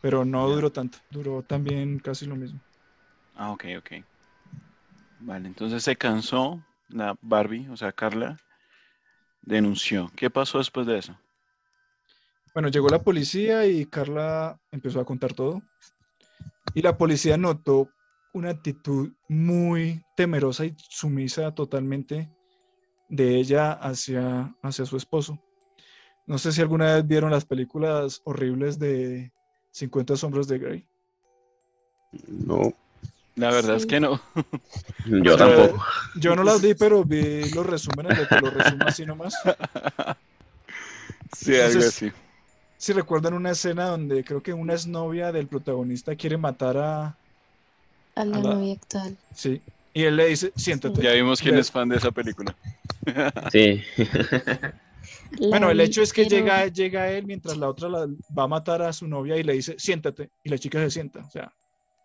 Pero 0.01 0.25
no 0.25 0.49
duró 0.49 0.71
tanto, 0.71 0.99
duró 1.11 1.43
también 1.43 1.99
casi 1.99 2.27
lo 2.27 2.37
mismo. 2.37 2.61
Ah, 3.35 3.51
ok, 3.51 3.65
ok. 3.79 3.93
Vale, 5.21 5.49
entonces 5.49 5.83
se 5.83 5.97
cansó 5.97 6.63
la 6.89 7.17
Barbie, 7.23 7.69
o 7.69 7.77
sea, 7.77 7.93
Carla, 7.93 8.39
denunció. 9.43 10.11
¿Qué 10.15 10.31
pasó 10.31 10.59
después 10.59 10.87
de 10.87 10.99
eso? 10.99 11.19
Bueno, 12.53 12.69
llegó 12.69 12.89
la 12.89 13.03
policía 13.03 13.67
y 13.67 13.85
Carla 13.87 14.61
empezó 14.71 15.01
a 15.01 15.05
contar 15.05 15.33
todo. 15.33 15.61
Y 16.73 16.83
la 16.83 16.97
policía 16.97 17.37
notó 17.37 17.91
una 18.33 18.51
actitud 18.51 19.13
muy 19.29 20.05
temerosa 20.17 20.65
y 20.65 20.75
sumisa 20.77 21.55
totalmente 21.55 22.31
de 23.09 23.37
ella 23.37 23.73
hacia, 23.73 24.55
hacia 24.63 24.87
su 24.87 24.97
esposo. 24.97 25.39
No 26.27 26.39
sé 26.39 26.53
si 26.53 26.61
alguna 26.61 26.95
vez 26.95 27.07
vieron 27.07 27.31
las 27.31 27.45
películas 27.45 28.23
horribles 28.25 28.79
de 28.79 29.33
50 29.73 30.17
sombras 30.17 30.49
de 30.49 30.59
Grey? 30.59 30.89
No. 32.29 32.73
La 33.37 33.51
verdad 33.51 33.77
es 33.77 33.87
que 33.87 33.99
no. 33.99 34.21
Yo 35.05 35.37
tampoco. 35.37 35.85
Yo 36.15 36.37
no 36.37 36.45
las 36.45 36.63
vi, 36.63 36.75
pero 36.75 37.05
vi 37.05 37.51
los 37.51 37.67
resúmenes 37.67 38.17
de 38.17 38.29
que 38.29 38.41
lo 38.41 38.51
resumo 38.51 38.87
así 38.87 39.05
nomás. 39.05 39.35
Sí, 41.37 41.57
algo 41.57 41.81
así. 41.81 42.13
Si 42.85 42.93
recuerdan 42.93 43.33
una 43.33 43.53
escena 43.53 43.87
donde 43.87 44.23
creo 44.23 44.43
que 44.43 44.53
una 44.53 44.75
exnovia 44.75 45.33
del 45.33 45.47
protagonista 45.47 46.15
quiere 46.17 46.37
matar 46.37 46.77
a. 46.77 47.17
A 48.15 48.25
la, 48.27 48.39
novia 48.41 48.75
actual. 48.75 49.17
Sí. 49.35 49.63
Y 49.95 50.03
él 50.03 50.17
le 50.17 50.27
dice, 50.27 50.53
siéntate. 50.55 51.01
Ya 51.01 51.13
vimos 51.13 51.41
quién 51.41 51.57
es 51.57 51.71
fan 51.71 51.89
de 51.89 51.97
esa 51.97 52.11
película. 52.11 52.55
Sí. 53.51 53.83
bueno, 55.49 55.71
el 55.71 55.81
hecho 55.81 56.03
es 56.03 56.13
que 56.13 56.27
llega, 56.27 56.67
llega 56.67 57.11
él 57.11 57.25
mientras 57.25 57.57
la 57.57 57.71
otra 57.71 57.89
va 57.89 58.43
a 58.43 58.49
matar 58.49 58.83
a 58.83 58.93
su 58.93 59.09
novia 59.09 59.39
y 59.39 59.45
le 59.45 59.55
dice, 59.55 59.77
siéntate, 59.79 60.29
y 60.43 60.51
la 60.51 60.59
chica 60.59 60.79
se 60.81 60.91
sienta, 60.91 61.21
o 61.21 61.31
sea, 61.31 61.51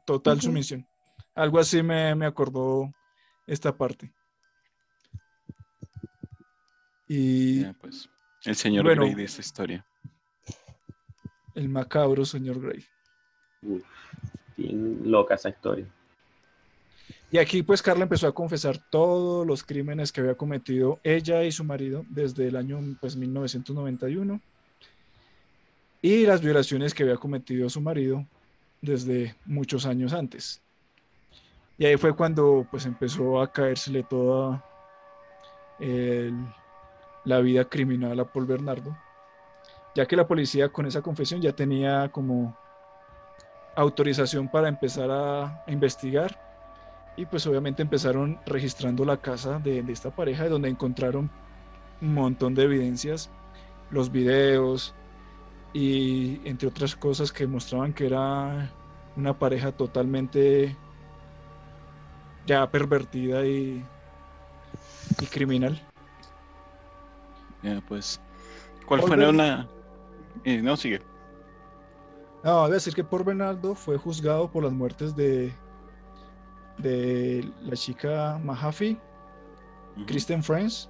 total 0.05 0.39
sumisión. 0.39 0.87
Algo 1.35 1.59
así 1.59 1.83
me, 1.83 2.25
acordó 2.25 2.89
esta 3.45 3.75
parte. 3.75 4.13
Y... 7.09 7.65
pues, 7.65 8.09
el 8.45 8.55
señor 8.55 8.95
Grey 8.95 9.13
de 9.13 9.25
esta 9.25 9.41
historia. 9.41 9.85
El 11.55 11.69
macabro 11.69 12.25
señor 12.25 12.59
Grey. 12.61 12.85
bien 14.57 15.01
loca 15.05 15.35
esa 15.35 15.49
historia. 15.49 15.85
Y 17.31 17.37
aquí 17.37 17.61
pues 17.61 17.81
Carla 17.81 18.03
empezó 18.03 18.27
a 18.27 18.33
confesar 18.33 18.79
todos 18.89 19.45
los 19.45 19.63
crímenes 19.63 20.11
que 20.11 20.21
había 20.21 20.35
cometido 20.35 20.99
ella 21.03 21.43
y 21.43 21.51
su 21.51 21.63
marido 21.63 22.05
desde 22.09 22.47
el 22.47 22.55
año 22.55 22.79
pues 22.99 23.15
1991 23.15 24.41
y 26.01 26.25
las 26.25 26.41
violaciones 26.41 26.93
que 26.93 27.03
había 27.03 27.17
cometido 27.17 27.69
su 27.69 27.81
marido 27.81 28.25
desde 28.81 29.35
muchos 29.45 29.85
años 29.85 30.13
antes. 30.13 30.61
Y 31.77 31.85
ahí 31.85 31.97
fue 31.97 32.15
cuando 32.15 32.67
pues 32.69 32.85
empezó 32.85 33.41
a 33.41 33.51
caérsele 33.51 34.03
toda 34.03 34.63
la 37.25 37.39
vida 37.39 37.65
criminal 37.65 38.19
a 38.19 38.25
Paul 38.25 38.45
Bernardo, 38.45 38.97
ya 39.99 40.05
que 40.05 40.15
la 40.15 40.25
policía 40.25 40.69
con 40.69 40.85
esa 40.85 41.01
confesión 41.01 41.41
ya 41.41 41.51
tenía 41.51 42.07
como 42.07 42.57
autorización 43.75 44.47
para 44.47 44.69
empezar 44.69 45.11
a 45.11 45.61
investigar 45.67 46.39
y 47.17 47.25
pues 47.25 47.45
obviamente 47.45 47.81
empezaron 47.81 48.39
registrando 48.45 49.03
la 49.03 49.17
casa 49.17 49.59
de, 49.59 49.79
esta 49.89 50.09
pareja, 50.09 50.47
donde 50.47 50.69
encontraron 50.69 51.29
un 51.99 52.13
montón 52.13 52.55
de 52.55 52.63
evidencias, 52.63 53.29
los 53.91 54.09
videos 54.09 54.95
y 55.73 56.39
entre 56.47 56.69
otras 56.69 56.95
cosas 56.95 57.33
que 57.33 57.45
mostraban 57.45 57.91
que 57.91 58.05
era 58.05 58.71
una 59.17 59.37
pareja 59.37 59.73
totalmente 59.73 60.77
ya 62.45 62.71
pervertida 62.71 63.45
y, 63.45 63.83
y 65.19 65.25
criminal. 65.25 65.77
Pues, 67.89 68.21
¿cuál 68.85 69.01
fue 69.01 69.27
una... 69.27 69.67
Eh, 70.43 70.61
no, 70.61 70.77
sigue. 70.77 71.01
No, 72.43 72.63
a 72.63 72.69
decir 72.69 72.93
que 72.93 73.03
por 73.03 73.25
Bernardo 73.25 73.75
fue 73.75 73.97
juzgado 73.97 74.49
por 74.49 74.63
las 74.63 74.71
muertes 74.71 75.15
de 75.15 75.53
de 76.79 77.51
la 77.61 77.75
chica 77.75 78.39
Mahaffey, 78.43 78.97
Kristen 80.07 80.43
Friends. 80.43 80.89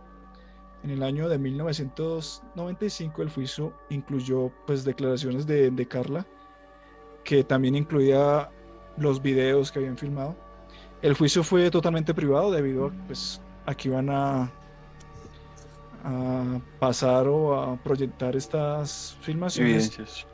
En 0.83 0.91
el 0.91 1.03
año 1.03 1.27
de 1.27 1.37
1995 1.37 3.21
el 3.21 3.29
juicio 3.29 3.73
incluyó 3.89 4.49
pues 4.65 4.85
declaraciones 4.85 5.45
de, 5.45 5.69
de 5.71 5.87
Carla, 5.87 6.25
que 7.25 7.43
también 7.43 7.75
incluía 7.75 8.49
los 8.97 9.21
videos 9.21 9.71
que 9.71 9.79
habían 9.79 9.97
filmado. 9.97 10.37
El 11.01 11.15
juicio 11.15 11.43
fue 11.43 11.69
totalmente 11.69 12.13
privado 12.13 12.51
debido 12.51 12.87
a, 12.87 12.91
pues, 13.07 13.41
a 13.65 13.75
que 13.75 13.89
iban 13.89 14.09
a, 14.09 14.49
a 16.03 16.59
pasar 16.79 17.27
o 17.27 17.59
a 17.59 17.75
proyectar 17.77 18.35
estas 18.35 19.17
filmaciones 19.21 19.87
Evidencias. 19.87 20.27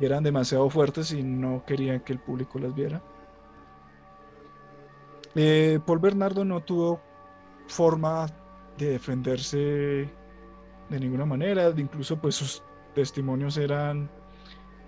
y 0.00 0.04
eran 0.04 0.22
demasiado 0.22 0.68
fuertes 0.70 1.12
y 1.12 1.22
no 1.22 1.64
querían 1.66 2.00
que 2.00 2.12
el 2.12 2.18
público 2.18 2.58
las 2.58 2.74
viera. 2.74 3.02
Eh, 5.34 5.78
Paul 5.86 5.98
Bernardo 6.00 6.44
no 6.44 6.60
tuvo 6.60 7.00
forma 7.68 8.26
de 8.76 8.90
defenderse 8.90 10.08
de 10.88 11.00
ninguna 11.00 11.24
manera, 11.24 11.72
incluso 11.76 12.16
pues 12.16 12.34
sus 12.34 12.62
testimonios 12.94 13.56
eran 13.56 14.10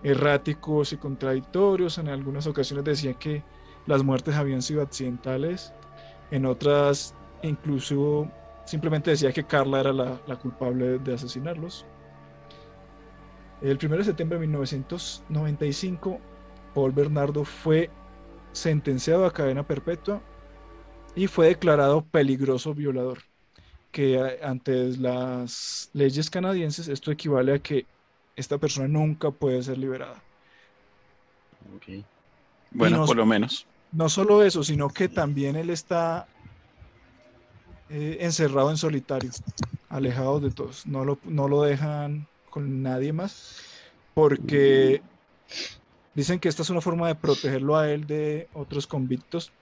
erráticos 0.02 0.92
y 0.92 0.96
contradictorios, 0.96 1.98
en 1.98 2.08
algunas 2.08 2.46
ocasiones 2.48 2.84
decía 2.84 3.14
que 3.14 3.44
las 3.86 4.02
muertes 4.02 4.34
habían 4.34 4.62
sido 4.62 4.82
accidentales, 4.82 5.72
en 6.32 6.46
otras 6.46 7.14
incluso 7.42 8.28
simplemente 8.64 9.10
decía 9.10 9.32
que 9.32 9.46
Carla 9.46 9.80
era 9.80 9.92
la, 9.92 10.22
la 10.26 10.36
culpable 10.38 10.98
de 10.98 11.14
asesinarlos. 11.14 11.88
El 13.60 13.78
1 13.78 13.96
de 13.98 14.04
septiembre 14.04 14.36
de 14.38 14.46
1995, 14.46 16.26
Paul 16.72 16.92
Bernardo 16.92 17.44
fue 17.44 17.96
sentenciado 18.52 19.26
a 19.26 19.32
cadena 19.32 19.66
perpetua 19.66 20.26
y 21.14 21.28
fue 21.28 21.48
declarado 21.48 22.08
peligroso 22.10 22.74
violador, 22.74 23.20
que 23.92 24.18
ante 24.42 24.96
las 24.98 25.90
leyes 25.94 26.30
canadienses 26.30 26.88
esto 26.88 27.12
equivale 27.12 27.54
a 27.54 27.60
que 27.62 27.88
esta 28.36 28.58
persona 28.58 28.88
nunca 28.88 29.32
puede 29.32 29.62
ser 29.64 29.78
liberada. 29.78 30.26
Ok. 31.74 32.06
Bueno, 32.70 32.98
nos- 32.98 33.08
por 33.08 33.16
lo 33.16 33.26
menos. 33.26 33.68
No 33.92 34.08
solo 34.10 34.44
eso, 34.44 34.64
sino 34.64 34.92
que 34.92 35.08
también 35.10 35.56
él 35.56 35.70
está 35.70 36.32
eh, 37.95 38.24
encerrado 38.24 38.70
en 38.70 38.78
solitario, 38.78 39.30
alejado 39.90 40.40
de 40.40 40.51
todos. 40.51 40.86
No 40.86 41.05
lo, 41.05 41.18
no 41.24 41.47
lo 41.47 41.62
dejan 41.62 42.26
con 42.49 42.82
nadie 42.82 43.12
más, 43.12 43.61
porque 44.14 45.03
dicen 46.14 46.38
que 46.38 46.49
esta 46.49 46.62
es 46.62 46.70
una 46.70 46.80
forma 46.80 47.09
de 47.09 47.16
protegerlo 47.16 47.76
a 47.76 47.90
él 47.90 48.07
de 48.07 48.49
otros 48.55 48.86
convictos, 48.86 49.53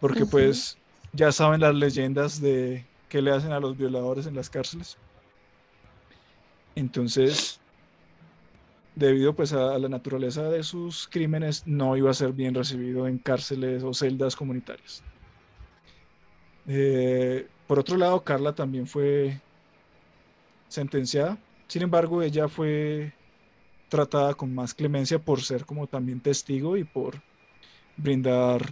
porque 0.00 0.26
pues 0.26 0.76
ya 1.14 1.32
saben 1.32 1.62
las 1.62 1.74
leyendas 1.74 2.42
de 2.42 2.84
qué 3.08 3.22
le 3.22 3.30
hacen 3.30 3.52
a 3.52 3.60
los 3.60 3.78
violadores 3.78 4.26
en 4.26 4.34
las 4.34 4.50
cárceles. 4.50 4.98
Entonces, 6.74 7.58
debido 8.94 9.34
pues 9.34 9.54
a 9.54 9.78
la 9.78 9.88
naturaleza 9.88 10.42
de 10.50 10.62
sus 10.62 11.08
crímenes, 11.08 11.66
no 11.66 11.96
iba 11.96 12.10
a 12.10 12.14
ser 12.14 12.34
bien 12.34 12.54
recibido 12.54 13.08
en 13.08 13.16
cárceles 13.16 13.82
o 13.82 13.94
celdas 13.94 14.36
comunitarias. 14.36 15.02
Eh, 16.66 17.46
por 17.66 17.78
otro 17.78 17.96
lado, 17.96 18.22
Carla 18.22 18.54
también 18.54 18.86
fue 18.86 19.40
sentenciada. 20.68 21.38
Sin 21.68 21.82
embargo, 21.82 22.22
ella 22.22 22.48
fue 22.48 23.12
tratada 23.88 24.34
con 24.34 24.54
más 24.54 24.74
clemencia 24.74 25.18
por 25.18 25.42
ser 25.42 25.66
como 25.66 25.86
también 25.86 26.20
testigo 26.20 26.76
y 26.76 26.84
por 26.84 27.22
brindar 27.96 28.62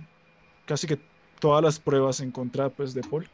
casi 0.66 0.86
que 0.86 0.98
todas 1.40 1.62
las 1.62 1.78
pruebas 1.78 2.20
en 2.20 2.30
contra 2.30 2.70
pues, 2.70 2.94
de 2.94 3.02
Paul. 3.02 3.28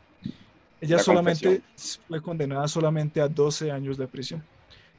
Ella 0.80 0.96
La 0.96 1.02
solamente 1.02 1.62
fue 2.06 2.20
condenada 2.20 2.68
solamente 2.68 3.20
a 3.20 3.28
12 3.28 3.70
años 3.70 3.96
de 3.96 4.08
prisión, 4.08 4.44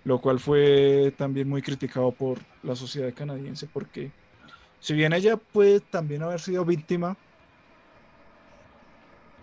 lo 0.03 0.20
cual 0.20 0.39
fue 0.39 1.14
también 1.18 1.47
muy 1.47 1.62
criticado 1.62 2.12
por 2.12 2.39
la 2.64 2.76
sociedad 2.76 3.14
canadiense 3.14 3.68
porque 3.68 4.12
si 4.80 4.93
bien 4.93 5.14
ella 5.14 5.38
puede 5.38 5.80
también 5.80 6.24
haber 6.24 6.39
sido 6.39 6.66
víctima, 6.66 7.18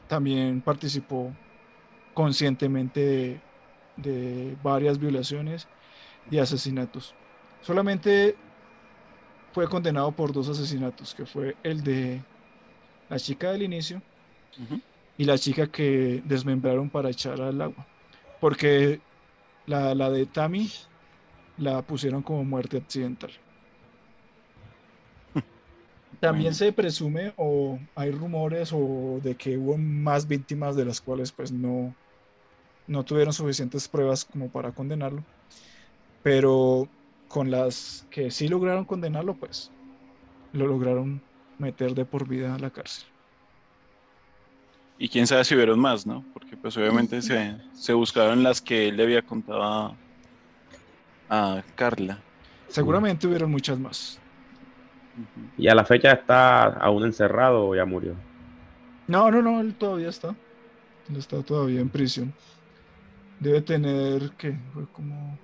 también 0.06 0.62
participó 0.62 1.40
conscientemente 2.14 3.00
de, 3.00 3.46
de 3.96 4.56
varias 4.62 4.98
violaciones 4.98 5.70
y 6.30 6.38
asesinatos. 6.38 7.18
Solamente 7.60 8.42
fue 9.52 9.68
condenado 9.68 10.14
por 10.16 10.32
dos 10.32 10.48
asesinatos, 10.48 11.14
que 11.14 11.26
fue 11.26 11.58
el 11.62 11.82
de 11.82 12.28
la 13.08 13.18
chica 13.18 13.52
del 13.52 13.62
inicio 13.64 14.04
y 15.16 15.24
la 15.24 15.38
chica 15.38 15.70
que 15.70 16.22
desmembraron 16.24 16.90
para 16.90 17.10
echar 17.10 17.40
al 17.40 17.60
agua. 17.60 17.88
Porque 18.38 19.04
la, 19.66 19.94
la 19.94 20.10
de 20.10 20.26
Tammy 20.26 20.70
la 21.56 21.86
pusieron 21.86 22.22
como 22.22 22.44
muerte 22.44 22.78
accidental. 22.78 23.32
También 26.20 26.52
Bueno. 26.52 26.54
se 26.54 26.72
presume 26.72 27.32
o 27.36 27.88
hay 27.94 28.10
rumores 28.10 28.70
o 28.72 29.20
de 29.22 29.36
que 29.36 29.58
hubo 29.58 29.76
más 29.78 30.26
víctimas 30.26 30.76
de 30.76 30.84
las 30.84 31.00
cuales 31.00 31.32
pues 31.32 31.52
no, 31.52 31.96
no 32.86 33.04
tuvieron 33.04 33.32
suficientes 33.34 33.88
pruebas 33.88 34.24
como 34.24 34.52
para 34.52 34.74
condenarlo. 34.74 35.26
Pero 36.22 36.92
con 37.28 37.50
las 37.50 38.06
que 38.10 38.30
sí 38.30 38.48
lograron 38.48 38.86
condenarlo, 38.86 39.38
pues 39.38 39.74
lo 40.52 40.66
lograron 40.68 41.26
meter 41.58 41.94
de 41.94 42.06
por 42.06 42.28
vida 42.28 42.54
a 42.56 42.58
la 42.58 42.70
cárcel. 42.72 43.06
Y 44.96 45.08
quién 45.08 45.26
sabe 45.26 45.44
si 45.44 45.54
hubieron 45.54 45.80
más, 45.80 46.06
¿no? 46.06 46.28
Porque 46.32 46.56
pues 46.56 46.76
obviamente 46.76 47.20
se, 47.22 47.60
se 47.72 47.92
buscaron 47.94 48.42
las 48.42 48.60
que 48.62 48.88
él 48.88 48.96
le 48.96 49.02
había 49.04 49.22
contado 49.22 49.62
a, 49.62 50.00
a 51.28 51.64
Carla. 51.74 52.26
Seguramente 52.66 53.26
hubieron 53.26 53.50
muchas 53.50 53.78
más. 53.78 54.22
Y 55.56 55.68
a 55.68 55.74
la 55.74 55.84
fecha 55.84 56.12
está 56.12 56.64
aún 56.64 57.04
encerrado 57.04 57.68
o 57.68 57.74
ya 57.74 57.84
murió. 57.84 58.14
No, 59.06 59.30
no, 59.30 59.42
no, 59.42 59.60
él 59.60 59.74
todavía 59.76 60.08
está. 60.08 60.36
Él 61.08 61.16
está 61.16 61.42
todavía 61.42 61.80
en 61.80 61.90
prisión. 61.90 62.34
Debe 63.38 63.62
tener, 63.62 64.34
¿qué? 64.36 64.58
Fue 64.72 64.86
como. 64.90 65.38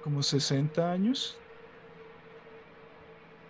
como 0.00 0.22
60 0.22 0.90
años. 0.92 1.38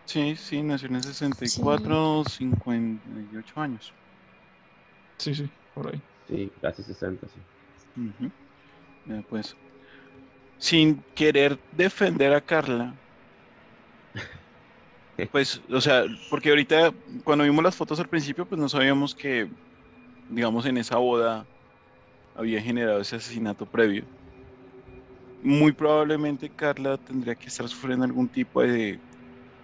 Sí, 0.06 0.36
sí, 0.36 0.62
nació 0.62 0.88
en 0.88 0.96
el 0.96 1.02
64, 1.02 2.24
58 2.24 3.60
años. 3.60 3.92
Sí, 5.18 5.34
sí, 5.34 5.50
por 5.72 5.92
ahí. 5.92 6.02
Sí, 6.26 6.52
casi 6.60 6.82
60, 6.82 7.28
sí. 7.28 7.40
Ya, 9.06 9.22
pues, 9.28 9.54
sin 10.58 11.02
querer 11.14 11.58
defender 11.72 12.32
a 12.32 12.40
Carla, 12.40 12.96
pues, 15.30 15.62
o 15.70 15.80
sea, 15.80 16.04
porque 16.28 16.50
ahorita 16.50 16.92
cuando 17.24 17.44
vimos 17.44 17.64
las 17.64 17.76
fotos 17.76 17.98
al 18.00 18.08
principio, 18.08 18.46
pues 18.46 18.60
no 18.60 18.68
sabíamos 18.68 19.14
que, 19.14 19.50
digamos, 20.28 20.66
en 20.66 20.78
esa 20.78 20.98
boda 20.98 21.48
había 22.34 22.62
generado 22.62 23.00
ese 23.00 23.16
asesinato 23.16 23.68
previo. 23.68 24.08
Muy 25.40 25.72
probablemente 25.72 26.50
Carla 26.50 26.96
tendría 26.98 27.36
que 27.36 27.48
estar 27.50 27.68
sufriendo 27.68 28.04
algún 28.06 28.30
tipo 28.30 28.62
de 28.62 29.02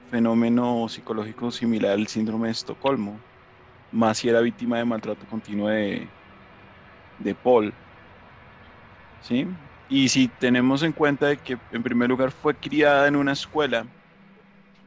fenómeno 0.07 0.89
psicológico 0.89 1.51
similar 1.53 1.93
al 1.93 2.07
síndrome 2.09 2.49
de 2.49 2.53
Estocolmo, 2.53 3.25
más 3.91 4.19
si 4.19 4.29
era 4.31 4.41
víctima 4.41 4.79
de 4.79 4.85
maltrato 4.87 5.27
continuo 5.27 5.69
de, 5.69 6.15
de 7.19 7.35
Paul. 7.37 7.79
¿sí? 9.19 9.47
Y 9.89 10.09
si 10.09 10.29
tenemos 10.29 10.83
en 10.83 10.93
cuenta 10.93 11.27
de 11.29 11.39
que 11.39 11.59
en 11.71 11.83
primer 11.83 12.09
lugar 12.09 12.33
fue 12.33 12.59
criada 12.59 13.09
en 13.09 13.17
una 13.17 13.33
escuela 13.33 13.89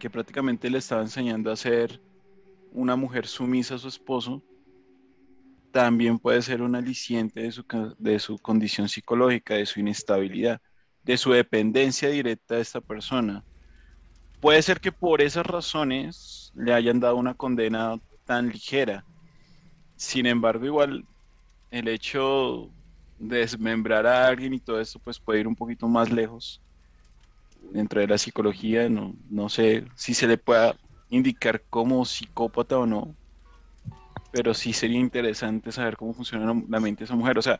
que 0.03 0.09
prácticamente 0.09 0.69
le 0.69 0.79
estaba 0.79 1.01
enseñando 1.01 1.49
a 1.49 1.55
ser 1.55 2.01
una 2.73 2.97
mujer 2.97 3.25
sumisa 3.25 3.75
a 3.75 3.77
su 3.77 3.87
esposo, 3.87 4.43
también 5.71 6.19
puede 6.19 6.41
ser 6.41 6.61
un 6.61 6.75
aliciente 6.75 7.39
de 7.39 7.53
su, 7.53 7.63
de 7.97 8.19
su 8.19 8.37
condición 8.37 8.89
psicológica, 8.89 9.53
de 9.53 9.65
su 9.65 9.79
inestabilidad, 9.79 10.59
de 11.03 11.15
su 11.15 11.31
dependencia 11.31 12.09
directa 12.09 12.55
de 12.55 12.61
esta 12.63 12.81
persona. 12.81 13.45
Puede 14.41 14.61
ser 14.61 14.81
que 14.81 14.91
por 14.91 15.21
esas 15.21 15.45
razones 15.45 16.51
le 16.53 16.73
hayan 16.73 16.99
dado 16.99 17.15
una 17.15 17.33
condena 17.33 17.97
tan 18.25 18.49
ligera. 18.49 19.05
Sin 19.95 20.25
embargo, 20.25 20.65
igual 20.65 21.05
el 21.71 21.87
hecho 21.87 22.69
de 23.19 23.37
desmembrar 23.37 24.05
a 24.05 24.27
alguien 24.27 24.53
y 24.53 24.59
todo 24.59 24.81
esto 24.81 24.99
pues 24.99 25.17
puede 25.17 25.39
ir 25.39 25.47
un 25.47 25.55
poquito 25.55 25.87
más 25.87 26.11
lejos 26.11 26.61
dentro 27.71 28.01
de 28.01 28.07
la 28.07 28.17
psicología 28.17 28.89
no, 28.89 29.15
no 29.29 29.49
sé 29.49 29.85
si 29.95 30.13
se 30.13 30.27
le 30.27 30.37
pueda 30.37 30.75
indicar 31.09 31.63
como 31.69 32.05
psicópata 32.05 32.77
o 32.77 32.85
no 32.85 33.17
pero 34.31 34.53
sí 34.53 34.73
sería 34.73 34.99
interesante 34.99 35.71
saber 35.71 35.95
cómo 35.95 36.13
funciona 36.13 36.45
la, 36.67 36.79
mente 36.79 36.99
de 36.99 37.05
esa 37.05 37.15
mujer 37.15 37.37
o 37.37 37.41
sea 37.41 37.59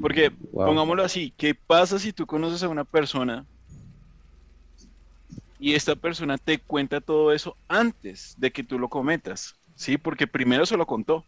porque 0.00 0.30
Wow. 0.30 0.66
pongámoslo 0.66 1.02
así 1.02 1.34
¿qué 1.36 1.54
pasa 1.54 1.98
si 1.98 2.12
tú 2.12 2.26
conoces 2.26 2.62
a 2.62 2.68
una 2.68 2.84
persona 2.84 3.46
y 5.58 5.74
esta 5.74 5.94
persona 5.94 6.38
te 6.38 6.58
cuenta 6.58 7.00
todo 7.00 7.32
eso 7.32 7.56
antes 7.68 8.34
de 8.36 8.50
que 8.50 8.64
tú 8.64 8.78
lo 8.78 8.88
cometas 8.88 9.54
sí 9.74 9.98
porque 9.98 10.26
primero 10.26 10.66
se 10.66 10.76
lo 10.76 10.86
contó 10.86 11.26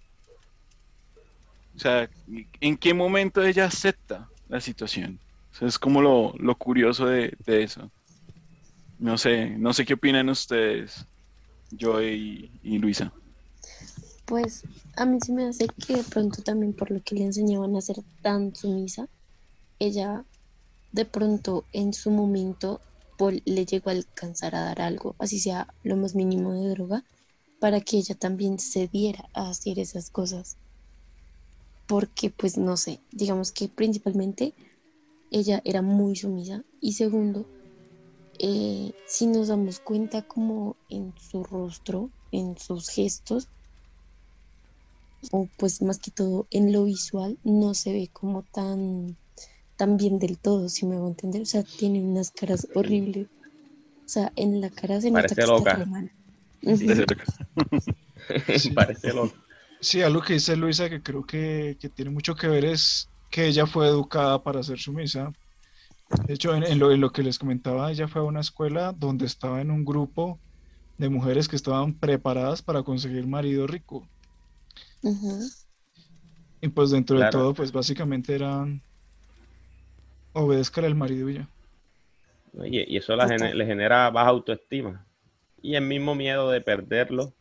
o 1.75 1.79
sea, 1.79 2.11
¿en 2.61 2.77
qué 2.77 2.95
momento 2.95 3.43
ella 3.43 3.67
acepta 3.67 4.29
la 4.47 4.61
situación? 4.61 5.21
O 5.53 5.57
sea, 5.57 5.69
es 5.69 5.79
como 5.79 6.03
lo, 6.03 6.35
lo 6.39 6.57
curioso 6.57 7.07
de, 7.07 7.35
de 7.45 7.63
eso. 7.63 7.91
No 9.03 9.19
sé, 9.19 9.51
no 9.51 9.73
sé 9.73 9.85
qué 9.85 9.95
opinan 9.95 10.29
ustedes, 10.29 11.05
Joey 11.79 12.51
y, 12.63 12.75
y 12.75 12.79
Luisa. 12.79 13.13
Pues 14.27 14.63
a 14.97 15.05
mí 15.05 15.19
se 15.21 15.33
me 15.33 15.49
hace 15.49 15.67
que 15.67 15.97
de 15.97 16.05
pronto 16.05 16.41
también 16.43 16.73
por 16.73 16.93
lo 16.93 17.03
que 17.03 17.17
le 17.17 17.25
enseñaban 17.25 17.75
a 17.75 17.81
ser 17.81 17.97
tan 18.23 18.55
sumisa, 18.55 19.09
ella 19.81 20.25
de 20.93 21.05
pronto 21.05 21.65
en 21.73 21.93
su 21.93 22.13
momento 22.13 22.81
le 23.45 23.67
llegó 23.67 23.91
a 23.91 23.95
alcanzar 23.95 24.55
a 24.55 24.61
dar 24.61 24.81
algo, 24.81 25.17
así 25.19 25.41
sea 25.41 25.67
lo 25.83 25.97
más 25.97 26.15
mínimo 26.15 26.53
de 26.55 26.69
droga, 26.71 27.05
para 27.59 27.81
que 27.81 27.97
ella 27.97 28.15
también 28.15 28.61
se 28.61 28.87
diera 28.87 29.29
a 29.35 29.51
hacer 29.51 29.81
esas 29.81 30.11
cosas. 30.11 30.57
Porque 31.89 32.31
pues 32.31 32.57
no 32.57 32.77
sé, 32.77 33.01
digamos 33.11 33.51
que 33.51 33.67
principalmente 33.67 34.55
ella 35.33 35.61
era 35.65 35.83
muy 35.83 36.15
sumisa 36.15 36.63
y 36.81 36.93
segundo, 36.93 37.47
eh, 38.39 38.93
si 39.07 39.27
nos 39.27 39.49
damos 39.49 39.81
cuenta 39.81 40.23
como 40.23 40.77
en 40.89 41.15
su 41.19 41.45
rostro, 41.45 42.11
en 42.31 42.57
sus 42.59 42.89
gestos, 42.89 43.49
o 45.31 45.49
pues 45.57 45.83
más 45.83 45.99
que 45.99 46.11
todo 46.11 46.47
en 46.51 46.73
lo 46.73 46.85
visual, 46.85 47.39
no 47.45 47.75
se 47.75 47.93
ve 47.93 48.11
como 48.13 48.43
tan, 48.43 49.17
tan 49.77 49.97
bien 49.97 50.19
del 50.19 50.39
todo, 50.39 50.69
si 50.69 50.87
me 50.87 50.97
voy 50.97 51.09
a 51.09 51.11
entender. 51.11 51.43
O 51.43 51.47
sea, 51.47 51.63
tiene 51.63 52.03
unas 52.03 52.33
caras 52.33 52.67
horribles. 52.75 53.27
O 53.27 54.09
sea, 54.09 54.33
en 54.37 54.61
la 54.61 54.71
cara 54.71 55.01
se 55.01 55.11
nota 55.11 55.35
que 55.35 55.47
loca. 55.47 55.89
Parece 58.75 59.13
loca. 59.13 59.37
Sí, 59.81 60.03
algo 60.03 60.23
que 60.23 60.35
dice 60.35 60.57
Luisa 60.57 60.89
que 60.89 61.03
creo 61.03 61.25
que, 61.25 61.77
que, 61.81 61.89
tiene 61.89 62.11
mucho 62.11 62.35
que 62.35 62.47
ver 62.47 62.65
es 62.65 63.09
que 63.31 63.47
ella 63.47 63.67
fue 63.67 63.89
educada 63.89 64.43
para 64.43 64.63
ser 64.63 64.79
sumisa. 64.79 65.33
De 66.27 66.35
hecho, 66.35 66.55
en, 66.55 66.79
lo, 66.79 66.93
en, 66.93 67.01
lo, 67.01 67.13
que 67.13 67.23
les 67.23 67.39
comentaba, 67.39 67.91
ella 67.91 68.09
fue 68.09 68.21
a 68.21 68.25
una 68.25 68.41
escuela 68.41 68.93
donde 68.93 69.27
estaba 69.27 69.61
en 69.61 69.71
un 69.71 69.85
grupo 69.85 70.39
de 70.99 71.09
mujeres 71.09 71.49
que 71.49 71.57
estaban 71.57 71.95
preparadas 71.95 72.63
para 72.63 72.83
conseguir 72.83 73.27
marido 73.27 73.67
rico. 73.67 74.07
Y 76.61 76.69
pues 76.69 76.91
dentro 76.91 77.19
de 77.19 77.29
todo, 77.31 77.55
pues 77.55 77.73
básicamente 77.73 78.35
eran 78.35 78.83
obedezcan 80.33 80.85
al 80.85 80.95
marido 80.95 81.29
y 81.29 81.35
ya. 81.35 81.49
Y, 82.65 82.97
eso 82.97 83.17
le 83.17 83.67
genera 83.67 84.11
baja 84.11 84.31
autoestima. 84.31 85.07
Y 85.61 85.75
el 85.75 85.85
mismo 85.85 86.15
miedo 86.15 86.51
de 86.51 86.61
perderlo, 86.61 87.33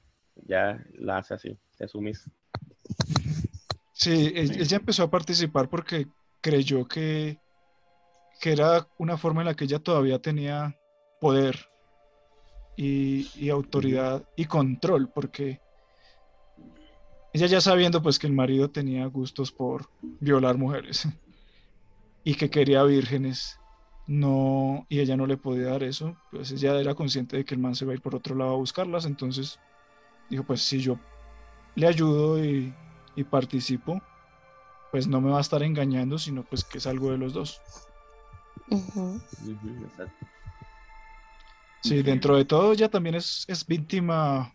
ya 0.47 0.83
la 0.97 1.17
hace 1.17 1.33
así, 1.33 1.57
se 1.71 1.87
sumisa. 1.87 2.31
Sí, 3.93 4.31
ella 4.35 4.77
empezó 4.77 5.03
a 5.03 5.11
participar 5.11 5.69
porque 5.69 6.07
creyó 6.41 6.87
que, 6.87 7.37
que 8.41 8.51
era 8.51 8.87
una 8.97 9.17
forma 9.17 9.41
en 9.41 9.47
la 9.47 9.53
que 9.53 9.65
ella 9.65 9.79
todavía 9.79 10.19
tenía 10.19 10.77
poder 11.19 11.57
y, 12.75 13.29
y 13.35 13.49
autoridad 13.49 14.23
y 14.35 14.45
control, 14.45 15.09
porque 15.09 15.61
ella 17.33 17.47
ya 17.47 17.61
sabiendo 17.61 18.01
pues 18.01 18.19
que 18.19 18.27
el 18.27 18.33
marido 18.33 18.69
tenía 18.69 19.05
gustos 19.05 19.51
por 19.51 19.89
violar 20.01 20.57
mujeres 20.57 21.07
y 22.23 22.35
que 22.35 22.49
quería 22.49 22.83
vírgenes, 22.83 23.59
no, 24.07 24.85
y 24.89 24.99
ella 24.99 25.15
no 25.15 25.25
le 25.25 25.37
podía 25.37 25.67
dar 25.67 25.83
eso, 25.83 26.17
pues 26.31 26.51
ella 26.51 26.79
era 26.79 26.95
consciente 26.95 27.37
de 27.37 27.45
que 27.45 27.55
el 27.55 27.61
man 27.61 27.75
se 27.75 27.85
va 27.85 27.91
a 27.91 27.95
ir 27.95 28.01
por 28.01 28.15
otro 28.15 28.35
lado 28.35 28.51
a 28.51 28.57
buscarlas, 28.57 29.05
entonces 29.05 29.59
dijo, 30.29 30.43
pues 30.43 30.61
si 30.61 30.79
yo 30.79 30.99
le 31.75 31.87
ayudo 31.87 32.43
y, 32.43 32.73
participo, 33.29 34.01
pues 34.91 35.07
no 35.07 35.21
me 35.21 35.29
va 35.29 35.37
a 35.37 35.41
estar 35.41 35.61
engañando, 35.61 36.17
sino 36.17 36.43
pues 36.43 36.63
que 36.63 36.79
es 36.79 36.87
algo 36.87 37.11
de 37.11 37.19
los 37.19 37.33
dos. 37.33 37.61
Sí, 41.83 42.03
dentro 42.03 42.37
de 42.37 42.45
todo 42.45 42.73
ella 42.73 42.89
también 42.89 43.15
es, 43.15 43.43
es 43.47 43.65
víctima 43.65 44.53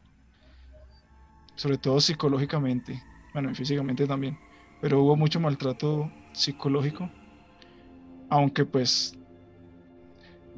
sobre 1.57 1.79
todo 1.79 2.01
psicológicamente, 2.01 3.03
bueno, 3.33 3.51
y 3.51 3.55
físicamente 3.55 4.07
también, 4.07 4.39
pero 4.81 5.03
hubo 5.03 5.17
mucho 5.17 5.41
maltrato 5.41 6.11
psicológico, 6.33 7.11
aunque 8.29 8.64
pues... 8.64 9.12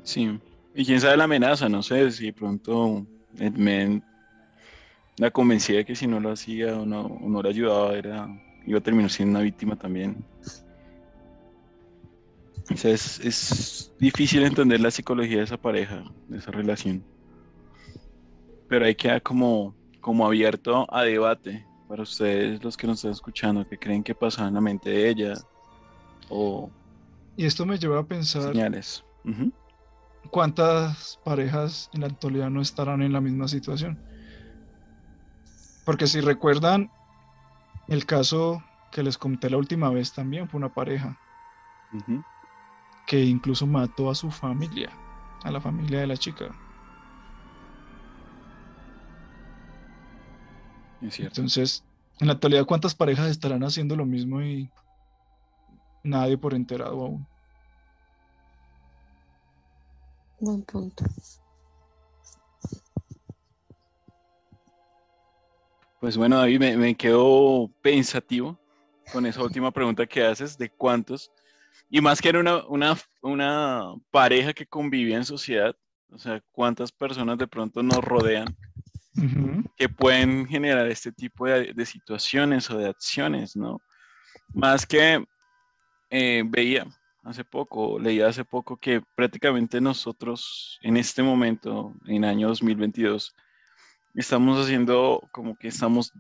Sí, 0.03 0.39
y 0.75 0.85
quién 0.85 1.01
sabe 1.01 1.17
la 1.17 1.25
amenaza, 1.25 1.69
no 1.69 1.83
sé, 1.83 2.11
si 2.11 2.33
pronto 2.33 3.07
el 3.39 3.53
men 3.53 4.03
la 5.17 5.31
convencía 5.31 5.79
de 5.79 5.85
que 5.85 5.97
si 5.97 6.07
no 6.07 6.21
lo 6.21 6.33
hacía 6.33 6.77
o 6.77 6.87
no, 6.87 7.03
o 7.03 7.29
no 7.29 7.43
le 7.43 7.49
ayudaba, 7.49 7.97
era, 7.97 8.29
iba 8.67 8.79
a 8.79 8.83
terminar 8.83 9.11
siendo 9.11 9.39
una 9.39 9.43
víctima 9.43 9.77
también. 9.77 10.17
O 12.73 12.77
sea, 12.77 12.93
es, 12.93 13.19
es 13.21 13.93
difícil 13.99 14.45
entender 14.45 14.81
la 14.81 14.91
psicología 14.91 15.39
de 15.39 15.45
esa 15.45 15.57
pareja, 15.57 16.05
de 16.29 16.39
esa 16.39 16.51
relación. 16.51 17.05
Pero 18.69 18.85
hay 18.85 18.95
que 18.95 19.21
como 19.23 19.75
como 20.01 20.27
abierto 20.27 20.87
a 20.91 21.03
debate 21.03 21.67
para 21.87 22.03
ustedes 22.03 22.65
los 22.65 22.79
que 22.79 22.87
nos 22.87 22.97
están 22.97 23.13
escuchando, 23.13 23.69
que 23.69 23.79
creen 23.79 24.03
que 24.03 24.15
pasaba 24.15 24.49
en 24.49 24.55
la 24.55 24.61
mente 24.63 24.89
de 24.89 25.09
ella 25.09 25.35
o... 26.31 26.71
Y 27.37 27.45
esto 27.45 27.67
me 27.67 27.79
lleva 27.79 28.01
a 28.01 28.05
pensar... 28.05 28.53
Señales. 28.53 29.05
¿Cuántas 30.31 31.21
parejas 31.25 31.91
en 31.93 32.01
la 32.01 32.07
actualidad 32.07 32.49
no 32.49 32.61
estarán 32.61 33.03
en 33.03 33.13
la 33.13 33.21
misma 33.21 33.49
situación? 33.49 33.99
Porque 35.85 36.07
si 36.07 36.21
recuerdan, 36.21 36.91
el 37.87 38.07
caso 38.07 38.63
que 38.93 39.03
les 39.03 39.19
conté 39.19 39.51
la 39.51 39.59
última 39.59 39.91
vez 39.91 40.15
también 40.15 40.49
fue 40.49 40.59
una 40.59 40.73
pareja 40.73 41.19
que 43.09 43.25
incluso 43.25 43.67
mató 43.67 44.11
a 44.11 44.15
su 44.15 44.31
familia, 44.31 44.95
a 45.43 45.51
la 45.51 45.63
familia 45.63 46.01
de 46.01 46.07
la 46.07 46.17
chica. 46.19 46.55
Entonces, 51.01 51.87
en 52.21 52.27
la 52.27 52.35
actualidad, 52.35 52.67
¿cuántas 52.67 52.95
parejas 52.95 53.31
estarán 53.31 53.65
haciendo 53.65 53.97
lo 53.97 54.05
mismo 54.05 54.43
y 54.43 54.71
nadie 56.03 56.37
por 56.37 56.53
enterado 56.53 57.01
aún? 57.01 57.27
Buen 60.39 60.63
punto. 60.65 61.07
Pues 65.99 66.19
bueno, 66.19 66.37
David, 66.37 66.61
me, 66.61 66.77
me 66.77 66.95
quedo 66.95 67.71
pensativo 67.81 68.61
con 69.11 69.25
esa 69.25 69.43
última 69.43 69.73
pregunta 69.73 70.07
que 70.07 70.23
haces 70.23 70.59
de 70.59 70.71
cuántos, 70.71 71.33
y 71.91 72.01
más 72.01 72.21
que 72.21 72.29
era 72.29 72.41
una, 72.41 72.67
una, 72.67 72.97
una 73.23 73.95
pareja 74.11 74.53
que 74.53 74.67
convivía 74.67 75.17
en 75.17 75.25
sociedad, 75.25 75.75
o 76.11 76.19
sea, 76.19 76.43
cuántas 76.53 76.93
personas 76.93 77.39
de 77.39 77.47
pronto 77.47 77.83
nos 77.83 77.99
rodean 77.99 78.57
que 79.77 79.89
pueden 79.89 80.47
generar 80.47 80.87
este 80.87 81.11
tipo 81.11 81.47
de, 81.47 81.87
situaciones 81.87 82.71
o 82.71 82.79
de 82.79 82.89
acciones, 82.89 83.57
¿no? 83.57 83.81
Más 84.55 84.87
que 84.87 85.25
eh, 86.11 86.43
veía 86.47 86.87
hace 87.25 87.45
poco, 87.45 87.99
leía 87.99 88.29
hace 88.29 88.45
poco 88.45 88.77
que 88.77 89.03
prácticamente 89.17 89.81
nosotros 89.81 90.79
en 90.83 90.97
este 90.97 91.23
momento, 91.23 91.95
en 92.07 92.25
año 92.25 92.49
2022, 92.49 93.35
estamos 94.15 94.65
haciendo 94.65 95.29
como 95.33 95.57
que 95.57 95.69
estamos 95.69 96.13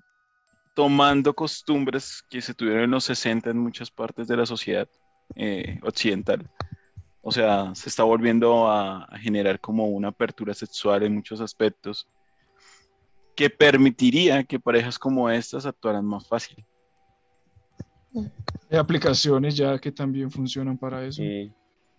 tomando 0.74 1.34
costumbres 1.34 2.22
que 2.28 2.40
se 2.40 2.54
tuvieron 2.54 2.84
en 2.84 2.90
los 2.90 3.04
60 3.04 3.50
en 3.50 3.58
muchas 3.58 3.90
partes 3.90 4.26
de 4.28 4.36
la 4.36 4.46
sociedad 4.46 4.88
eh, 5.34 5.78
occidental. 5.82 6.48
O 7.20 7.30
sea, 7.30 7.74
se 7.74 7.88
está 7.88 8.04
volviendo 8.04 8.70
a, 8.70 9.06
generar 9.20 9.60
como 9.60 9.86
una 9.88 10.08
apertura 10.08 10.54
sexual 10.54 11.02
en 11.02 11.14
muchos 11.14 11.40
aspectos 11.40 12.08
que 13.36 13.50
permitiría 13.50 14.42
que 14.44 14.58
parejas 14.58 14.98
como 14.98 15.28
estas 15.30 15.66
actuaran 15.66 16.04
más 16.04 16.26
fácil. 16.26 16.64
Hay 18.70 18.78
aplicaciones 18.78 19.56
ya 19.56 19.78
que 19.78 19.92
también 19.92 20.30
funcionan 20.30 20.76
para 20.76 21.04
eso. 21.04 21.22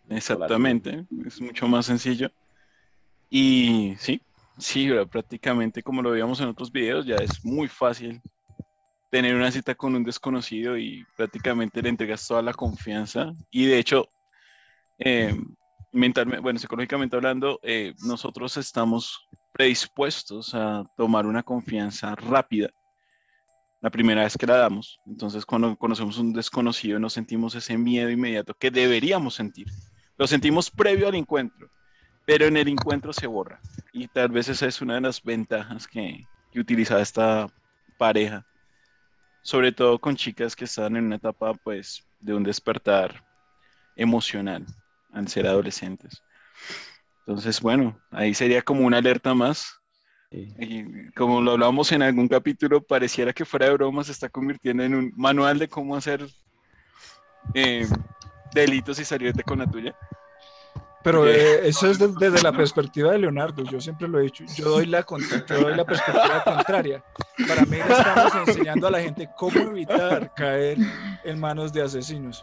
Exactamente, 0.10 1.06
es 1.26 1.40
mucho 1.40 1.68
más 1.68 1.86
sencillo. 1.86 2.32
Y 3.30 3.94
sí, 4.00 4.22
sí, 4.58 4.90
prácticamente 5.12 5.84
como 5.84 6.02
lo 6.02 6.12
veíamos 6.12 6.42
en 6.42 6.48
otros 6.48 6.72
videos, 6.72 7.06
ya 7.06 7.18
es 7.18 7.46
muy 7.46 7.68
fácil 7.68 8.20
tener 9.10 9.36
una 9.36 9.52
cita 9.52 9.76
con 9.76 9.96
un 9.96 10.04
desconocido 10.04 10.78
y 10.78 11.06
prácticamente 11.18 11.82
le 11.82 11.90
entregas 11.90 12.28
toda 12.28 12.42
la 12.42 12.54
confianza. 12.54 13.34
Y 13.50 13.66
de 13.66 13.80
hecho, 13.80 14.08
eh, 15.00 15.36
mentalmente, 15.92 16.42
bueno, 16.42 16.60
psicológicamente 16.60 17.16
hablando, 17.16 17.60
eh, 17.64 17.94
nosotros 18.04 18.58
estamos 18.58 19.28
predispuestos 19.52 20.54
a 20.54 20.84
tomar 20.96 21.26
una 21.26 21.44
confianza 21.44 22.16
rápida 22.16 22.70
la 23.82 23.90
primera 23.90 24.24
vez 24.24 24.38
que 24.38 24.46
la 24.46 24.58
damos. 24.58 25.00
Entonces, 25.06 25.46
cuando 25.46 25.76
conocemos 25.76 26.18
un 26.18 26.34
desconocido, 26.34 27.00
nos 27.00 27.14
sentimos 27.14 27.56
ese 27.56 27.78
miedo 27.78 28.10
inmediato 28.10 28.54
que 28.54 28.72
deberíamos 28.72 29.36
sentir. 29.36 29.68
Lo 30.18 30.28
sentimos 30.28 30.70
previo 30.70 31.08
al 31.08 31.16
encuentro, 31.16 31.70
pero 32.26 32.46
en 32.46 32.58
el 32.58 32.68
encuentro 32.68 33.14
se 33.14 33.28
borra. 33.28 33.62
Y 33.94 34.08
tal 34.08 34.30
vez 34.30 34.50
esa 34.50 34.68
es 34.68 34.82
una 34.82 34.96
de 34.96 35.02
las 35.02 35.24
ventajas 35.24 35.88
que, 35.88 36.26
que 36.52 36.60
utiliza 36.60 37.00
esta 37.00 37.48
pareja, 37.98 38.46
sobre 39.42 39.72
todo 39.72 40.00
con 40.00 40.16
chicas 40.16 40.56
que 40.56 40.66
están 40.66 40.96
en 40.96 41.06
una 41.06 41.16
etapa, 41.18 41.54
pues, 41.54 42.04
de 42.20 42.34
un 42.34 42.44
despertar 42.44 43.24
emocional 43.96 44.66
al 45.14 45.28
ser 45.28 45.48
adolescentes. 45.48 46.24
Entonces, 47.26 47.62
bueno, 47.62 48.00
ahí 48.12 48.34
sería 48.34 48.62
como 48.62 48.86
una 48.86 48.98
alerta 48.98 49.34
más 49.34 49.80
Y 50.32 51.12
como 51.14 51.42
lo 51.42 51.52
hablábamos 51.54 51.92
en 51.92 52.02
algún 52.04 52.28
capítulo, 52.28 52.82
pareciera 52.84 53.34
que 53.34 53.46
fuera 53.46 53.68
de 53.68 53.74
broma 53.74 54.04
se 54.04 54.12
está 54.12 54.30
convirtiendo 54.30 54.84
en 54.84 54.96
un 54.96 55.14
manual 55.16 55.60
de 55.60 55.68
cómo 55.68 55.96
hacer 55.96 56.28
eh, 57.54 57.88
delitos 58.54 59.00
y 59.00 59.06
salirte 59.06 59.44
con 59.44 59.60
la 59.60 59.68
tuya. 59.68 59.96
Pero 61.02 61.28
eh, 61.28 61.68
eso 61.68 61.90
es 61.90 61.98
desde 61.98 62.42
la 62.42 62.52
perspectiva 62.52 63.12
de 63.12 63.20
Leonardo, 63.20 63.64
yo 63.64 63.80
siempre 63.80 64.08
lo 64.08 64.20
he 64.20 64.24
dicho, 64.24 64.44
yo 64.56 64.70
doy 64.70 64.86
la, 64.86 65.06
yo 65.48 65.60
doy 65.62 65.76
la 65.76 65.86
perspectiva 65.86 66.44
contraria. 66.44 67.04
Para 67.48 67.62
mí 67.66 67.78
le 67.78 67.94
estamos 67.94 68.48
enseñando 68.48 68.88
a 68.88 68.92
la 68.92 69.02
gente 69.02 69.30
cómo 69.38 69.60
evitar 69.60 70.34
caer 70.34 70.78
en 71.24 71.40
manos 71.40 71.72
de 71.72 71.84
asesinos. 71.84 72.42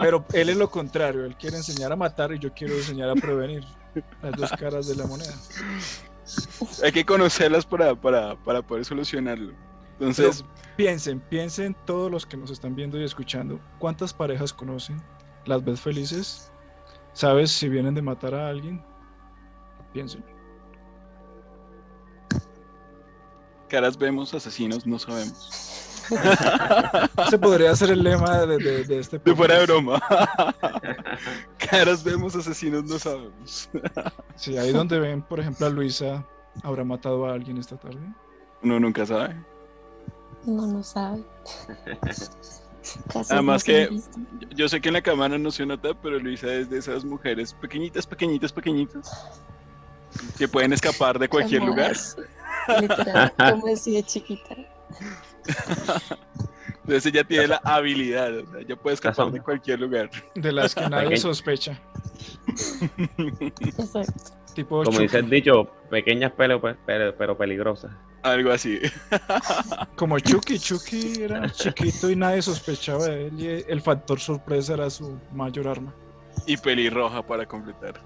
Pero 0.00 0.24
él 0.32 0.48
es 0.48 0.56
lo 0.56 0.68
contrario, 0.68 1.24
él 1.24 1.36
quiere 1.36 1.56
enseñar 1.56 1.92
a 1.92 1.96
matar 1.96 2.32
y 2.32 2.40
yo 2.40 2.52
quiero 2.52 2.74
enseñar 2.74 3.10
a 3.10 3.14
prevenir 3.14 3.64
las 4.20 4.32
dos 4.32 4.50
caras 4.58 4.88
de 4.88 4.96
la 4.96 5.06
moneda. 5.06 5.34
Hay 6.82 6.90
que 6.90 7.04
conocerlas 7.04 7.64
para, 7.64 7.94
para, 7.94 8.34
para 8.36 8.62
poder 8.62 8.84
solucionarlo. 8.84 9.52
Entonces, 10.00 10.42
Pero 10.42 10.76
piensen, 10.76 11.20
piensen 11.20 11.76
todos 11.86 12.10
los 12.10 12.26
que 12.26 12.36
nos 12.36 12.50
están 12.50 12.74
viendo 12.74 12.98
y 12.98 13.04
escuchando, 13.04 13.60
¿cuántas 13.78 14.12
parejas 14.12 14.52
conocen? 14.52 15.00
¿Las 15.46 15.64
ves 15.64 15.80
felices? 15.80 16.50
¿Sabes 17.14 17.52
si 17.52 17.68
vienen 17.68 17.94
de 17.94 18.02
matar 18.02 18.34
a 18.34 18.48
alguien? 18.48 18.84
Piensen. 19.92 20.24
Caras 23.68 23.96
vemos, 23.96 24.34
asesinos 24.34 24.84
no 24.86 24.98
sabemos. 24.98 26.04
Ese 27.26 27.38
podría 27.38 27.74
ser 27.74 27.90
el 27.90 28.02
lema 28.02 28.40
de, 28.40 28.58
de, 28.58 28.84
de 28.84 28.98
este 28.98 29.18
De 29.18 29.34
fuera 29.34 29.58
de 29.58 29.66
broma. 29.66 30.02
Caras 31.70 32.04
vemos, 32.04 32.34
asesinos 32.36 32.84
no 32.84 32.98
sabemos. 32.98 33.70
Sí, 34.36 34.58
ahí 34.58 34.72
donde 34.72 34.98
ven, 34.98 35.22
por 35.22 35.38
ejemplo, 35.38 35.66
a 35.66 35.70
Luisa, 35.70 36.26
¿habrá 36.64 36.82
matado 36.82 37.26
a 37.26 37.32
alguien 37.32 37.56
esta 37.56 37.76
tarde? 37.76 38.00
Uno 38.62 38.80
nunca 38.80 39.06
sabe. 39.06 39.36
No 40.44 40.66
lo 40.66 40.82
sabe. 40.82 41.22
Además 43.30 43.64
que 43.64 43.88
yo- 44.54 44.68
sé 44.68 44.80
que 44.80 44.88
en 44.88 44.94
la 44.94 45.02
cámara 45.02 45.38
no 45.38 45.50
se 45.50 45.64
nota, 45.66 45.94
pero 45.94 46.18
Luisa 46.18 46.52
es 46.52 46.68
de 46.70 46.78
esas 46.78 47.04
mujeres 47.04 47.54
pequeñitas, 47.54 48.06
pequeñitas, 48.06 48.52
pequeñitas 48.52 49.10
que 50.38 50.46
pueden 50.48 50.72
escapar 50.72 51.18
de 51.18 51.28
cualquier 51.28 51.62
lugar. 51.62 51.92
es, 51.92 52.16
Literal, 52.80 53.32
como 53.50 53.72
así 53.72 53.94
de 53.94 54.02
chiquita. 54.02 54.56
Entonces 56.82 57.06
ella 57.06 57.24
tiene 57.24 57.46
la 57.48 57.60
habilidad, 57.64 58.36
o 58.38 58.46
sea, 58.50 58.60
ella 58.60 58.76
puede 58.76 58.94
escapar 58.94 59.30
de 59.32 59.40
cualquier 59.40 59.80
lugar. 59.80 60.10
De 60.34 60.52
las 60.52 60.74
que 60.74 60.88
nadie 60.88 61.16
sospecha. 61.16 61.80
Exacto. 63.60 64.32
Tipo 64.54 64.78
Como 64.84 64.92
Chucky. 64.92 65.02
dice 65.02 65.18
el 65.18 65.30
dicho, 65.30 65.68
pequeñas 65.90 66.32
pero, 66.36 66.60
pero, 66.60 67.14
pero 67.16 67.36
peligrosas. 67.36 67.90
Algo 68.22 68.52
así. 68.52 68.80
Como 69.96 70.18
Chucky. 70.18 70.58
Chucky 70.58 71.22
era 71.22 71.50
chiquito 71.50 72.10
y 72.10 72.16
nadie 72.16 72.40
sospechaba 72.40 73.04
de 73.06 73.26
él. 73.26 73.40
Y 73.40 73.70
el 73.70 73.80
factor 73.82 74.18
sorpresa 74.18 74.74
era 74.74 74.88
su 74.88 75.18
mayor 75.32 75.68
arma. 75.68 75.92
Y 76.46 76.56
pelirroja 76.56 77.22
para 77.22 77.46
completar. 77.46 78.00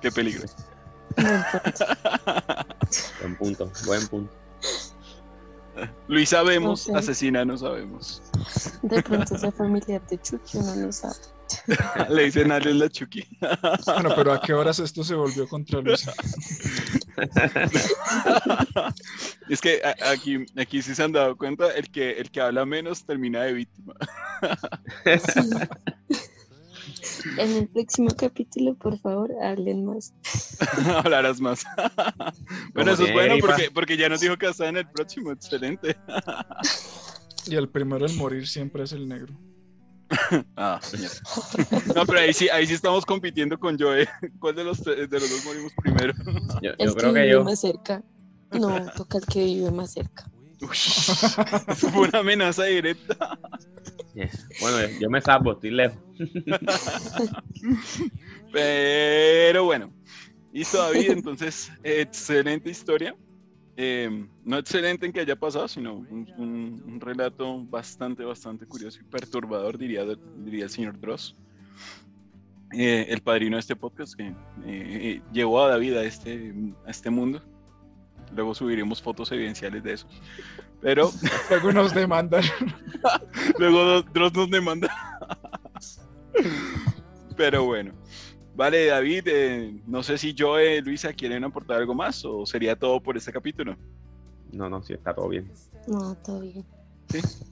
Qué 0.00 0.10
peligro. 0.10 0.46
Buen 3.20 3.36
punto, 3.36 3.70
buen 3.86 4.06
punto. 4.08 4.32
No 6.08 6.76
sé. 6.76 6.94
asesina 6.94 7.44
no 7.44 7.56
sabemos. 7.56 8.22
De 8.82 9.02
pronto 9.02 9.34
esa 9.34 9.50
familiar 9.50 10.06
de 10.08 10.20
Chucky 10.20 10.58
uno 10.58 10.76
no 10.76 10.92
sabe. 10.92 11.14
Le 12.08 12.24
dicen 12.24 12.52
a 12.52 12.58
la 12.58 12.88
Chucky. 12.88 13.26
Bueno, 13.84 14.14
pero 14.16 14.32
¿a 14.32 14.40
qué 14.40 14.54
horas 14.54 14.78
esto 14.78 15.04
se 15.04 15.14
volvió 15.14 15.46
contra 15.48 15.80
Luisa? 15.80 16.12
es 19.48 19.60
que 19.60 19.82
aquí, 20.10 20.46
aquí 20.56 20.82
sí 20.82 20.94
se 20.94 21.02
han 21.02 21.12
dado 21.12 21.36
cuenta, 21.36 21.70
el 21.72 21.90
que, 21.90 22.12
el 22.12 22.30
que 22.30 22.40
habla 22.40 22.64
menos 22.64 23.04
termina 23.04 23.42
de 23.42 23.52
víctima. 23.52 23.94
Sí. 25.04 25.40
En 27.38 27.50
el 27.56 27.68
próximo 27.68 28.10
capítulo, 28.16 28.74
por 28.76 28.98
favor, 28.98 29.30
hablen 29.42 29.84
más. 29.84 30.12
Hablarás 31.04 31.40
más. 31.40 31.64
bueno, 31.76 32.72
Como 32.74 32.90
eso 32.90 33.02
es 33.02 33.08
que 33.08 33.12
bueno 33.12 33.34
porque, 33.40 33.70
porque 33.72 33.96
ya 33.96 34.08
nos 34.08 34.20
dijo 34.20 34.36
que 34.36 34.46
está 34.46 34.68
en 34.68 34.76
el 34.78 34.88
próximo. 34.90 35.32
Excelente. 35.32 35.96
Y 37.44 37.56
el 37.56 37.68
primero 37.68 38.06
en 38.06 38.16
morir 38.18 38.46
siempre 38.46 38.84
es 38.84 38.92
el 38.92 39.08
negro. 39.08 39.34
Ah, 40.56 40.78
mierda. 40.96 41.16
No, 41.96 42.06
pero 42.06 42.20
ahí 42.20 42.32
sí, 42.32 42.48
ahí 42.48 42.64
sí 42.68 42.74
estamos 42.74 43.04
compitiendo 43.04 43.58
con 43.58 43.76
Joe. 43.76 44.08
¿Cuál 44.38 44.54
de 44.54 44.62
los, 44.62 44.80
tres- 44.80 45.10
de 45.10 45.18
los 45.18 45.28
dos 45.28 45.44
morimos 45.44 45.72
primero? 45.82 46.12
Yo, 46.62 46.70
El 46.78 46.86
yo 46.86 46.94
que 46.94 47.00
creo 47.00 47.12
que 47.14 47.20
vive 47.22 47.32
yo, 47.32 47.42
más 47.42 47.60
cerca. 47.60 48.04
No, 48.52 48.88
toca 48.92 49.18
el 49.18 49.26
que 49.26 49.44
vive 49.44 49.72
más 49.72 49.92
cerca. 49.92 50.30
Uy, 50.60 50.76
fue 51.74 52.08
una 52.08 52.20
amenaza 52.20 52.62
directa. 52.62 53.36
Yeah. 54.14 54.28
bueno, 54.60 54.98
yo 55.00 55.08
me 55.10 55.20
salvo, 55.22 55.52
estoy 55.52 55.70
lejos. 55.70 55.98
Pero 58.52 59.64
bueno, 59.64 59.90
listo 60.52 60.78
David, 60.78 61.10
entonces 61.10 61.72
excelente 61.82 62.70
historia. 62.70 63.16
Eh, 63.76 64.26
no 64.44 64.58
excelente 64.58 65.06
en 65.06 65.12
que 65.12 65.20
haya 65.20 65.34
pasado, 65.36 65.66
sino 65.66 65.94
un, 65.94 66.28
un- 66.36 66.82
un 66.86 67.00
relato 67.00 67.64
bastante, 67.64 68.22
bastante 68.22 68.66
curioso 68.66 69.00
y 69.00 69.04
perturbador, 69.04 69.78
diría, 69.78 70.04
diría 70.44 70.64
el 70.64 70.70
señor 70.70 71.00
Dross. 71.00 71.34
Eh, 72.74 73.06
el 73.08 73.20
padrino 73.22 73.56
de 73.56 73.60
este 73.60 73.76
podcast 73.76 74.14
que 74.14 74.34
eh, 74.66 75.20
llevó 75.32 75.62
a 75.62 75.68
David 75.68 75.94
a 75.94 76.04
este, 76.04 76.54
a 76.86 76.90
este 76.90 77.08
mundo. 77.10 77.42
Luego 78.34 78.54
subiremos 78.54 79.00
fotos 79.02 79.30
evidenciales 79.32 79.82
de 79.82 79.92
eso. 79.94 80.06
Pero 80.82 81.10
Luego 81.50 81.72
nos 81.72 81.94
demandan. 81.94 82.42
Luego 83.58 84.02
Dross 84.02 84.34
nos 84.34 84.50
demanda. 84.50 84.90
Pero 87.36 87.64
bueno. 87.64 87.92
Vale, 88.54 88.86
David, 88.86 89.22
eh, 89.26 89.80
no 89.86 90.02
sé 90.02 90.18
si 90.18 90.34
yo, 90.34 90.58
eh, 90.58 90.82
Luisa, 90.82 91.14
quieren 91.14 91.42
aportar 91.42 91.78
algo 91.78 91.94
más 91.94 92.22
o 92.24 92.44
sería 92.44 92.76
todo 92.76 93.00
por 93.00 93.16
este 93.16 93.32
capítulo. 93.32 93.76
No, 94.52 94.68
no, 94.68 94.82
sí, 94.82 94.92
está 94.92 95.14
todo 95.14 95.28
bien. 95.28 95.50
No, 95.86 96.14
todo 96.16 96.40
bien. 96.40 96.66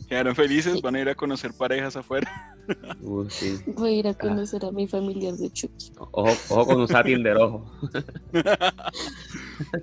Quedaron 0.08 0.34
felices, 0.34 0.74
Sí. 0.74 0.80
van 0.82 0.96
a 0.96 1.00
ir 1.00 1.08
a 1.08 1.14
conocer 1.14 1.52
parejas 1.52 1.94
afuera. 1.96 2.56
Uh, 3.00 3.28
sí. 3.28 3.58
Voy 3.66 3.90
a 3.90 3.92
ir 3.92 4.08
a 4.08 4.14
conocer 4.14 4.64
a 4.64 4.72
mi 4.72 4.88
familiar 4.88 5.34
de 5.34 5.50
Chucky. 5.52 5.92
Ojo, 5.98 6.26
ojo 6.50 6.66
con 6.66 6.80
un 6.80 7.22
de 7.22 7.34
rojo. 7.34 7.70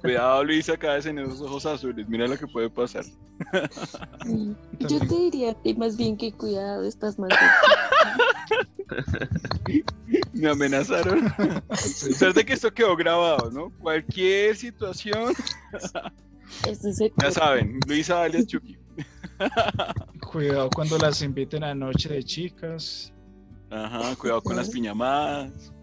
Cuidado, 0.02 0.44
Luisa, 0.44 0.76
cada 0.78 0.96
vez 0.96 1.06
en 1.06 1.20
esos 1.20 1.42
ojos 1.42 1.66
azules. 1.66 2.08
Mira 2.10 2.28
lo 2.28 2.38
que 2.38 2.48
puede 2.48 2.70
pasar. 2.70 3.06
Yo 4.80 5.00
te 5.00 5.16
diría 5.16 5.54
que 5.64 5.74
más 5.76 5.96
bien 5.96 6.18
que 6.18 6.32
cuidado, 6.34 6.84
estás 6.84 7.18
mal. 7.18 7.30
Me 10.34 10.50
amenazaron. 10.50 11.34
Suerte 11.76 12.46
que 12.46 12.54
esto 12.54 12.74
quedó 12.74 12.96
grabado, 12.96 13.52
¿no? 13.52 13.72
Cualquier 13.80 14.56
situación, 14.56 15.34
Eso 16.66 17.10
ya 17.18 17.32
saben, 17.32 17.80
Luisa 17.88 18.24
alias 18.24 18.48
Chucky. 18.48 18.78
Cuidado 20.32 20.70
cuando 20.70 20.98
las 20.98 21.22
inviten 21.22 21.64
a 21.64 21.74
noche 21.76 22.10
de 22.10 22.24
chicas. 22.24 23.14
Ajá, 23.70 24.16
cuidado 24.16 24.42
con 24.42 24.56
las 24.56 24.70
piñamadas. 24.70 25.74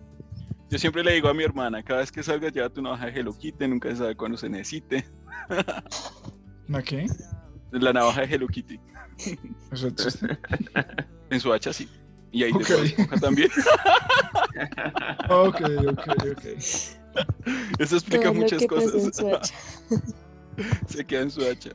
Yo 0.71 0.79
siempre 0.79 1.05
le 1.05 1.13
digo 1.13 1.29
a 1.29 1.35
mi 1.35 1.45
hermana, 1.45 1.83
cada 1.83 2.01
vez 2.01 2.11
que 2.11 2.23
salgas 2.23 2.53
llévate 2.53 2.81
una 2.81 2.93
hoja 2.93 3.07
de 3.07 3.21
Hello 3.21 3.33
Kitty, 3.37 3.69
nunca 3.69 3.91
se 3.91 3.97
sabe 3.97 4.17
cuándo 4.17 4.37
se 4.39 4.49
necesite. 4.49 5.05
¿A 5.49 6.83
qué? 6.83 7.07
La 7.71 7.93
navaja 7.93 8.23
de 8.23 8.35
Hello 8.35 8.47
Kitty, 8.49 8.81
Eso 9.71 9.89
existe. 9.89 10.39
en 11.31 11.41
su 11.41 11.53
hacha 11.53 11.73
sí. 11.73 11.89
Y 12.33 12.43
ahí 12.45 12.53
Ok. 12.53 12.67
de 12.67 12.87
esponja 12.87 13.17
también. 13.19 13.51
Ok, 15.29 15.61
ok, 15.89 16.09
ok. 16.33 16.45
Eso 17.79 17.97
explica 17.97 18.25
todo 18.25 18.35
muchas 18.35 18.61
que 18.61 18.67
pasa 18.69 18.85
en 18.85 18.91
cosas. 19.11 19.17
su 19.17 19.29
hacha. 19.35 19.55
se 20.89 21.05
queda 21.07 21.21
en 21.23 21.31
su 21.31 21.43
hacha. 21.43 21.71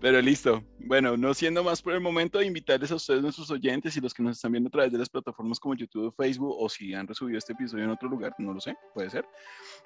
Pero 0.00 0.20
listo. 0.22 0.62
Bueno, 0.78 1.16
no 1.16 1.34
siendo 1.34 1.62
más 1.62 1.82
por 1.82 1.92
el 1.92 2.00
momento, 2.00 2.42
invitarles 2.42 2.90
a 2.90 2.94
ustedes, 2.94 3.22
nuestros 3.22 3.50
oyentes 3.50 3.96
y 3.96 4.00
los 4.00 4.14
que 4.14 4.22
nos 4.22 4.36
están 4.36 4.52
viendo 4.52 4.68
a 4.68 4.70
través 4.70 4.90
de 4.90 4.98
las 4.98 5.08
plataformas 5.08 5.60
como 5.60 5.74
YouTube 5.74 6.06
o 6.06 6.12
Facebook, 6.12 6.54
o 6.58 6.68
si 6.68 6.94
han 6.94 7.06
resubido 7.06 7.38
este 7.38 7.52
episodio 7.52 7.84
en 7.84 7.90
otro 7.90 8.08
lugar, 8.08 8.34
no 8.38 8.54
lo 8.54 8.60
sé, 8.60 8.74
puede 8.94 9.10
ser. 9.10 9.26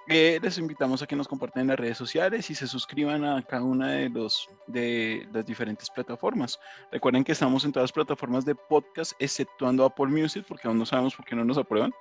Eh, 0.09 0.39
les 0.41 0.57
invitamos 0.59 1.03
a 1.03 1.07
que 1.07 1.17
nos 1.17 1.27
compartan 1.27 1.63
en 1.63 1.69
las 1.69 1.79
redes 1.79 1.99
sociales 1.99 2.49
y 2.49 2.55
se 2.55 2.67
suscriban 2.67 3.25
a 3.25 3.43
cada 3.43 3.65
una 3.65 3.91
de, 3.93 4.09
los, 4.09 4.49
de 4.69 5.29
las 5.33 5.45
diferentes 5.45 5.91
plataformas. 5.91 6.59
Recuerden 6.93 7.25
que 7.25 7.33
estamos 7.33 7.65
en 7.65 7.73
todas 7.73 7.85
las 7.85 7.93
plataformas 7.93 8.45
de 8.45 8.55
podcast, 8.55 9.13
exceptuando 9.19 9.85
Apple 9.85 10.07
Music, 10.07 10.45
porque 10.47 10.69
aún 10.69 10.79
no 10.79 10.87
sabemos 10.87 11.15
por 11.15 11.25
qué 11.25 11.35
no 11.35 11.45
nos 11.45 11.59
aprueban. 11.59 11.93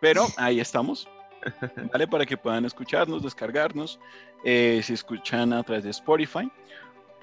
Pero 0.00 0.26
ahí 0.36 0.60
estamos. 0.60 1.08
¿Vale? 1.92 2.08
Para 2.08 2.26
que 2.26 2.36
puedan 2.36 2.64
escucharnos, 2.64 3.22
descargarnos, 3.22 3.98
eh, 4.44 4.80
si 4.82 4.94
escuchan 4.94 5.52
a 5.52 5.62
través 5.62 5.84
de 5.84 5.90
Spotify. 5.90 6.50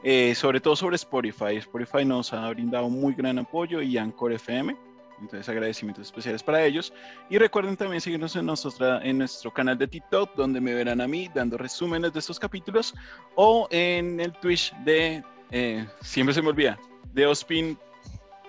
Eh, 0.04 0.36
sobre 0.36 0.60
todo 0.60 0.76
sobre 0.76 0.96
Spotify. 0.98 1.56
Spotify 1.58 2.06
nos 2.06 2.32
ha 2.34 2.50
brindado 2.50 2.90
muy 2.90 3.14
gran 3.14 3.40
apoyo 3.40 3.82
y 3.82 3.98
Anchor 3.98 4.34
FM. 4.34 4.76
Entonces 5.20 5.48
agradecimientos 5.50 6.06
especiales 6.06 6.44
para 6.44 6.64
ellos. 6.64 6.94
Y 7.30 7.38
recuerden 7.38 7.78
también 7.78 8.02
seguirnos 8.02 8.36
en, 8.36 8.46
nosotros, 8.46 9.02
en 9.04 9.18
nuestro 9.18 9.52
canal 9.52 9.78
de 9.78 9.88
TikTok, 9.88 10.36
donde 10.36 10.60
me 10.62 10.74
verán 10.74 11.02
a 11.02 11.08
mí 11.08 11.30
dando 11.34 11.58
resúmenes 11.58 12.14
de 12.14 12.20
estos 12.20 12.40
capítulos, 12.40 12.94
o 13.36 13.68
en 13.72 14.20
el 14.20 14.34
Twitch 14.34 14.76
de, 14.84 15.24
eh, 15.52 15.86
siempre 16.02 16.34
se 16.34 16.42
me 16.42 16.50
olvida, 16.50 16.78
de 17.14 17.26
Ospin, 17.26 17.78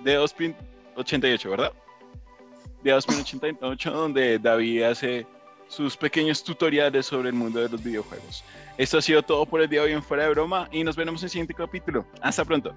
de 0.01 0.19
Ospin 0.19 0.55
88, 0.97 1.51
¿verdad? 1.51 1.73
De 2.83 2.93
Ospin 2.93 3.21
88, 3.21 3.91
donde 3.91 4.39
David 4.39 4.83
hace 4.83 5.27
sus 5.69 5.97
pequeños 5.97 6.43
tutoriales 6.45 7.07
sobre 7.07 7.29
el 7.29 7.35
mundo 7.35 7.61
de 7.61 7.69
los 7.69 7.83
videojuegos. 7.83 8.45
Esto 8.79 8.99
ha 8.99 9.03
sido 9.03 9.23
todo 9.23 9.47
por 9.47 9.61
el 9.61 9.69
día 9.69 9.81
de 9.81 9.87
hoy 9.87 9.93
en 9.93 10.03
Fuera 10.03 10.25
de 10.25 10.31
Broma 10.31 10.69
y 10.71 10.85
nos 10.85 10.97
vemos 10.97 11.23
en 11.23 11.27
el 11.27 11.31
siguiente 11.31 11.55
capítulo. 11.55 12.07
Hasta 12.21 12.45
pronto. 12.45 12.75